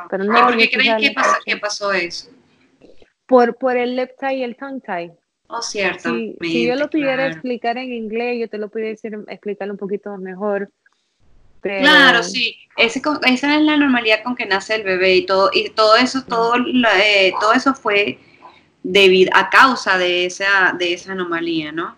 pero 0.09 0.24
no, 0.24 0.39
¿Y 0.39 0.43
por 0.43 0.57
qué 0.57 0.70
crees 0.70 0.97
que, 1.01 1.11
pasó, 1.11 1.37
que 1.45 1.57
pasó 1.57 1.93
eso? 1.93 2.30
Por, 3.26 3.57
por 3.57 3.76
el 3.76 3.97
lip 3.97 4.11
tie 4.20 4.34
y 4.34 4.43
el 4.45 4.57
tongue 4.57 4.80
tie. 4.82 5.12
Oh, 5.49 5.62
cierto. 5.62 6.14
Si, 6.40 6.66
yo 6.66 6.74
lo 6.74 6.90
pudiera 6.90 7.26
explicar 7.28 7.78
en 7.78 7.92
inglés, 7.92 8.38
yo 8.40 8.49
te 8.49 8.59
lo 8.59 8.68
pudiera 8.68 8.90
decir, 8.90 9.16
explicar 9.28 9.70
un 9.70 9.76
poquito 9.76 10.16
mejor. 10.16 10.70
Claro, 11.61 12.22
sí. 12.22 12.57
Ese, 12.76 13.01
esa 13.26 13.57
es 13.57 13.62
la 13.62 13.76
normalidad 13.76 14.22
con 14.22 14.36
que 14.36 14.47
nace 14.47 14.74
el 14.76 14.82
bebé 14.82 15.16
y 15.16 15.26
todo, 15.26 15.51
y 15.53 15.70
todo 15.70 15.97
eso, 15.97 16.24
todo, 16.24 16.55
eh, 16.57 17.32
todo 17.40 17.53
eso 17.53 17.74
fue 17.74 18.18
debido 18.82 19.30
a 19.34 19.51
causa 19.51 19.99
de 19.99 20.26
esa, 20.26 20.74
de 20.78 20.92
esa 20.92 21.12
anomalía, 21.12 21.72
¿no? 21.72 21.97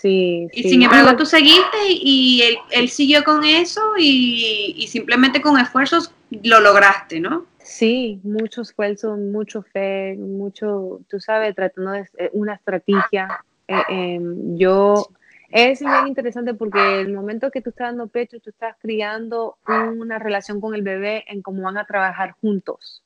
Sí. 0.00 0.48
Y 0.52 0.62
sin 0.64 0.82
embargo 0.82 1.16
tú 1.16 1.24
seguiste 1.24 1.78
y 1.88 2.42
él, 2.42 2.58
él 2.72 2.88
siguió 2.88 3.22
con 3.22 3.44
eso 3.44 3.80
y, 3.96 4.74
y, 4.76 4.88
simplemente 4.88 5.40
con 5.40 5.58
esfuerzos 5.58 6.12
lo 6.42 6.60
lograste, 6.60 7.20
¿no? 7.20 7.46
Sí, 7.68 8.18
mucho 8.24 8.62
esfuerzo, 8.62 9.18
mucho 9.18 9.62
fe, 9.62 10.16
mucho, 10.16 11.00
tú 11.06 11.20
sabes, 11.20 11.54
tratando 11.54 11.90
de 11.90 12.08
eh, 12.16 12.30
una 12.32 12.54
estrategia. 12.54 13.44
Eh, 13.68 13.82
em, 13.90 14.56
yo 14.56 15.06
es 15.50 15.80
bien 15.80 16.08
interesante 16.08 16.54
porque 16.54 17.00
el 17.00 17.12
momento 17.12 17.50
que 17.50 17.60
tú 17.60 17.68
estás 17.68 17.88
dando 17.88 18.06
pecho, 18.06 18.40
tú 18.40 18.48
estás 18.48 18.74
criando 18.80 19.58
una 19.66 20.18
relación 20.18 20.62
con 20.62 20.74
el 20.74 20.80
bebé 20.80 21.24
en 21.28 21.42
cómo 21.42 21.62
van 21.62 21.76
a 21.76 21.84
trabajar 21.84 22.32
juntos. 22.40 23.04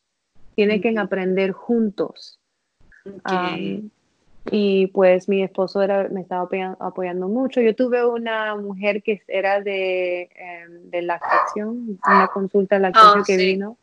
Tienen 0.54 0.80
que 0.80 0.96
aprender 0.96 1.50
juntos. 1.50 2.38
y 4.48 4.86
pues 4.88 5.28
mi 5.28 5.42
esposo 5.42 5.82
era, 5.82 6.08
me 6.08 6.20
estaba 6.20 6.48
apoyando, 6.78 7.26
mucho. 7.26 7.60
Yo 7.60 7.74
tuve 7.74 8.06
una 8.06 8.54
mujer 8.54 9.02
que 9.02 9.22
era 9.26 9.60
de, 9.60 10.30
em, 10.36 10.88
de 10.88 11.02
lactación, 11.02 11.98
una 12.06 12.28
consulta 12.28 12.76
de 12.76 12.82
lactación 12.82 13.22
oh, 13.22 13.24
que 13.24 13.36
vino. 13.36 13.76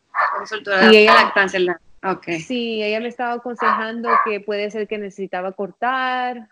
Y 0.90 0.96
ella, 0.96 1.14
lactancia. 1.14 1.80
Okay. 2.02 2.40
Sí, 2.40 2.82
ella 2.82 3.00
me 3.00 3.08
estaba 3.08 3.34
aconsejando 3.34 4.08
que 4.24 4.40
puede 4.40 4.70
ser 4.70 4.88
que 4.88 4.98
necesitaba 4.98 5.52
cortar 5.52 6.48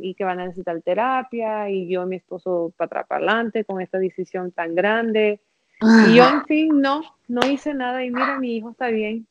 y 0.00 0.14
que 0.14 0.24
van 0.24 0.40
a 0.40 0.46
necesitar 0.46 0.80
terapia 0.82 1.68
y 1.68 1.88
yo 1.88 2.04
y 2.04 2.06
mi 2.06 2.16
esposo 2.16 2.72
para 2.76 2.86
atrás 2.86 3.06
para 3.08 3.18
adelante 3.18 3.64
con 3.64 3.80
esta 3.80 3.98
decisión 3.98 4.52
tan 4.52 4.74
grande. 4.74 5.40
Y 5.80 6.14
yo, 6.14 6.28
en 6.28 6.44
fin, 6.46 6.80
no, 6.80 7.02
no 7.26 7.40
hice 7.46 7.74
nada 7.74 8.04
y 8.04 8.10
mira, 8.10 8.38
mi 8.38 8.56
hijo 8.56 8.70
está 8.70 8.88
bien. 8.88 9.26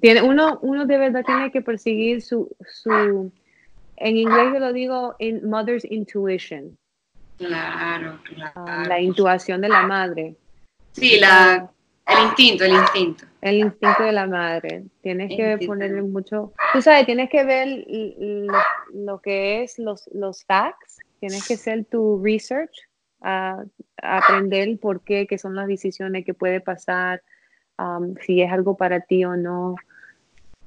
Tiene, 0.00 0.22
uno, 0.22 0.58
uno 0.62 0.86
de 0.86 0.98
verdad 0.98 1.24
tiene 1.24 1.50
que 1.50 1.60
perseguir 1.60 2.22
su, 2.22 2.48
su 2.64 3.32
en 3.96 4.16
inglés 4.16 4.52
yo 4.52 4.60
lo 4.60 4.72
digo, 4.72 5.16
in 5.18 5.48
mother's 5.48 5.84
intuition. 5.90 6.76
Claro, 7.38 8.20
claro. 8.22 8.52
Ah, 8.54 8.84
la 8.86 9.00
intuición 9.00 9.60
de 9.60 9.68
la 9.68 9.82
madre. 9.82 10.36
Sí, 10.92 11.18
la, 11.18 11.70
el 12.06 12.24
instinto, 12.24 12.64
el 12.64 12.72
instinto. 12.72 13.24
El 13.40 13.58
instinto 13.58 14.02
de 14.02 14.12
la 14.12 14.26
madre. 14.26 14.84
Tienes 15.02 15.34
que 15.36 15.66
ponerle 15.66 16.02
mucho. 16.02 16.52
Tú 16.72 16.82
sabes, 16.82 17.06
tienes 17.06 17.30
que 17.30 17.44
ver 17.44 17.86
lo, 18.92 19.20
que 19.20 19.62
es 19.62 19.78
los, 19.78 20.08
los 20.12 20.44
facts, 20.44 20.98
tienes 21.20 21.46
que 21.46 21.54
hacer 21.54 21.84
tu 21.86 22.22
research, 22.22 22.72
a, 23.22 23.64
aprender 24.02 24.78
por 24.78 25.00
qué, 25.00 25.26
qué 25.26 25.38
son 25.38 25.54
las 25.54 25.66
decisiones 25.66 26.24
que 26.26 26.34
puede 26.34 26.60
pasar, 26.60 27.22
um, 27.78 28.14
si 28.20 28.42
es 28.42 28.52
algo 28.52 28.76
para 28.76 29.00
ti 29.00 29.24
o 29.24 29.36
no. 29.36 29.76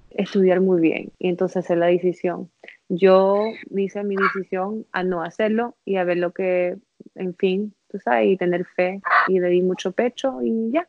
Estudiar 0.10 0.62
muy 0.62 0.82
bien 0.82 1.12
y 1.20 1.28
entonces 1.28 1.58
hacer 1.58 1.78
la 1.78 1.88
decisión. 1.88 2.50
Yo 2.90 3.44
hice 3.76 4.04
mi 4.04 4.16
decisión 4.16 4.86
a 4.92 5.04
no 5.04 5.22
hacerlo 5.22 5.76
y 5.86 5.98
a 5.98 6.04
ver 6.06 6.18
lo 6.18 6.32
que, 6.32 6.78
en 7.14 7.36
fin, 7.36 7.76
tú 7.90 8.00
sabes, 8.00 8.28
y 8.28 8.38
tener 8.38 8.66
fe 8.66 9.02
y 9.28 9.40
le 9.40 9.50
di 9.50 9.62
mucho 9.62 9.92
pecho 9.92 10.40
y 10.42 10.72
ya 10.72 10.88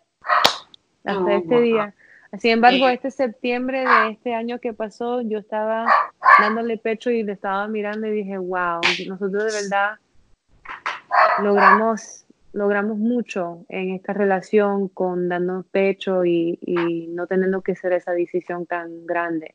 hasta 1.04 1.24
oh, 1.24 1.28
este 1.28 1.60
día. 1.60 1.94
Sin 2.38 2.50
embargo, 2.52 2.88
este 2.88 3.10
septiembre 3.10 3.80
de 3.80 4.10
este 4.10 4.34
año 4.34 4.58
que 4.58 4.74
pasó, 4.74 5.22
yo 5.22 5.38
estaba 5.38 5.86
dándole 6.38 6.76
pecho 6.76 7.10
y 7.10 7.22
le 7.22 7.32
estaba 7.32 7.66
mirando 7.68 8.06
y 8.06 8.10
dije, 8.10 8.36
wow, 8.36 8.80
nosotros 9.08 9.44
de 9.44 9.62
verdad 9.62 9.98
logramos, 11.42 12.26
logramos 12.52 12.98
mucho 12.98 13.64
en 13.70 13.94
esta 13.94 14.12
relación 14.12 14.88
con 14.88 15.30
darnos 15.30 15.64
pecho 15.66 16.24
y, 16.26 16.58
no 17.10 17.26
teniendo 17.26 17.62
que 17.62 17.72
hacer 17.72 17.92
esa 17.92 18.12
decisión 18.12 18.66
tan 18.66 19.06
grande. 19.06 19.54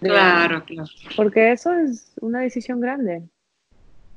Claro, 0.00 0.64
claro. 0.64 0.88
Porque 1.16 1.52
eso 1.52 1.72
es 1.74 2.14
una 2.20 2.40
decisión 2.40 2.80
grande. 2.80 3.28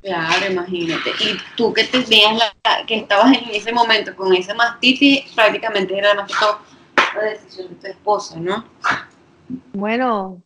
Claro, 0.01 0.51
imagínate. 0.51 1.09
Y 1.19 1.37
tú 1.55 1.73
que 1.73 1.83
tenías 1.85 2.37
la, 2.37 2.85
que 2.85 2.97
estabas 2.97 3.37
en 3.37 3.49
ese 3.49 3.71
momento 3.71 4.15
con 4.15 4.33
esa 4.33 4.53
mastitis, 4.53 5.31
prácticamente 5.33 5.97
era 5.97 6.13
más 6.13 6.27
que 6.27 6.33
todo 6.39 6.59
la 7.15 7.29
decisión 7.29 7.69
de 7.69 7.75
tu 7.75 7.87
esposa, 7.87 8.39
¿no? 8.39 8.65
Bueno. 9.73 10.41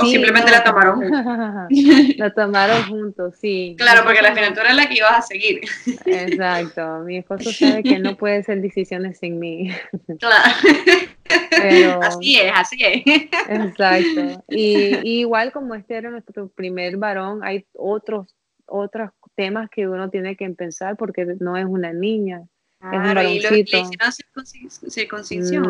O 0.00 0.06
simplemente 0.06 0.50
la 0.50 0.64
tomaron 0.64 1.00
juntos. 1.00 2.16
la 2.16 2.30
tomaron 2.32 2.82
juntos, 2.88 3.34
sí. 3.40 3.74
Claro, 3.78 4.02
porque 4.04 4.22
la 4.22 4.34
final 4.34 4.54
tú 4.54 4.60
eres 4.60 4.74
la 4.74 4.88
que 4.88 4.96
ibas 4.96 5.12
a 5.12 5.22
seguir. 5.22 5.60
Exacto. 6.06 7.00
Mi 7.00 7.18
esposo 7.18 7.50
sabe 7.52 7.82
que 7.82 7.98
no 7.98 8.16
puede 8.16 8.38
hacer 8.38 8.60
decisiones 8.60 9.18
sin 9.18 9.38
mí. 9.38 9.70
Claro. 10.18 12.00
así 12.02 12.38
es, 12.40 12.52
así 12.54 12.76
es. 12.80 13.02
Exacto. 13.48 14.44
Y, 14.48 15.20
igual 15.20 15.52
como 15.52 15.74
este 15.74 15.94
era 15.94 16.10
nuestro 16.10 16.48
primer 16.48 16.96
varón, 16.96 17.44
hay 17.44 17.66
otros, 17.74 18.34
otros 18.66 19.10
temas 19.36 19.70
que 19.70 19.86
uno 19.86 20.10
tiene 20.10 20.36
que 20.36 20.48
pensar 20.50 20.96
porque 20.96 21.24
no 21.38 21.56
es 21.56 21.66
una 21.66 21.92
niña. 21.92 22.42
es 22.80 22.98
un 22.98 23.14
varoncito. 23.14 23.78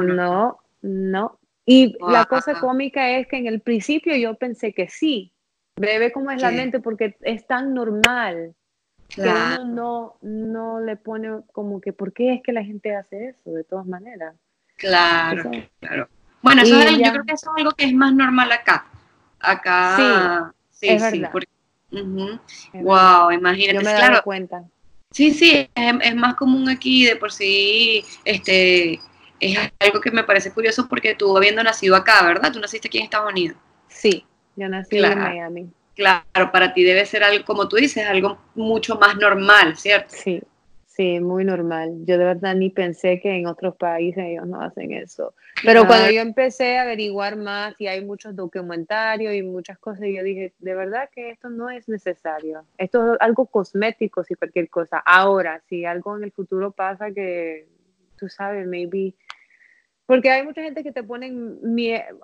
no? 0.03 0.59
No, 0.83 1.40
Y 1.71 1.97
la 2.01 2.25
cosa 2.25 2.59
cómica 2.59 3.11
es 3.11 3.29
que 3.29 3.37
en 3.37 3.47
el 3.47 3.61
principio 3.61 4.17
yo 4.17 4.35
pensé 4.35 4.73
que 4.73 4.89
sí. 4.89 5.33
Bebe 5.77 6.11
como 6.11 6.33
es 6.33 6.43
la 6.43 6.51
mente 6.51 6.81
porque 6.81 7.17
es 7.21 7.47
tan 7.47 7.75
normal. 7.75 8.57
Que 9.09 9.23
uno 9.23 9.65
no, 9.65 10.17
no 10.21 10.81
le 10.81 10.97
pone 10.97 11.43
como 11.53 11.81
que, 11.81 11.93
¿por 11.93 12.13
qué 12.13 12.35
es 12.35 12.43
que 12.43 12.53
la 12.53 12.65
gente 12.65 12.97
hace 12.97 13.29
eso? 13.29 13.51
De 13.51 13.63
todas 13.63 13.87
maneras. 13.87 14.35
Claro, 14.75 15.49
claro. 15.79 16.09
Bueno, 16.43 16.63
eso 16.63 16.75
yo 16.75 17.13
creo 17.13 17.25
que 17.25 17.35
eso 17.35 17.53
es 17.55 17.61
algo 17.61 17.71
que 17.71 17.85
es 17.85 17.95
más 17.95 18.15
normal 18.15 18.51
acá. 18.51 18.87
Acá, 19.39 20.53
sí, 20.71 20.89
sí, 20.89 20.89
es 20.89 21.05
sí 21.05 21.23
wow, 22.73 23.31
imagínate. 23.31 23.75
Yo 23.75 23.83
me 23.83 23.95
claro, 23.95 24.23
cuenta. 24.25 24.65
Sí, 25.13 25.33
sí, 25.33 25.69
es, 25.75 26.17
más 26.17 26.35
común 26.35 26.69
aquí 26.69 27.05
de 27.05 27.15
por 27.17 27.31
sí, 27.31 28.05
este, 28.25 29.01
es 29.41 29.73
algo 29.79 30.01
que 30.01 30.11
me 30.11 30.25
parece 30.25 30.53
curioso 30.53 30.87
porque 30.89 31.15
tú 31.15 31.37
habiendo 31.37 31.63
nacido 31.63 31.97
acá, 31.97 32.25
¿verdad? 32.25 32.53
Tú 32.53 32.61
naciste 32.61 32.89
aquí 32.89 32.99
en 32.99 33.05
Estados 33.05 33.31
Unidos. 33.31 33.57
Sí, 33.89 34.25
yo 34.57 34.69
nací 34.69 34.99
en 34.99 35.19
Miami. 35.19 35.71
Claro, 35.97 36.51
para 36.53 36.73
ti 36.73 36.83
debe 36.83 37.05
ser 37.05 37.25
algo, 37.25 37.45
como 37.45 37.69
tú 37.69 37.77
dices, 37.77 38.07
algo 38.07 38.39
mucho 38.55 38.97
más 38.97 39.17
normal, 39.17 39.77
¿cierto? 39.77 40.15
Sí, 40.17 40.41
Sí, 41.01 41.19
muy 41.19 41.47
normal. 41.47 42.05
Yo 42.05 42.19
de 42.19 42.25
verdad 42.25 42.55
ni 42.55 42.69
pensé 42.69 43.21
que 43.21 43.31
en 43.31 43.47
otros 43.47 43.75
países 43.77 44.23
ellos 44.23 44.47
no 44.47 44.61
hacen 44.61 44.93
eso. 44.93 45.33
Pero 45.65 45.87
cuando 45.87 46.11
yo 46.11 46.21
empecé 46.21 46.77
a 46.77 46.83
averiguar 46.83 47.37
más 47.37 47.75
y 47.79 47.87
hay 47.87 48.05
muchos 48.05 48.37
documentarios 48.37 49.33
y 49.33 49.43
muchas 49.43 49.79
cosas, 49.79 50.03
yo 50.15 50.23
dije, 50.23 50.53
de 50.59 50.75
verdad 50.75 51.09
que 51.15 51.31
esto 51.31 51.49
no 51.49 51.71
es 51.71 51.89
necesario. 51.89 52.67
Esto 52.77 53.15
es 53.15 53.21
algo 53.23 53.47
cosmético, 53.47 54.25
si 54.25 54.35
cualquier 54.35 54.69
cosa. 54.69 54.99
Ahora, 54.99 55.63
si 55.71 55.87
algo 55.87 56.19
en 56.19 56.25
el 56.25 56.33
futuro 56.33 56.71
pasa 56.71 57.13
que, 57.13 57.67
tú 58.19 58.29
sabes, 58.29 58.67
maybe 58.67 59.15
porque 60.11 60.29
hay 60.29 60.45
mucha 60.45 60.61
gente 60.61 60.83
que 60.83 60.91
te 60.91 61.05
ponen, 61.05 61.61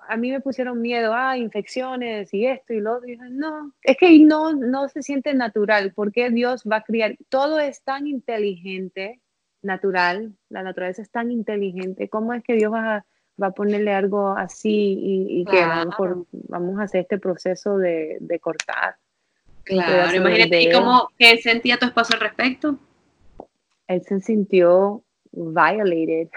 a 0.09 0.17
mí 0.17 0.29
me 0.29 0.41
pusieron 0.41 0.81
miedo, 0.81 1.13
ah, 1.15 1.37
infecciones 1.37 2.33
y 2.33 2.45
esto 2.45 2.73
y 2.73 2.81
lo 2.81 2.97
otro. 2.97 3.07
Y 3.07 3.15
no, 3.15 3.71
es 3.81 3.95
que 3.95 4.19
no, 4.19 4.53
no 4.53 4.89
se 4.89 5.01
siente 5.01 5.33
natural. 5.33 5.93
porque 5.95 6.29
Dios 6.29 6.63
va 6.69 6.77
a 6.77 6.83
criar? 6.83 7.15
Todo 7.29 7.61
es 7.61 7.81
tan 7.83 8.05
inteligente, 8.05 9.21
natural, 9.61 10.33
la 10.49 10.63
naturaleza 10.63 11.01
es 11.01 11.09
tan 11.11 11.31
inteligente. 11.31 12.09
¿Cómo 12.09 12.33
es 12.33 12.43
que 12.43 12.55
Dios 12.55 12.73
va 12.73 12.97
a, 12.97 13.05
va 13.41 13.47
a 13.47 13.51
ponerle 13.51 13.93
algo 13.93 14.31
así 14.31 14.97
y, 15.01 15.45
que 15.45 15.61
vamos, 16.49 16.79
a 16.81 16.83
hacer 16.83 17.03
este 17.03 17.19
proceso 17.19 17.77
de, 17.77 18.19
cortar? 18.41 18.97
Claro, 19.63 20.13
imagínate, 20.13 20.61
¿y 20.61 20.71
cómo 20.73 21.07
qué 21.17 21.37
sentía 21.37 21.77
tu 21.77 21.85
esposo 21.85 22.15
al 22.15 22.19
respecto? 22.19 22.77
Él 23.87 24.01
se 24.03 24.19
sintió 24.19 25.05
violated. 25.37 26.29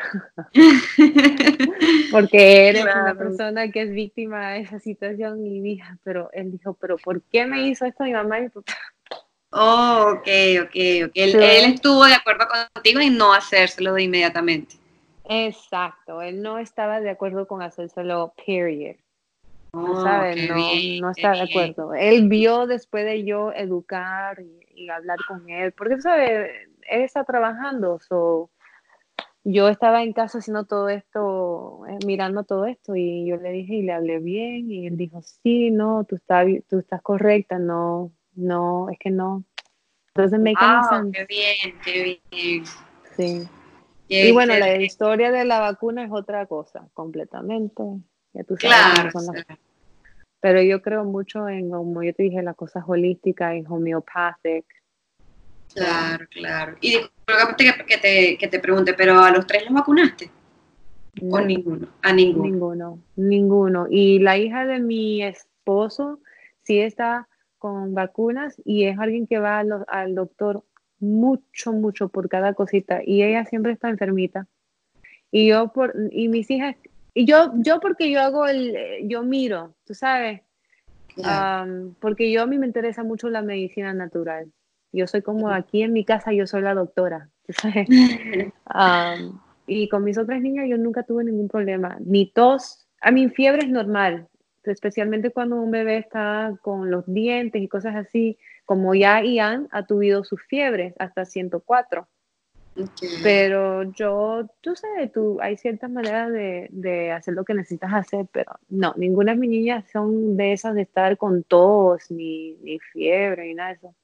Porque 2.11 2.68
eres 2.68 2.84
una 2.84 3.14
persona 3.14 3.70
que 3.70 3.82
es 3.82 3.90
víctima 3.90 4.53
de 4.53 4.61
esa 4.61 4.78
situación 4.78 5.44
y 5.44 5.61
dije, 5.61 5.84
pero 6.03 6.30
él 6.32 6.53
dijo, 6.53 6.74
pero 6.74 6.96
¿por 6.98 7.22
qué 7.22 7.46
me 7.46 7.68
hizo 7.68 7.86
esto 7.86 8.05
mi 8.05 8.12
mamá 8.12 8.38
y 8.38 8.42
mi 8.42 8.48
papá? 8.48 8.74
Oh, 9.53 10.12
ok, 10.14 10.28
ok, 10.62 10.76
ok. 11.07 11.12
Él, 11.14 11.34
estuvo 11.74 12.05
de 12.05 12.14
acuerdo 12.14 12.46
contigo 12.74 13.01
en 13.01 13.16
no 13.16 13.32
hacérselo 13.34 13.94
de 13.94 14.05
inmediatamente. 14.05 14.76
Exacto, 15.28 16.22
él 16.22 16.42
no 16.42 16.59
estaba 16.59 17.01
de 17.01 17.11
acuerdo 17.11 17.46
con 17.46 17.62
hacérselo, 17.62 18.32
period. 18.46 18.96
Oh, 19.72 20.03
¿sabes? 20.03 20.48
No, 20.48 20.57
no 21.01 21.11
está 21.12 21.32
de 21.32 21.42
acuerdo. 21.42 21.94
Él 21.94 22.28
vio 22.28 22.66
después 22.66 23.05
de 23.05 23.24
yo 23.24 23.53
educar 23.53 24.40
y, 24.40 24.66
y 24.74 24.88
hablar 24.88 25.18
con 25.26 25.48
él, 25.48 25.72
porque, 25.72 26.01
¿sabes? 26.01 26.51
Él 26.88 27.03
está 27.03 27.24
trabajando, 27.24 28.01
so, 28.01 28.51
yo 29.45 29.68
estaba 29.68 30.03
en 30.03 30.12
casa 30.12 30.38
haciendo 30.38 30.64
todo 30.64 30.88
esto, 30.88 31.86
eh, 31.88 31.99
mirando 32.07 32.45
todo 32.45 32.66
esto 32.66 32.95
y 32.95 33.26
yo 33.26 33.36
le 33.36 33.51
dije 33.51 33.74
y 33.74 33.82
le 33.82 33.93
hablé 33.93 34.18
bien 34.18 34.70
y 34.70 34.86
él 34.86 34.97
dijo, 34.97 35.22
sí, 35.22 35.70
no, 35.70 36.05
tú 36.05 36.16
estás, 36.16 36.47
tú 36.68 36.78
estás 36.78 37.01
correcta, 37.03 37.59
no, 37.59 38.12
no, 38.34 38.91
es 38.91 38.99
que 38.99 39.11
no. 39.11 39.45
Entonces 40.14 40.41
me 40.41 40.55
wow, 40.55 41.11
Qué 41.12 41.26
bien, 41.26 41.74
qué 41.84 42.20
bien. 42.30 42.64
Sí. 43.16 43.49
y 44.09 44.32
bueno, 44.32 44.57
la 44.59 44.76
historia 44.76 45.30
de 45.30 45.45
la 45.45 45.61
vacuna 45.61 46.05
es 46.05 46.11
otra 46.12 46.47
cosa, 46.47 46.88
completamente. 46.93 47.82
Ya 48.32 48.45
tú 48.45 48.57
sabes 48.57 49.12
claro, 49.12 49.59
Pero 50.41 50.62
yo 50.62 50.82
creo 50.82 51.05
mucho 51.05 51.49
en, 51.49 51.70
como 51.70 52.03
yo 52.03 52.12
te 52.12 52.24
dije, 52.24 52.43
las 52.43 52.57
cosas 52.57 52.84
holísticas, 52.86 53.55
en 53.55 53.66
homeopathic, 53.70 54.66
Claro, 55.75 56.27
claro. 56.31 56.77
Y 56.81 56.91
disculpa 56.91 57.57
que, 57.87 57.99
te, 57.99 58.39
que 58.39 58.49
te 58.49 58.59
pregunte, 58.59 58.95
pero 58.95 59.21
¿a 59.21 59.31
los 59.31 59.47
tres 59.47 59.64
los 59.64 59.75
vacunaste? 59.75 60.31
¿O 61.23 61.41
ninguno? 61.41 61.89
A 62.03 62.12
ninguno. 62.12 62.45
Ninguno, 62.45 62.99
ninguno. 63.16 63.87
Y 63.91 64.18
la 64.21 64.39
hija 64.39 64.66
de 64.66 64.81
mi 64.81 65.23
esposo 65.23 66.21
sí 66.62 66.81
está 66.81 67.29
con 67.59 67.95
vacunas 67.95 68.61
y 68.64 68.85
es 68.85 68.99
alguien 68.99 69.27
que 69.27 69.39
va 69.39 69.59
al, 69.59 70.14
doctor 70.14 70.64
mucho, 70.99 71.73
mucho 71.73 72.09
por 72.09 72.29
cada 72.29 72.55
cosita 72.55 73.01
y 73.05 73.23
ella 73.23 73.45
siempre 73.45 73.73
está 73.73 73.91
enfermita. 73.91 74.47
Y 75.31 75.49
yo 75.49 75.68
por, 75.73 75.95
y 76.11 76.29
mis 76.29 76.51
hijas, 76.51 76.77
y 77.14 77.27
yo, 77.27 77.53
yo 77.57 77.81
porque 77.81 78.11
yo 78.11 78.21
hago 78.21 78.47
el, 78.47 78.77
yo 79.05 79.23
miro, 79.23 79.75
tú 79.85 79.95
sabes, 79.95 80.43
porque 82.01 82.33
yo 82.33 82.43
a 82.43 82.47
mí 82.47 82.59
me 82.59 82.66
interesa 82.66 83.03
mucho 83.03 83.29
la 83.29 83.43
medicina 83.43 83.93
natural. 83.93 84.51
Yo 84.93 85.07
soy 85.07 85.22
como 85.22 85.51
aquí 85.51 85.82
en 85.82 85.93
mi 85.93 86.05
casa, 86.05 86.32
yo 86.32 86.47
soy 86.47 86.62
la 86.62 86.74
doctora. 86.74 87.28
y 89.66 89.88
con 89.88 90.05
mis 90.05 90.18
otras 90.18 90.41
niñas 90.41 90.66
yo 90.68 90.76
nunca 90.76 91.03
tuve 91.05 91.24
ningún 91.24 91.49
problema, 91.49 91.97
ni 92.01 92.26
tos. 92.26 92.86
A 93.01 93.11
mi 93.11 93.28
fiebre 93.28 93.64
es 93.64 93.70
normal, 93.70 94.28
especialmente 94.64 95.30
cuando 95.30 95.57
un 95.57 95.70
bebé 95.70 95.99
está 95.99 96.55
con 96.62 96.91
los 96.91 97.07
dientes 97.07 97.62
y 97.62 97.68
cosas 97.68 97.97
así, 97.97 98.36
como 98.64 98.95
ya 98.95 99.22
Ian 99.22 99.68
ha 99.70 99.86
tuvido 99.86 100.24
sus 100.24 100.43
fiebres 100.43 100.95
hasta 100.99 101.24
104. 101.24 102.07
Pero 103.22 103.82
yo, 103.93 104.47
tú 104.61 104.74
sabes, 104.76 105.12
tú, 105.12 105.38
hay 105.41 105.57
ciertas 105.57 105.91
maneras 105.91 106.32
de, 106.32 106.68
de, 106.70 107.11
hacer 107.11 107.34
lo 107.34 107.45
que 107.45 107.53
necesitas 107.53 107.93
hacer, 107.93 108.26
pero 108.32 108.53
no, 108.68 108.95
ninguna 108.97 109.32
de 109.32 109.38
mis 109.38 109.51
niñas 109.51 109.84
son 109.93 110.36
de 110.36 110.53
esas 110.53 110.74
de 110.74 110.82
estar 110.82 111.16
con 111.16 111.43
tos, 111.43 112.11
ni, 112.11 112.55
ni 112.62 112.78
fiebre, 112.78 113.49
ni 113.49 113.55
nada 113.55 113.70
de 113.70 113.74
eso. 113.74 113.95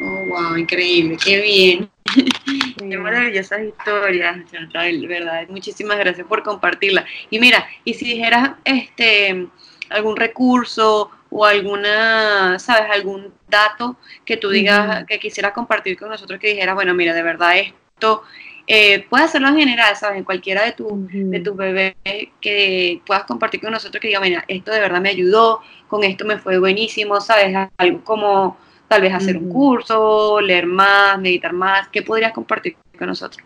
Oh, 0.00 0.24
wow, 0.26 0.56
increíble, 0.56 1.16
qué 1.22 1.40
bien. 1.40 1.90
Qué 2.78 2.98
maravillosas 2.98 3.62
historias, 3.62 4.36
Chantal, 4.50 5.06
verdad. 5.06 5.48
Muchísimas 5.48 5.98
gracias 5.98 6.26
por 6.26 6.42
compartirla. 6.42 7.04
Y 7.30 7.40
mira, 7.40 7.66
y 7.84 7.94
si 7.94 8.04
dijeras 8.04 8.52
este 8.64 9.48
algún 9.90 10.16
recurso 10.16 11.10
o 11.30 11.44
alguna, 11.44 12.58
sabes, 12.58 12.90
algún 12.90 13.32
dato 13.48 13.96
que 14.24 14.36
tú 14.36 14.50
digas 14.50 15.04
que 15.06 15.18
quisieras 15.18 15.52
compartir 15.52 15.98
con 15.98 16.08
nosotros, 16.08 16.38
que 16.38 16.48
dijeras, 16.48 16.74
bueno, 16.74 16.94
mira, 16.94 17.14
de 17.14 17.22
verdad 17.22 17.58
esto 17.58 18.22
eh, 18.66 19.06
puedes 19.10 19.26
hacerlo 19.26 19.48
en 19.48 19.58
general, 19.58 19.96
¿sabes? 19.96 20.18
En 20.18 20.24
cualquiera 20.24 20.64
de, 20.64 20.72
tu, 20.72 21.06
de 21.10 21.40
tus 21.40 21.56
bebés 21.56 21.94
que 22.40 23.00
puedas 23.06 23.24
compartir 23.24 23.60
con 23.60 23.72
nosotros 23.72 24.00
que 24.00 24.08
diga, 24.08 24.20
mira, 24.20 24.44
esto 24.48 24.70
de 24.72 24.80
verdad 24.80 25.00
me 25.00 25.10
ayudó, 25.10 25.60
con 25.88 26.04
esto 26.04 26.24
me 26.24 26.38
fue 26.38 26.58
buenísimo, 26.58 27.20
¿sabes? 27.20 27.54
Algo 27.76 28.04
como 28.04 28.58
tal 28.94 29.02
vez 29.02 29.14
hacer 29.14 29.36
un 29.36 29.48
curso, 29.48 30.40
leer 30.40 30.66
más, 30.66 31.18
meditar 31.18 31.52
más, 31.52 31.88
¿qué 31.88 32.02
podrías 32.02 32.32
compartir 32.32 32.76
con 32.96 33.08
nosotros? 33.08 33.44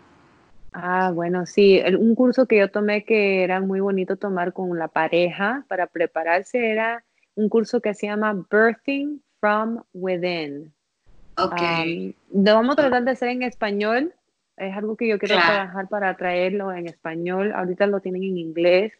Ah, 0.71 1.11
bueno, 1.13 1.47
sí, 1.47 1.81
un 1.97 2.13
curso 2.13 2.45
que 2.45 2.59
yo 2.59 2.69
tomé 2.69 3.03
que 3.03 3.43
era 3.43 3.59
muy 3.59 3.79
bonito 3.79 4.15
tomar 4.15 4.53
con 4.53 4.77
la 4.77 4.87
pareja 4.87 5.65
para 5.67 5.87
prepararse 5.87 6.69
era 6.69 7.03
un 7.33 7.49
curso 7.49 7.81
que 7.81 7.95
se 7.95 8.05
llama 8.05 8.45
Birthing 8.51 9.23
from 9.39 9.81
Within. 9.93 10.71
Ok. 11.37 11.61
lo 12.33 12.53
vamos 12.53 12.73
a 12.73 12.81
tratar 12.81 13.03
de 13.03 13.11
hacer 13.11 13.29
en 13.29 13.43
español. 13.43 14.13
Es 14.57 14.75
algo 14.75 14.97
que 14.97 15.07
yo 15.07 15.17
quiero 15.17 15.35
trabajar 15.35 15.87
para 15.87 16.15
traerlo 16.15 16.71
en 16.71 16.87
español. 16.87 17.53
Ahorita 17.55 17.87
lo 17.87 18.01
tienen 18.01 18.23
en 18.23 18.37
inglés, 18.37 18.91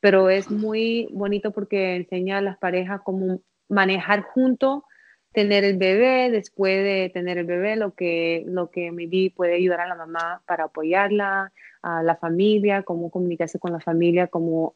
pero 0.00 0.30
es 0.30 0.50
muy 0.50 1.08
bonito 1.10 1.50
porque 1.50 1.96
enseña 1.96 2.38
a 2.38 2.40
las 2.40 2.56
parejas 2.56 3.00
cómo 3.04 3.40
manejar 3.68 4.22
juntos 4.22 4.84
tener 5.32 5.64
el 5.64 5.76
bebé, 5.76 6.30
después 6.30 6.82
de 6.82 7.10
tener 7.12 7.38
el 7.38 7.46
bebé, 7.46 7.76
lo 7.76 7.94
que, 7.94 8.44
lo 8.46 8.70
que 8.70 8.90
maybe 8.90 9.32
puede 9.34 9.54
ayudar 9.54 9.80
a 9.80 9.86
la 9.86 9.94
mamá 9.94 10.42
para 10.46 10.64
apoyarla, 10.64 11.52
a 11.82 12.02
la 12.02 12.16
familia, 12.16 12.82
cómo 12.82 13.10
comunicarse 13.10 13.58
con 13.58 13.72
la 13.72 13.80
familia, 13.80 14.26
cómo, 14.26 14.74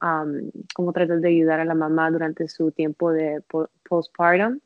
cómo 0.75 0.93
tratar 0.93 1.21
de 1.21 1.29
ayudar 1.29 1.61
a 1.61 1.65
la 1.65 1.75
mamá 1.75 2.11
durante 2.11 2.49
su 2.49 2.71
tiempo 2.71 3.13
de 3.13 3.43
postpartum. 3.89 4.61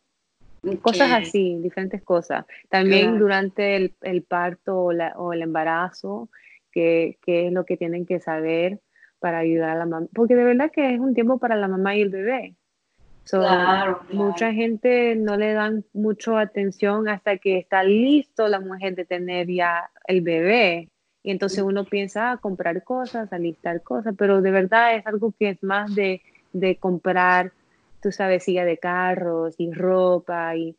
Cosas 0.83 1.13
así, 1.13 1.59
diferentes 1.63 2.03
cosas. 2.03 2.45
También 2.69 3.19
durante 3.19 3.77
el, 3.77 3.95
el 4.03 4.23
parto 4.23 4.85
o, 4.85 4.93
la, 4.93 5.15
o, 5.17 5.33
el 5.33 5.43
embarazo, 5.43 6.29
qué 6.73 7.17
es 7.25 7.53
lo 7.53 7.65
que 7.65 7.77
tienen 7.77 8.05
que 8.05 8.19
saber 8.19 8.81
para 9.21 9.39
ayudar 9.39 9.71
a 9.71 9.75
la 9.77 9.87
mamá. 9.87 10.07
Porque 10.13 10.35
de 10.35 10.45
verdad 10.45 10.71
que 10.73 10.95
es 10.95 11.01
un 11.01 11.15
tiempo 11.15 11.39
para 11.39 11.57
la 11.57 11.69
mamá 11.69 11.97
y 11.97 12.03
el 12.03 12.11
bebé. 12.11 12.57
Mucha 14.13 14.53
gente 14.53 15.17
no 15.17 15.37
le 15.37 15.53
dan 15.53 15.85
mucho 15.93 16.37
atención 16.37 17.09
hasta 17.09 17.39
que 17.39 17.59
está 17.59 17.83
listo 17.83 18.49
la 18.49 18.61
mujer 18.61 18.95
de 18.95 19.05
tener 19.05 19.49
ya 19.49 19.91
el 20.07 20.21
bebé. 20.21 20.89
Y 21.23 21.33
entonces 21.33 21.63
uno 21.63 21.85
piensa 21.85 22.29
a 22.29 22.33
ah, 22.33 22.37
comprar 22.37 22.85
cosas, 22.85 23.33
alistar 23.33 23.83
cosas, 23.83 24.15
pero 24.17 24.43
de 24.43 24.53
verdad 24.53 24.95
es 24.95 25.07
algo 25.07 25.35
que 25.37 25.51
es 25.51 25.63
más 25.65 25.93
de, 25.93 26.23
de 26.53 26.77
comprar, 26.77 27.51
tú 28.01 28.13
sabes, 28.13 28.45
silla 28.45 28.65
de 28.65 28.79
carros 28.79 29.57
y 29.59 29.73
ropa 29.73 30.55
y 30.55 30.77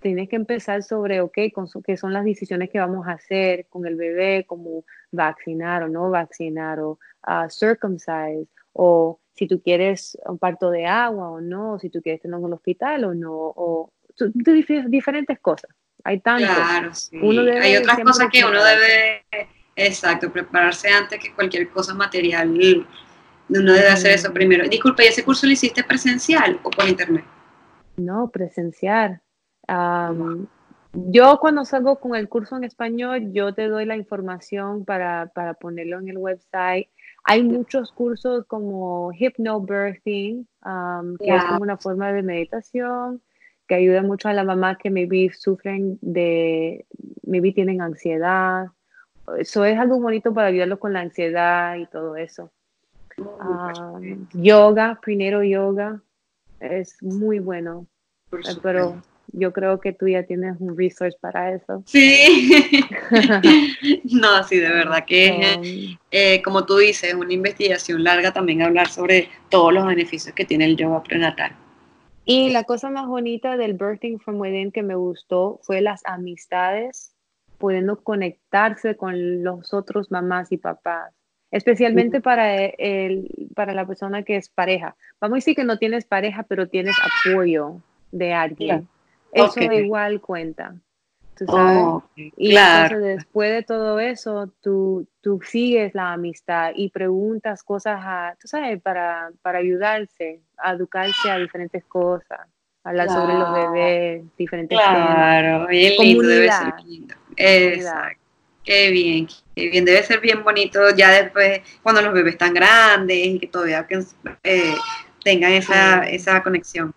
tienes 0.00 0.28
que 0.28 0.36
empezar 0.36 0.84
sobre, 0.84 1.20
ok, 1.20 1.38
con 1.52 1.66
qué 1.84 1.96
son 1.96 2.12
las 2.12 2.24
decisiones 2.24 2.70
que 2.70 2.78
vamos 2.78 3.08
a 3.08 3.12
hacer 3.12 3.66
con 3.68 3.84
el 3.84 3.96
bebé, 3.96 4.44
como 4.46 4.84
vacinar 5.10 5.82
o 5.82 5.88
no 5.88 6.08
vacinar 6.08 6.78
o 6.78 6.98
uh, 7.26 7.50
circumcise 7.50 8.46
o 8.72 9.18
si 9.40 9.46
tú 9.46 9.62
quieres 9.62 10.18
un 10.26 10.36
parto 10.36 10.70
de 10.70 10.84
agua 10.84 11.30
o 11.30 11.40
no, 11.40 11.78
si 11.78 11.88
tú 11.88 12.02
quieres 12.02 12.20
tener 12.20 12.38
en 12.38 12.44
el 12.44 12.52
hospital 12.52 13.04
o 13.04 13.14
no, 13.14 13.32
o 13.32 13.90
diferentes 14.44 15.40
cosas. 15.40 15.70
Hay. 16.04 16.20
Claro, 16.20 16.94
sí. 16.94 17.16
Hay 17.18 17.78
otras 17.78 18.00
cosas 18.00 18.28
que 18.30 18.44
uno 18.44 18.62
debe, 18.62 19.24
exacto, 19.74 20.30
prepararse 20.30 20.90
antes 20.90 21.18
que 21.18 21.34
cualquier 21.34 21.70
cosa 21.70 21.94
material. 21.94 22.50
Uno 23.48 23.72
debe 23.72 23.88
hacer 23.88 24.12
eso 24.12 24.30
primero. 24.30 24.68
Disculpe, 24.68 25.06
¿y 25.06 25.08
ese 25.08 25.24
curso 25.24 25.46
lo 25.46 25.52
hiciste 25.52 25.84
presencial 25.84 26.60
o 26.62 26.68
por 26.68 26.86
internet? 26.86 27.24
No, 27.96 28.28
presencial. 28.28 29.22
Yo 30.92 31.38
cuando 31.40 31.64
salgo 31.64 31.98
con 31.98 32.14
el 32.14 32.28
curso 32.28 32.58
en 32.58 32.64
español, 32.64 33.32
yo 33.32 33.54
te 33.54 33.68
doy 33.68 33.86
la 33.86 33.96
información 33.96 34.84
para, 34.84 35.30
para 35.34 35.54
ponerlo 35.54 35.98
en 35.98 36.10
el 36.10 36.18
website 36.18 36.90
hay 37.30 37.44
muchos 37.44 37.92
cursos 37.92 38.44
como 38.46 39.12
Hypnobirthing, 39.12 40.48
um, 40.64 41.16
que 41.16 41.32
es 41.32 41.44
como 41.44 41.62
una 41.62 41.76
forma 41.76 42.12
de 42.12 42.22
meditación 42.24 43.22
que 43.68 43.76
ayuda 43.76 44.02
mucho 44.02 44.28
a 44.28 44.32
la 44.32 44.42
mamá 44.42 44.76
que 44.76 44.90
maybe 44.90 45.30
sufren 45.32 45.96
de, 46.00 46.86
maybe 47.22 47.52
tienen 47.52 47.82
ansiedad. 47.82 48.66
Eso 49.38 49.64
es 49.64 49.78
algo 49.78 50.00
bonito 50.00 50.34
para 50.34 50.48
ayudarlos 50.48 50.80
con 50.80 50.92
la 50.92 51.02
ansiedad 51.02 51.76
y 51.76 51.86
todo 51.86 52.16
eso. 52.16 52.50
Um, 53.16 54.26
yoga, 54.32 54.98
primero 55.00 55.44
yoga, 55.44 56.02
es 56.58 57.00
muy 57.00 57.38
bueno. 57.38 57.86
Pero 58.60 59.00
yo 59.32 59.52
creo 59.52 59.80
que 59.80 59.92
tú 59.92 60.08
ya 60.08 60.24
tienes 60.24 60.56
un 60.60 60.76
resource 60.76 61.16
para 61.20 61.54
eso. 61.54 61.82
Sí, 61.86 62.84
no, 64.04 64.42
sí, 64.44 64.58
de 64.58 64.68
verdad 64.68 65.04
que 65.06 65.96
eh, 66.10 66.42
como 66.42 66.64
tú 66.66 66.76
dices, 66.78 67.14
una 67.14 67.32
investigación 67.32 68.02
larga 68.04 68.32
también 68.32 68.62
hablar 68.62 68.88
sobre 68.88 69.28
todos 69.48 69.72
los 69.72 69.86
beneficios 69.86 70.34
que 70.34 70.44
tiene 70.44 70.64
el 70.64 70.76
yoga 70.76 71.02
prenatal. 71.02 71.52
Y 72.24 72.50
la 72.50 72.64
cosa 72.64 72.90
más 72.90 73.06
bonita 73.06 73.56
del 73.56 73.74
Birthing 73.74 74.20
from 74.20 74.40
Within 74.40 74.72
que 74.72 74.82
me 74.82 74.94
gustó 74.94 75.58
fue 75.62 75.80
las 75.80 76.02
amistades, 76.04 77.14
pudiendo 77.58 78.02
conectarse 78.02 78.96
con 78.96 79.42
los 79.42 79.74
otros 79.74 80.10
mamás 80.10 80.52
y 80.52 80.56
papás, 80.56 81.12
especialmente 81.50 82.20
para, 82.20 82.56
el, 82.56 83.28
para 83.54 83.74
la 83.74 83.86
persona 83.86 84.22
que 84.22 84.36
es 84.36 84.48
pareja. 84.48 84.96
Vamos 85.20 85.34
a 85.34 85.38
decir 85.38 85.56
que 85.56 85.64
no 85.64 85.78
tienes 85.78 86.04
pareja, 86.04 86.44
pero 86.44 86.68
tienes 86.68 86.94
apoyo 87.24 87.80
de 88.12 88.32
alguien. 88.32 88.88
Eso 89.32 89.60
igual 89.60 90.20
cuenta. 90.20 90.74
¿tú 91.40 91.46
sabes? 91.46 92.04
y 92.36 92.54
entonces 92.54 93.16
después 93.16 93.50
de 93.50 93.62
todo 93.62 93.98
eso, 93.98 94.52
tú, 94.60 95.08
tú 95.22 95.40
sigues 95.42 95.94
la 95.94 96.12
amistad 96.12 96.72
y 96.74 96.90
preguntas 96.90 97.62
cosas 97.62 97.98
a, 98.02 98.36
tú 98.38 98.46
sabes, 98.46 98.80
para, 98.82 99.30
para 99.40 99.58
ayudarse, 99.58 100.40
a 100.58 100.72
educarse 100.72 101.30
a 101.30 101.38
diferentes 101.38 101.82
cosas, 101.84 102.40
hablar 102.84 103.08
sobre 103.08 103.34
los 103.34 103.54
bebés, 103.54 104.24
diferentes 104.36 104.78
claro, 104.78 105.66
bien 105.66 105.94
lindo, 105.98 106.28
debe 106.28 106.52
ser 106.52 106.74
lindo. 106.84 107.14
Exacto. 107.36 108.20
Qué 108.62 108.90
bien, 108.90 109.26
qué 109.56 109.70
bien, 109.70 109.86
debe 109.86 110.02
ser 110.02 110.20
bien 110.20 110.44
bonito 110.44 110.94
ya 110.94 111.10
después 111.10 111.62
cuando 111.82 112.02
los 112.02 112.12
bebés 112.12 112.34
están 112.34 112.52
grandes 112.52 113.16
y 113.16 113.38
que 113.38 113.46
todavía 113.46 113.86
eh, 114.44 114.74
tengan 115.24 115.52
esa, 115.52 116.06
esa 116.06 116.42
conexión. 116.42 116.94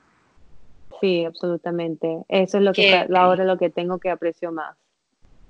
Sí, 1.04 1.26
absolutamente. 1.26 2.24
Eso 2.30 2.60
es 2.60 2.64
lo 2.64 2.72
que 2.72 3.06
ahora 3.14 3.43
lo 3.43 3.58
que 3.58 3.70
tengo 3.70 3.97
que 3.97 4.10
aprecio 4.10 4.54
más. 4.54 4.78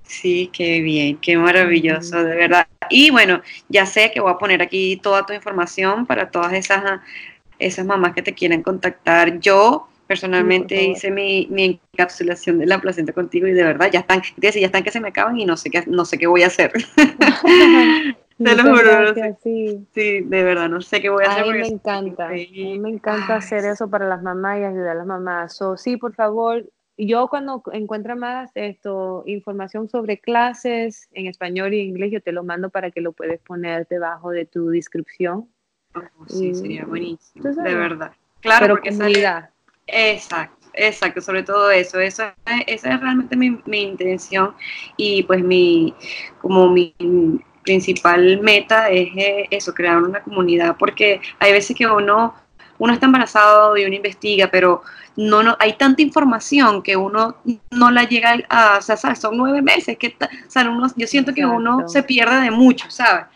Sí, 0.02 0.50
qué 0.52 0.80
bien, 0.80 1.16
qué 1.18 1.36
maravilloso, 1.36 2.24
de 2.24 2.34
verdad. 2.34 2.66
Y 2.90 3.12
bueno, 3.12 3.40
ya 3.68 3.86
sé 3.86 4.10
que 4.10 4.18
voy 4.18 4.32
a 4.32 4.38
poner 4.38 4.62
aquí 4.62 4.96
toda 4.96 5.24
tu 5.24 5.32
información 5.32 6.06
para 6.06 6.28
todas 6.28 6.54
esas, 6.54 6.82
esas 7.60 7.86
mamás 7.86 8.14
que 8.14 8.22
te 8.22 8.34
quieren 8.34 8.64
contactar. 8.64 9.38
Yo 9.38 9.86
personalmente 10.08 10.82
hice 10.82 11.12
mi, 11.12 11.46
mi, 11.52 11.80
encapsulación 11.92 12.58
de 12.58 12.66
la 12.66 12.80
placenta 12.80 13.12
contigo 13.12 13.46
y 13.46 13.52
de 13.52 13.62
verdad 13.62 13.90
ya 13.92 14.00
están, 14.00 14.22
ya 14.36 14.48
están 14.48 14.82
que 14.82 14.90
se 14.90 14.98
me 14.98 15.10
acaban 15.10 15.38
y 15.38 15.46
no 15.46 15.56
sé 15.56 15.70
qué, 15.70 15.84
no 15.86 16.04
sé 16.04 16.18
qué 16.18 16.26
voy 16.26 16.42
a 16.42 16.48
hacer. 16.48 16.72
Te 18.36 18.56
lo 18.56 18.62
juro. 18.64 19.14
sí. 19.42 19.86
sí, 19.94 20.20
de 20.22 20.42
verdad, 20.42 20.68
no 20.68 20.80
sé 20.80 21.00
qué 21.00 21.08
voy 21.08 21.24
a, 21.24 21.30
hacer. 21.30 21.44
A 21.44 21.46
mí 21.46 21.58
me 21.58 21.66
encanta. 21.68 22.28
A 22.28 22.30
mí 22.30 22.78
me 22.80 22.90
encanta 22.90 23.36
hacer 23.36 23.64
eso 23.64 23.88
para 23.88 24.08
las 24.08 24.22
mamás 24.22 24.58
y 24.58 24.64
ayudar 24.64 24.90
a 24.90 24.94
las 24.94 25.06
mamás. 25.06 25.56
So, 25.56 25.76
sí, 25.76 25.96
por 25.96 26.14
favor, 26.14 26.64
yo 26.96 27.28
cuando 27.28 27.62
encuentre 27.72 28.16
más 28.16 28.50
esto, 28.54 29.22
información 29.26 29.88
sobre 29.88 30.18
clases 30.18 31.08
en 31.12 31.26
español 31.26 31.74
y 31.74 31.80
inglés, 31.80 32.10
yo 32.12 32.20
te 32.20 32.32
lo 32.32 32.42
mando 32.42 32.70
para 32.70 32.90
que 32.90 33.00
lo 33.00 33.12
puedes 33.12 33.40
poner 33.40 33.86
debajo 33.88 34.30
de 34.30 34.46
tu 34.46 34.68
descripción. 34.68 35.48
Oh, 35.94 36.26
sí, 36.26 36.54
sería 36.56 36.84
buenísimo, 36.84 37.48
de 37.48 37.74
verdad. 37.74 38.12
Claro, 38.40 38.74
porque 38.74 38.90
comunidad. 38.90 39.50
Exacto. 39.86 40.64
Exacto, 40.76 41.20
sobre 41.20 41.44
todo 41.44 41.70
eso, 41.70 42.00
eso 42.00 42.24
esa 42.66 42.92
es 42.92 43.00
realmente 43.00 43.36
mi, 43.36 43.60
mi 43.64 43.82
intención 43.82 44.56
y 44.96 45.22
pues 45.22 45.44
mi, 45.44 45.94
como 46.40 46.68
mi 46.68 46.92
principal 47.64 48.40
meta 48.40 48.90
es 48.90 49.08
eh, 49.16 49.46
eso, 49.50 49.74
crear 49.74 50.02
una 50.02 50.22
comunidad, 50.22 50.76
porque 50.78 51.20
hay 51.38 51.52
veces 51.52 51.76
que 51.76 51.86
uno 51.86 52.34
uno 52.78 52.92
está 52.92 53.06
embarazado 53.06 53.76
y 53.76 53.84
uno 53.84 53.94
investiga, 53.94 54.48
pero 54.50 54.82
no, 55.16 55.42
no 55.42 55.56
hay 55.60 55.74
tanta 55.74 56.02
información 56.02 56.82
que 56.82 56.96
uno 56.96 57.36
no 57.70 57.90
la 57.90 58.04
llega 58.04 58.36
a, 58.48 58.78
o 58.78 58.82
sea, 58.82 58.96
¿sabes? 58.96 59.20
son 59.20 59.36
nueve 59.36 59.62
meses, 59.62 59.96
que 59.96 60.08
o 60.08 60.50
sea, 60.50 60.68
uno, 60.68 60.88
yo 60.96 61.06
siento 61.06 61.32
que 61.32 61.46
uno 61.46 61.88
se 61.88 62.02
pierde 62.02 62.40
de 62.40 62.50
mucho, 62.50 62.90
¿sabes? 62.90 63.26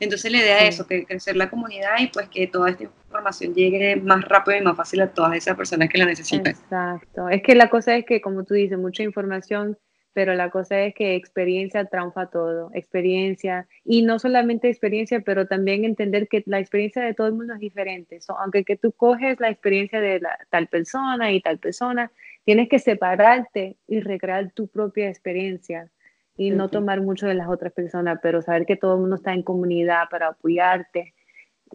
Entonces 0.00 0.32
la 0.32 0.38
idea 0.38 0.58
es 0.64 0.74
eso, 0.74 0.86
que 0.86 1.06
crecer 1.06 1.36
la 1.36 1.48
comunidad 1.48 1.98
y 2.00 2.08
pues 2.08 2.28
que 2.28 2.46
toda 2.48 2.70
esta 2.70 2.84
información 2.84 3.54
llegue 3.54 3.96
más 3.96 4.22
rápido 4.24 4.58
y 4.58 4.62
más 4.62 4.76
fácil 4.76 5.00
a 5.00 5.08
todas 5.08 5.34
esas 5.34 5.56
personas 5.56 5.88
que 5.88 5.98
la 5.98 6.06
necesitan. 6.06 6.52
Exacto, 6.52 7.28
es 7.28 7.42
que 7.42 7.54
la 7.54 7.70
cosa 7.70 7.94
es 7.94 8.04
que, 8.04 8.20
como 8.20 8.44
tú 8.44 8.54
dices, 8.54 8.78
mucha 8.78 9.02
información 9.02 9.78
pero 10.18 10.34
la 10.34 10.50
cosa 10.50 10.80
es 10.80 10.96
que 10.96 11.14
experiencia 11.14 11.84
triunfa 11.84 12.26
todo, 12.26 12.72
experiencia, 12.74 13.68
y 13.84 14.02
no 14.02 14.18
solamente 14.18 14.68
experiencia, 14.68 15.20
pero 15.20 15.46
también 15.46 15.84
entender 15.84 16.26
que 16.26 16.42
la 16.46 16.58
experiencia 16.58 17.04
de 17.04 17.14
todo 17.14 17.28
el 17.28 17.34
mundo 17.34 17.54
es 17.54 17.60
diferente. 17.60 18.18
aunque 18.36 18.64
que 18.64 18.76
tú 18.76 18.90
coges 18.90 19.38
la 19.38 19.48
experiencia 19.48 20.00
de 20.00 20.20
tal 20.50 20.66
persona 20.66 21.30
y 21.30 21.40
tal 21.40 21.58
persona, 21.58 22.10
tienes 22.44 22.68
que 22.68 22.80
separarte 22.80 23.76
y 23.86 24.00
recrear 24.00 24.50
tu 24.50 24.66
propia 24.66 25.08
experiencia 25.08 25.88
y 26.36 26.50
no 26.50 26.68
tomar 26.68 27.00
mucho 27.00 27.28
de 27.28 27.34
las 27.34 27.48
otras 27.48 27.72
personas, 27.72 28.18
pero 28.20 28.42
saber 28.42 28.66
que 28.66 28.74
todo 28.74 28.94
el 28.94 29.02
mundo 29.02 29.14
está 29.14 29.32
en 29.34 29.44
comunidad 29.44 30.08
para 30.10 30.30
apoyarte 30.30 31.14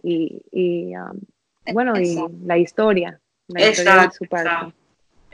y, 0.02 0.92
um, 0.98 1.18
bueno, 1.72 1.98
y 1.98 2.14
la 2.44 2.58
historia, 2.58 3.18
la 3.48 3.70
historia 3.70 4.02
de 4.02 4.10
su 4.10 4.26
parte. 4.26 4.50
Exacto, 4.50 4.83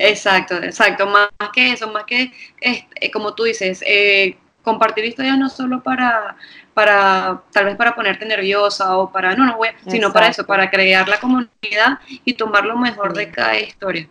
exacto. 0.09 1.07
Más, 1.07 1.29
que 1.53 1.73
eso, 1.73 1.91
más 1.91 2.05
que, 2.05 2.33
este, 2.61 3.11
como 3.11 3.35
tú 3.35 3.45
dices, 3.45 3.83
eh, 3.87 4.37
compartir 4.63 5.05
historias 5.05 5.39
no 5.39 5.49
solo 5.49 5.83
para, 5.83 6.37
para, 6.75 7.43
tal 7.53 7.67
vez 7.67 7.77
para 7.77 7.95
ponerte 7.95 8.25
nerviosa 8.25 8.97
o 8.97 9.11
para, 9.11 9.35
no, 9.35 9.47
no 9.47 9.57
voy, 9.57 9.69
sino 9.87 10.13
para 10.13 10.29
eso, 10.29 10.47
para 10.47 10.71
crear 10.71 11.09
la 11.09 11.19
comunidad 11.19 11.99
y 12.25 12.35
tomar 12.35 12.65
lo 12.65 12.77
mejor 12.77 13.15
de 13.15 13.31
cada 13.31 13.59
historia. 13.59 14.09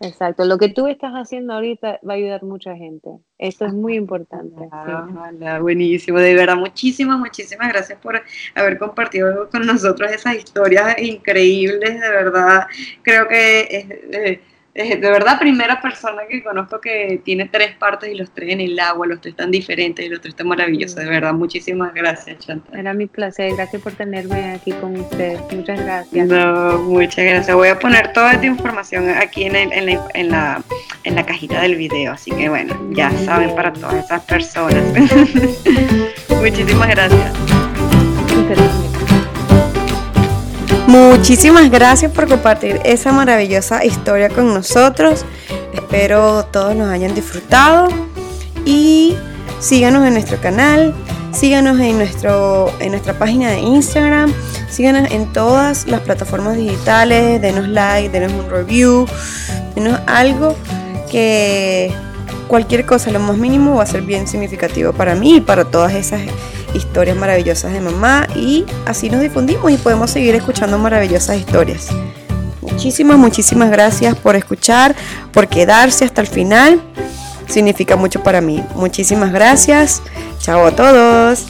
Exacto, 0.00 0.44
lo 0.44 0.58
que 0.58 0.68
tú 0.68 0.86
estás 0.86 1.12
haciendo 1.14 1.54
ahorita 1.54 1.98
va 2.08 2.12
a 2.12 2.16
ayudar 2.16 2.44
mucha 2.44 2.76
gente. 2.76 3.10
Esto 3.36 3.66
es 3.66 3.72
muy 3.72 3.96
importante. 3.96 4.68
buenísimo, 5.60 6.20
de 6.20 6.34
verdad, 6.34 6.56
muchísimas, 6.56 7.18
muchísimas 7.18 7.68
gracias 7.68 7.98
por 7.98 8.22
haber 8.54 8.78
compartido 8.78 9.48
con 9.50 9.66
nosotros 9.66 10.12
esas 10.12 10.36
historias 10.36 10.96
increíbles, 11.00 12.00
de 12.00 12.10
verdad. 12.10 12.68
Creo 13.02 13.26
que 13.26 13.60
es, 13.62 13.90
eh, 13.90 14.40
de 14.86 15.10
verdad 15.10 15.38
primera 15.38 15.80
persona 15.80 16.22
que 16.28 16.42
conozco 16.42 16.80
que 16.80 17.20
tiene 17.24 17.48
tres 17.48 17.74
partes 17.76 18.10
y 18.10 18.14
los 18.14 18.30
tres 18.30 18.52
en 18.52 18.60
el 18.60 18.78
agua, 18.78 19.06
los 19.06 19.20
tres 19.20 19.32
están 19.32 19.50
diferentes 19.50 20.04
y 20.04 20.08
los 20.08 20.20
tres 20.20 20.32
están 20.32 20.48
maravillosos. 20.48 20.96
De 20.96 21.06
verdad, 21.06 21.32
muchísimas 21.32 21.92
gracias, 21.94 22.38
Chantal. 22.38 22.78
Era 22.78 22.94
mi 22.94 23.06
placer, 23.06 23.54
gracias 23.54 23.82
por 23.82 23.92
tenerme 23.92 24.52
aquí 24.52 24.72
con 24.72 24.96
ustedes. 24.96 25.40
Muchas 25.52 25.80
gracias. 25.80 26.26
No, 26.28 26.78
muchas 26.78 27.24
gracias. 27.24 27.56
Voy 27.56 27.68
a 27.68 27.78
poner 27.78 28.12
toda 28.12 28.32
esta 28.32 28.46
información 28.46 29.08
aquí 29.10 29.44
en, 29.44 29.56
en, 29.56 29.86
la, 29.86 30.08
en, 30.14 30.30
la, 30.30 30.62
en 31.04 31.14
la 31.14 31.26
cajita 31.26 31.60
del 31.62 31.76
video, 31.76 32.12
así 32.12 32.30
que 32.30 32.48
bueno, 32.48 32.74
ya 32.92 33.10
saben 33.10 33.54
para 33.54 33.72
todas 33.72 34.04
esas 34.04 34.22
personas. 34.24 34.84
muchísimas 36.40 36.88
gracias. 36.88 37.32
Muchísimas 40.86 41.70
gracias 41.70 42.10
por 42.12 42.28
compartir 42.28 42.80
esa 42.84 43.12
maravillosa 43.12 43.84
historia 43.84 44.28
con 44.28 44.54
nosotros. 44.54 45.24
Espero 45.72 46.44
todos 46.46 46.74
nos 46.74 46.88
hayan 46.90 47.14
disfrutado 47.14 47.88
y 48.64 49.16
síganos 49.60 50.06
en 50.06 50.14
nuestro 50.14 50.40
canal, 50.40 50.94
síganos 51.32 51.78
en, 51.80 51.98
nuestro, 51.98 52.72
en 52.80 52.92
nuestra 52.92 53.18
página 53.18 53.50
de 53.50 53.60
Instagram, 53.60 54.32
síganos 54.70 55.10
en 55.10 55.32
todas 55.32 55.86
las 55.86 56.00
plataformas 56.00 56.56
digitales, 56.56 57.40
denos 57.40 57.68
like, 57.68 58.10
denos 58.10 58.32
un 58.32 58.50
review, 58.50 59.06
denos 59.74 60.00
algo 60.06 60.56
que 61.10 61.92
cualquier 62.48 62.84
cosa, 62.84 63.10
lo 63.10 63.20
más 63.20 63.36
mínimo, 63.36 63.76
va 63.76 63.84
a 63.84 63.86
ser 63.86 64.02
bien 64.02 64.26
significativo 64.26 64.92
para 64.92 65.14
mí 65.14 65.36
y 65.36 65.40
para 65.40 65.64
todas 65.64 65.94
esas 65.94 66.20
historias 66.74 67.16
maravillosas 67.16 67.72
de 67.72 67.80
mamá 67.80 68.26
y 68.34 68.64
así 68.86 69.08
nos 69.10 69.20
difundimos 69.20 69.70
y 69.70 69.76
podemos 69.76 70.10
seguir 70.10 70.34
escuchando 70.34 70.78
maravillosas 70.78 71.36
historias. 71.36 71.88
Muchísimas, 72.60 73.18
muchísimas 73.18 73.70
gracias 73.70 74.16
por 74.16 74.36
escuchar, 74.36 74.94
por 75.32 75.48
quedarse 75.48 76.04
hasta 76.04 76.20
el 76.20 76.26
final. 76.26 76.80
Significa 77.48 77.96
mucho 77.96 78.22
para 78.22 78.40
mí. 78.40 78.62
Muchísimas 78.74 79.32
gracias. 79.32 80.02
Chao 80.38 80.66
a 80.66 80.72
todos. 80.72 81.46